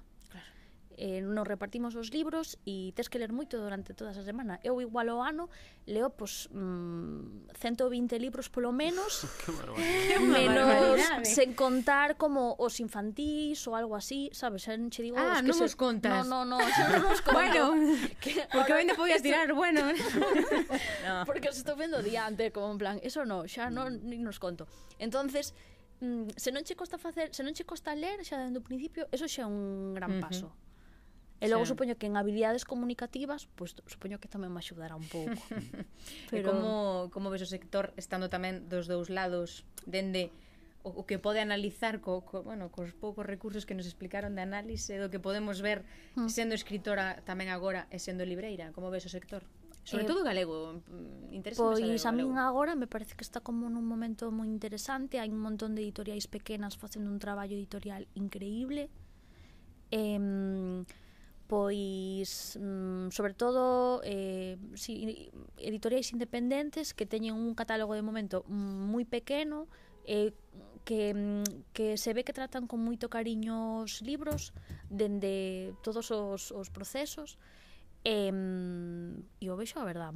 eh, 0.97 1.21
nos 1.21 1.47
repartimos 1.47 1.95
os 1.95 2.09
libros 2.11 2.57
e 2.65 2.95
tes 2.95 3.11
que 3.11 3.19
ler 3.19 3.31
moito 3.35 3.59
durante 3.59 3.93
toda 3.93 4.11
a 4.11 4.23
semana. 4.23 4.59
Eu 4.63 4.79
igual 4.79 5.07
ao 5.11 5.21
ano 5.21 5.51
leo 5.85 6.09
pois, 6.11 6.49
mm, 6.51 7.51
120 7.53 8.17
libros 8.17 8.49
polo 8.49 8.71
menos, 8.71 9.27
menos 10.35 11.01
sen 11.27 11.53
contar 11.53 12.15
como 12.15 12.55
os 12.57 12.79
infantís 12.79 13.61
ou 13.67 13.75
algo 13.75 13.93
así, 13.93 14.31
sabes? 14.33 14.65
Xa 14.65 14.79
non 14.79 14.89
che 14.89 15.03
digo 15.03 15.19
ah, 15.19 15.37
os 15.37 15.43
que 15.43 15.51
non 15.51 15.57
se... 15.59 15.65
os 15.67 15.75
contas. 15.75 16.25
No, 16.25 16.43
no, 16.43 16.57
no, 16.57 16.59
xa 16.63 16.85
non 16.95 17.11
os 17.11 17.21
conto. 17.25 17.37
bueno, 17.37 17.61
que, 18.19 18.43
porque 18.55 18.73
ainda 18.73 18.95
podías 18.95 19.21
tirar, 19.21 19.51
bueno. 19.53 19.91
no. 21.05 21.27
Porque 21.27 21.51
os 21.51 21.57
estou 21.59 21.75
vendo 21.75 22.01
diante, 22.01 22.49
como 22.49 22.71
en 22.71 22.79
plan, 22.79 22.95
eso 23.03 23.27
no, 23.27 23.45
xa 23.45 23.69
non 23.69 24.01
mm. 24.01 24.23
nos 24.23 24.39
conto. 24.39 24.65
Entonces, 24.97 25.53
mm, 26.01 26.35
se 26.35 26.49
non 26.51 26.63
che 26.63 26.75
costa 26.75 26.97
facer, 26.97 27.33
se 27.35 27.43
non 27.43 27.53
che 27.53 27.65
costa 27.65 27.93
ler 27.93 28.23
xa 28.23 28.39
dende 28.39 28.59
o 28.59 28.65
principio, 28.65 29.07
eso 29.11 29.27
xa 29.27 29.43
é 29.43 29.47
un 29.47 29.93
gran 29.93 30.17
uh 30.17 30.21
paso. 30.21 30.47
E 31.43 31.51
logo 31.51 31.67
sí. 31.67 31.75
supoño 31.75 31.99
que 31.99 32.07
en 32.07 32.15
habilidades 32.15 32.63
comunicativas, 32.63 33.51
pois 33.59 33.75
pues, 33.75 33.91
supoño 33.91 34.23
que 34.23 34.31
tamén 34.31 34.55
me 34.55 34.63
axudará 34.63 34.95
un 34.95 35.03
pouco. 35.03 35.36
Pero 36.31 36.41
e 36.41 36.47
como 36.47 37.11
como 37.11 37.27
ves 37.27 37.43
o 37.43 37.49
sector 37.49 37.91
estando 37.99 38.31
tamén 38.31 38.71
dos 38.71 38.88
dous 38.88 39.11
lados 39.11 39.67
dende 39.83 40.31
o, 40.88 40.89
o 40.89 41.03
que 41.03 41.19
pode 41.19 41.43
analizar 41.43 41.99
co, 41.99 42.23
co 42.23 42.39
bueno, 42.45 42.71
cos 42.71 42.95
poucos 42.95 43.27
recursos 43.27 43.67
que 43.67 43.75
nos 43.75 43.83
explicaron 43.83 44.38
de 44.38 44.47
análise 44.47 44.95
do 44.95 45.11
que 45.11 45.19
podemos 45.19 45.59
ver 45.59 45.83
mm. 46.15 46.31
sendo 46.31 46.55
escritora 46.55 47.19
tamén 47.27 47.51
agora 47.51 47.91
e 47.91 47.99
sendo 47.99 48.23
libreira, 48.23 48.71
como 48.71 48.88
ves 48.88 49.03
o 49.03 49.11
sector? 49.11 49.43
Sobre 49.83 50.05
eh, 50.05 50.09
todo 50.09 50.23
galego, 50.23 50.81
mm, 50.88 51.36
interesa 51.36 51.61
Pois 51.61 52.05
a 52.07 52.15
min 52.15 52.39
agora 52.39 52.79
me 52.79 52.88
parece 52.88 53.19
que 53.19 53.27
está 53.27 53.43
como 53.43 53.67
nun 53.67 53.83
momento 53.83 54.31
moi 54.31 54.47
interesante, 54.47 55.19
hai 55.19 55.27
un 55.27 55.43
montón 55.43 55.75
de 55.75 55.83
editoriais 55.83 56.31
pequenas 56.31 56.79
facendo 56.79 57.11
un 57.11 57.19
traballo 57.19 57.59
editorial 57.59 58.07
increíble. 58.15 58.88
Eh, 59.91 60.15
pois 61.47 62.57
mm, 62.57 63.13
sobre 63.13 63.33
todo 63.33 64.01
eh, 64.03 64.57
si, 64.73 65.29
editoriais 65.57 66.09
independentes 66.11 66.93
que 66.97 67.05
teñen 67.05 67.37
un 67.37 67.53
catálogo 67.53 67.93
de 67.93 68.01
momento 68.01 68.41
moi 68.49 69.05
pequeno 69.05 69.69
eh, 70.09 70.33
que, 70.85 71.13
que 71.73 71.97
se 71.97 72.13
ve 72.13 72.25
que 72.25 72.33
tratan 72.33 72.65
con 72.65 72.81
moito 72.81 73.09
cariño 73.09 73.85
os 73.85 74.01
libros 74.01 74.53
dende 74.89 75.73
todos 75.85 76.09
os, 76.09 76.49
os 76.49 76.67
procesos 76.73 77.37
e, 78.05 78.29
e 79.41 79.45
o 79.49 79.55
vexo 79.57 79.77
a 79.81 79.85
verdad 79.85 80.13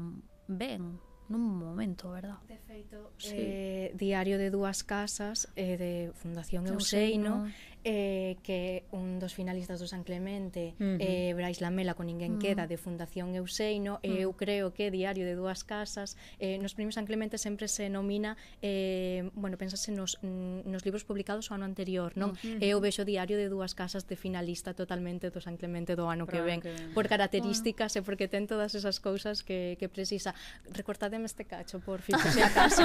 ben 0.50 0.98
nun 1.30 1.46
momento, 1.62 2.10
verdad? 2.10 2.42
De 2.50 2.58
feito, 2.58 3.14
sí. 3.22 3.38
eh, 3.38 3.94
Diario 3.94 4.42
de 4.42 4.50
dúas 4.50 4.82
casas 4.82 5.46
eh, 5.54 5.78
de 5.78 6.10
Fundación 6.18 6.66
Euseino, 6.66 7.46
Euseino 7.46 7.69
eh, 7.84 8.38
que 8.44 8.84
un 8.92 9.20
dos 9.20 9.34
finalistas 9.34 9.80
do 9.80 9.88
San 9.88 10.04
Clemente, 10.04 10.76
uh 10.80 10.84
-huh. 10.84 10.98
eh, 11.00 11.32
Brais 11.34 11.62
Lamela 11.62 11.96
con 11.96 12.08
Ninguén 12.08 12.36
uh 12.36 12.36
-huh. 12.38 12.44
Queda, 12.44 12.68
de 12.68 12.76
Fundación 12.76 13.36
Euseino, 13.36 14.00
uh 14.00 14.04
-huh. 14.04 14.20
e 14.20 14.28
eu 14.28 14.36
creo 14.36 14.76
que 14.76 14.92
Diario 14.92 15.24
de 15.24 15.36
Dúas 15.36 15.64
Casas, 15.64 16.20
eh, 16.40 16.60
nos 16.60 16.76
premios 16.76 17.00
San 17.00 17.08
Clemente 17.08 17.38
sempre 17.38 17.68
se 17.68 17.88
nomina, 17.88 18.36
eh, 18.62 19.30
bueno, 19.34 19.56
pensase 19.56 19.92
nos, 19.92 20.20
mm, 20.22 20.68
nos 20.68 20.84
libros 20.84 21.08
publicados 21.08 21.52
o 21.52 21.56
ano 21.56 21.64
anterior, 21.64 22.12
non? 22.20 22.36
Uh 22.36 22.60
-huh. 22.60 22.60
Eu 22.60 22.84
vexo 22.84 23.08
Diario 23.08 23.40
de 23.40 23.48
Dúas 23.48 23.72
Casas 23.72 24.04
de 24.04 24.20
finalista 24.20 24.76
totalmente 24.76 25.32
do 25.32 25.40
San 25.40 25.56
Clemente 25.56 25.96
do 25.96 26.12
ano 26.12 26.28
que 26.28 26.42
ven, 26.44 26.60
que 26.60 26.76
ven, 26.76 26.92
por 26.92 27.08
características 27.08 27.96
e 27.96 28.04
porque 28.04 28.28
ten 28.28 28.44
todas 28.44 28.76
esas 28.76 29.00
cousas 29.00 29.40
que, 29.44 29.80
que 29.80 29.88
precisa. 29.88 30.36
Recortademe 30.76 31.26
este 31.26 31.48
cacho, 31.48 31.80
por 31.80 32.04
fin, 32.04 32.20
se 32.20 32.44
acaso. 32.44 32.84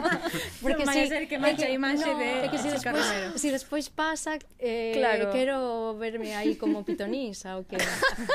porque 0.64 0.84
no, 0.88 0.92
si, 0.92 1.06
ser 1.06 1.28
que 1.28 1.36
mancha 1.36 1.66
a 1.66 1.72
imaxe 1.72 2.08
no, 2.08 2.18
de... 2.18 2.46
É 2.46 2.48
que 2.48 2.58
si 2.58 2.68
despois, 2.72 3.06
si 3.36 3.48
despois 3.50 3.86
pasa 3.92 4.21
casa 4.22 4.38
eh, 4.58 4.92
claro. 4.94 5.30
quero 5.32 5.96
verme 5.98 6.34
aí 6.34 6.54
como 6.56 6.84
pitonisa 6.84 7.58
o 7.58 7.66
que 7.66 7.76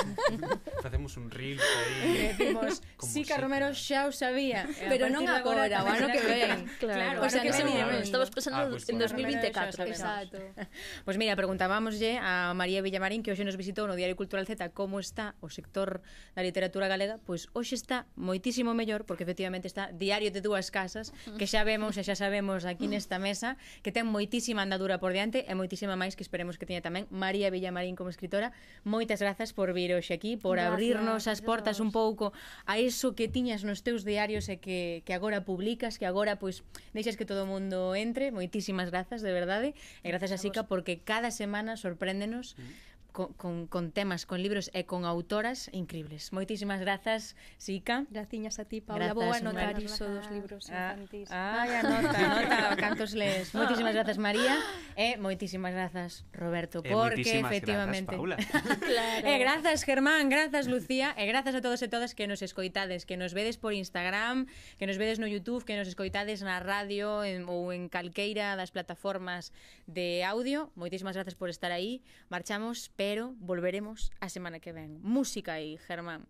facemos 0.83 1.15
un 1.15 1.31
reel 1.31 1.59
aí 1.59 2.35
decimos 2.35 2.81
Sica 2.99 3.35
sí, 3.35 3.41
Romero 3.41 3.71
xa 3.71 4.07
o 4.07 4.11
sabía 4.11 4.67
pero 4.91 5.07
non 5.07 5.23
agora 5.31 5.71
o 5.71 5.87
ano 5.87 6.11
que 6.11 6.21
ven. 6.21 6.67
Claro, 6.77 7.17
claro 7.17 7.25
o 7.25 7.29
sea, 7.29 7.41
que 7.41 7.51
ven, 7.51 7.65
ven. 7.65 8.03
estamos 8.03 8.29
pensando 8.29 8.59
ah, 8.59 8.69
pues, 8.69 8.87
en 8.89 8.99
2024 8.99 9.83
exacto. 9.87 10.37
Pois 10.55 10.67
pues 11.05 11.15
mira 11.17 11.33
preguntábamoslle 11.35 12.19
a 12.21 12.53
María 12.53 12.83
Villamarín 12.83 13.23
que 13.23 13.31
hoxe 13.31 13.47
nos 13.47 13.55
visitou 13.55 13.87
no 13.87 13.95
Diario 13.95 14.19
Cultural 14.19 14.45
Z 14.45 14.59
como 14.75 14.99
está 14.99 15.33
o 15.39 15.49
sector 15.49 16.03
da 16.35 16.43
literatura 16.43 16.91
galega. 16.91 17.17
Pois 17.23 17.47
pues, 17.47 17.55
hoxe 17.55 17.75
está 17.79 18.05
moitísimo 18.19 18.75
mellor 18.75 19.07
porque 19.07 19.23
efectivamente 19.23 19.65
está 19.65 19.89
Diario 19.95 20.29
de 20.29 20.43
dúas 20.43 20.69
casas 20.69 21.15
que 21.39 21.47
xa 21.47 21.63
vemos 21.63 21.95
e 21.97 22.03
xa 22.03 22.13
sabemos 22.13 22.67
aquí 22.67 22.85
nesta 22.85 23.17
mesa 23.17 23.55
que 23.81 23.95
ten 23.95 24.05
moitísima 24.05 24.61
andadura 24.61 24.99
por 24.99 25.15
diante 25.15 25.47
e 25.47 25.53
moitísima 25.55 25.76
moitísima 25.77 25.93
máis 25.93 26.17
que 26.17 26.25
esperemos 26.25 26.57
que 26.57 26.65
teña 26.65 26.81
tamén 26.81 27.05
María 27.13 27.53
Villamarín 27.53 27.93
como 27.93 28.09
escritora. 28.09 28.49
Moitas 28.81 29.21
grazas 29.21 29.53
por 29.53 29.69
vir 29.77 29.93
hoxe 29.93 30.17
aquí, 30.17 30.33
por 30.33 30.57
gracias, 30.57 30.73
abrirnos 30.73 31.29
as 31.29 31.45
portas 31.45 31.77
un 31.77 31.93
pouco 31.93 32.33
a 32.65 32.81
iso 32.81 33.13
que 33.13 33.29
tiñas 33.29 33.61
nos 33.61 33.85
teus 33.85 34.01
diarios 34.01 34.49
e 34.49 34.57
que, 34.57 35.05
que 35.05 35.13
agora 35.13 35.45
publicas, 35.45 36.01
que 36.01 36.09
agora 36.09 36.41
pois 36.41 36.65
deixas 36.97 37.13
que 37.13 37.29
todo 37.29 37.45
o 37.45 37.49
mundo 37.49 37.93
entre. 37.93 38.33
Moitísimas 38.33 38.89
grazas, 38.89 39.21
de 39.21 39.29
verdade. 39.29 39.77
E 40.01 40.09
grazas 40.09 40.33
a 40.33 40.41
Sica 40.41 40.65
porque 40.65 40.97
cada 41.05 41.29
semana 41.29 41.77
sorpréndenos 41.77 42.57
mm 42.57 42.86
con, 43.17 43.33
con, 43.33 43.65
con 43.65 43.91
temas, 43.91 44.27
con 44.29 44.43
libros 44.45 44.69
e 44.77 44.85
con 44.85 45.01
autoras 45.01 45.73
increíbles. 45.73 46.29
Moitísimas 46.37 46.77
grazas, 46.77 47.33
Sica. 47.57 48.05
Graciñas 48.13 48.61
a 48.61 48.69
ti, 48.69 48.77
Paula. 48.77 49.09
Grazas, 49.09 49.17
Vou 49.17 49.33
anotar 49.33 49.73
Mar... 49.73 49.81
iso 49.81 50.05
dos 50.05 50.29
libros 50.29 50.69
ah, 50.69 50.93
infantís. 50.93 51.25
Ah, 51.33 51.65
ai, 51.65 51.69
ah, 51.73 51.79
anota, 51.81 52.13
anota, 52.13 52.77
cantos 52.77 53.17
lees. 53.17 53.57
Moitísimas 53.57 53.97
grazas, 53.97 54.21
María. 54.21 54.61
E 54.93 55.17
moitísimas 55.17 55.73
grazas, 55.73 56.29
Roberto, 56.29 56.85
e 56.85 56.93
porque 56.93 57.41
efectivamente... 57.41 58.13
Grazas, 58.13 58.37
Paula. 58.37 58.37
claro. 58.85 59.25
E 59.25 59.33
grazas, 59.41 59.81
Germán, 59.81 60.29
grazas, 60.29 60.69
Lucía, 60.69 61.17
e 61.17 61.25
grazas 61.25 61.57
a 61.57 61.61
todos 61.65 61.81
e 61.81 61.89
todas 61.89 62.13
que 62.13 62.29
nos 62.29 62.45
escoitades, 62.45 63.09
que 63.09 63.17
nos 63.17 63.33
vedes 63.33 63.57
por 63.57 63.73
Instagram, 63.73 64.45
que 64.77 64.85
nos 64.85 65.01
vedes 65.01 65.17
no 65.17 65.25
YouTube, 65.25 65.65
que 65.65 65.73
nos 65.73 65.89
escoitades 65.89 66.45
na 66.45 66.61
radio 66.61 67.25
en, 67.25 67.49
ou 67.49 67.73
en 67.73 67.89
calqueira 67.89 68.53
das 68.53 68.69
plataformas 68.69 69.49
de 69.89 70.21
audio. 70.21 70.69
Moitísimas 70.77 71.17
grazas 71.17 71.33
por 71.33 71.49
estar 71.49 71.73
aí. 71.73 72.05
Marchamos, 72.29 72.93
pero 72.93 73.06
pero 73.09 73.33
volveremos 73.39 74.11
a 74.19 74.27
semana 74.27 74.59
que 74.59 74.73
ven. 74.73 74.99
Música 75.01 75.61
y 75.61 75.77
Germán. 75.77 76.27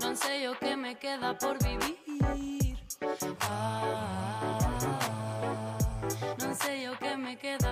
No 0.00 0.14
sé 0.14 0.42
yo 0.44 0.56
qué 0.60 0.76
me 0.76 0.94
queda 0.96 1.36
por 1.36 1.58
vivir. 1.64 2.78
Ah, 3.40 4.58
no 6.38 6.54
sé 6.54 6.82
yo 6.84 6.96
qué 7.00 7.16
me 7.16 7.36
queda. 7.36 7.65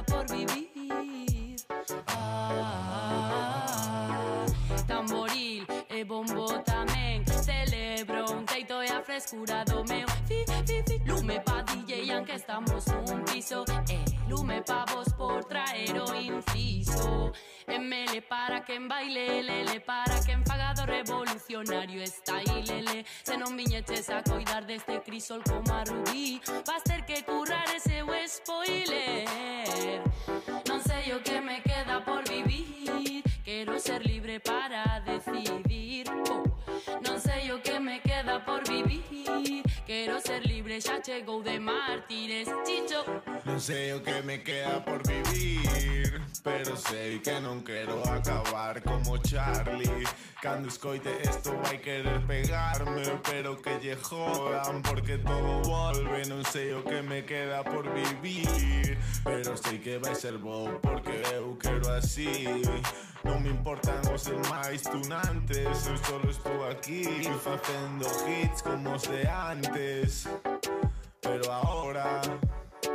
bombo 6.15 6.47
tamén. 6.63 7.27
Celebro 7.27 8.31
un 8.31 8.47
teito 8.47 8.79
e 8.83 8.89
a 8.91 9.03
frescura 9.03 9.65
do 9.65 9.83
meu 9.91 10.07
fi, 10.29 10.47
fi, 10.47 10.79
fi. 10.87 10.97
Lume 11.03 11.41
pa 11.41 11.63
DJ 11.63 12.23
que 12.23 12.37
estamos 12.39 12.87
nun 12.87 13.25
piso. 13.27 13.65
E 13.91 13.99
eh, 13.99 14.05
lume 14.31 14.63
pa 14.63 14.85
vos 14.95 15.11
por 15.19 15.43
traer 15.45 15.99
o 15.99 16.07
inciso. 16.15 17.33
ML 17.67 18.23
para 18.29 18.63
quen 18.63 18.87
baile, 18.87 19.43
lele 19.43 19.81
para 19.81 20.21
quen 20.23 20.45
faga 20.47 20.73
do 20.75 20.87
revolucionario. 20.87 22.03
Está 22.03 22.39
aí, 22.39 22.63
lele 22.63 23.05
Se 23.25 23.37
non 23.37 23.57
viñeches 23.57 24.07
a 24.11 24.23
coidar 24.23 24.63
deste 24.67 25.03
crisol 25.03 25.43
como 25.43 25.75
a 25.75 25.83
rubí. 25.83 26.41
Vas 26.67 26.85
ter 26.85 27.03
que 27.05 27.25
currar 27.25 27.67
ese 27.75 28.03
o 28.07 28.13
spoiler. 28.29 29.27
Non 30.69 30.79
sei 30.79 31.11
o 31.11 31.19
que 31.19 31.41
me 31.41 31.64
mártires, 40.75 40.85
ya 40.85 41.03
llegó 41.03 41.43
de 41.43 41.61
mártires, 41.61 42.49
chicho. 42.65 43.05
No 43.45 43.61
sé 43.61 43.95
o 43.95 44.03
que 44.03 44.23
me 44.23 44.43
queda 44.43 44.85
por 44.85 45.07
vivir, 45.07 46.21
pero 46.43 46.77
sei 46.77 47.21
que 47.21 47.41
non 47.41 47.63
quero 47.63 48.03
acabar 48.07 48.83
como 48.83 49.19
Charlie. 49.19 50.05
Cando 50.43 50.69
escoite 50.69 51.11
esto 51.23 51.57
vai 51.63 51.79
querer 51.79 52.21
pegarme, 52.27 53.03
pero 53.23 53.57
que 53.57 53.79
lle 53.81 53.97
jodan 53.97 54.83
porque 54.83 55.19
todo 55.19 55.63
volve, 55.63 56.25
non 56.27 56.45
sei 56.45 56.75
o 56.75 56.83
que 56.83 57.03
me 57.03 57.25
queda 57.25 57.63
por 57.63 57.89
vivir, 57.95 58.99
pero 59.25 59.57
sei 59.57 59.79
que 59.79 59.99
vai 59.99 60.15
ser 60.15 60.39
bo 60.39 60.81
porque 60.83 61.23
eu 61.33 61.57
quero 61.57 61.89
así. 61.93 62.63
Non 63.25 63.41
me 63.41 63.49
importan 63.49 64.05
os 64.13 64.29
demais 64.29 64.83
tunantes 64.83 65.87
Eu 65.89 65.97
solo 66.05 66.29
estou 66.29 66.69
aquí 66.69 67.25
Facendo 67.41 68.05
hits 68.29 68.61
como 68.61 68.93
os 68.93 69.03
de 69.09 69.25
antes 69.27 70.29
Pero 71.25 71.51
ahora, 71.51 72.21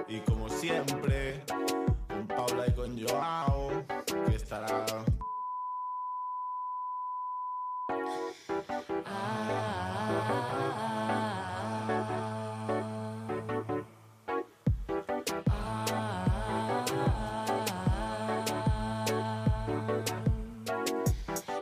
y 0.08 0.20
como 0.20 0.48
siempre, 0.50 1.44
con 2.08 2.28
Paula 2.28 2.68
y 2.68 2.74
con 2.74 2.96
Joao, 2.96 3.84
que 4.28 4.36
estará. 4.36 4.86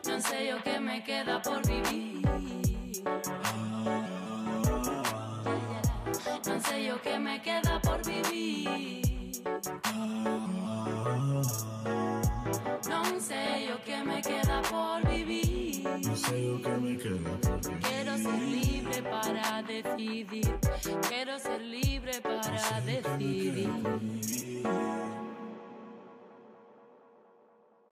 Non 0.03 0.21
sei 0.21 0.51
o 0.51 0.59
que 0.61 0.79
me 0.79 1.01
queda 1.01 1.39
por 1.41 1.65
vivir 1.65 2.16
Que 7.03 7.19
me 7.19 7.39
queda 7.41 7.79
por 7.81 8.03
vivir. 8.03 9.41
Non 12.89 13.19
sei 13.21 13.71
o 13.71 13.77
que 13.85 13.97
me 14.03 14.21
queda 14.21 14.61
por 14.65 15.05
vivir. 15.07 15.83
No 15.85 16.15
sei 16.17 16.49
o 16.49 16.59
que 16.59 16.75
me 16.81 16.97
queda 16.97 17.37
por 17.37 17.61
vivir. 17.61 17.79
Quero 17.87 18.17
ser 18.17 18.39
libre 18.41 19.01
para 19.03 19.61
decidir. 19.61 20.51
Quero 21.07 21.39
ser 21.39 21.61
libre 21.61 22.19
para 22.21 22.81
decidir 22.81 23.69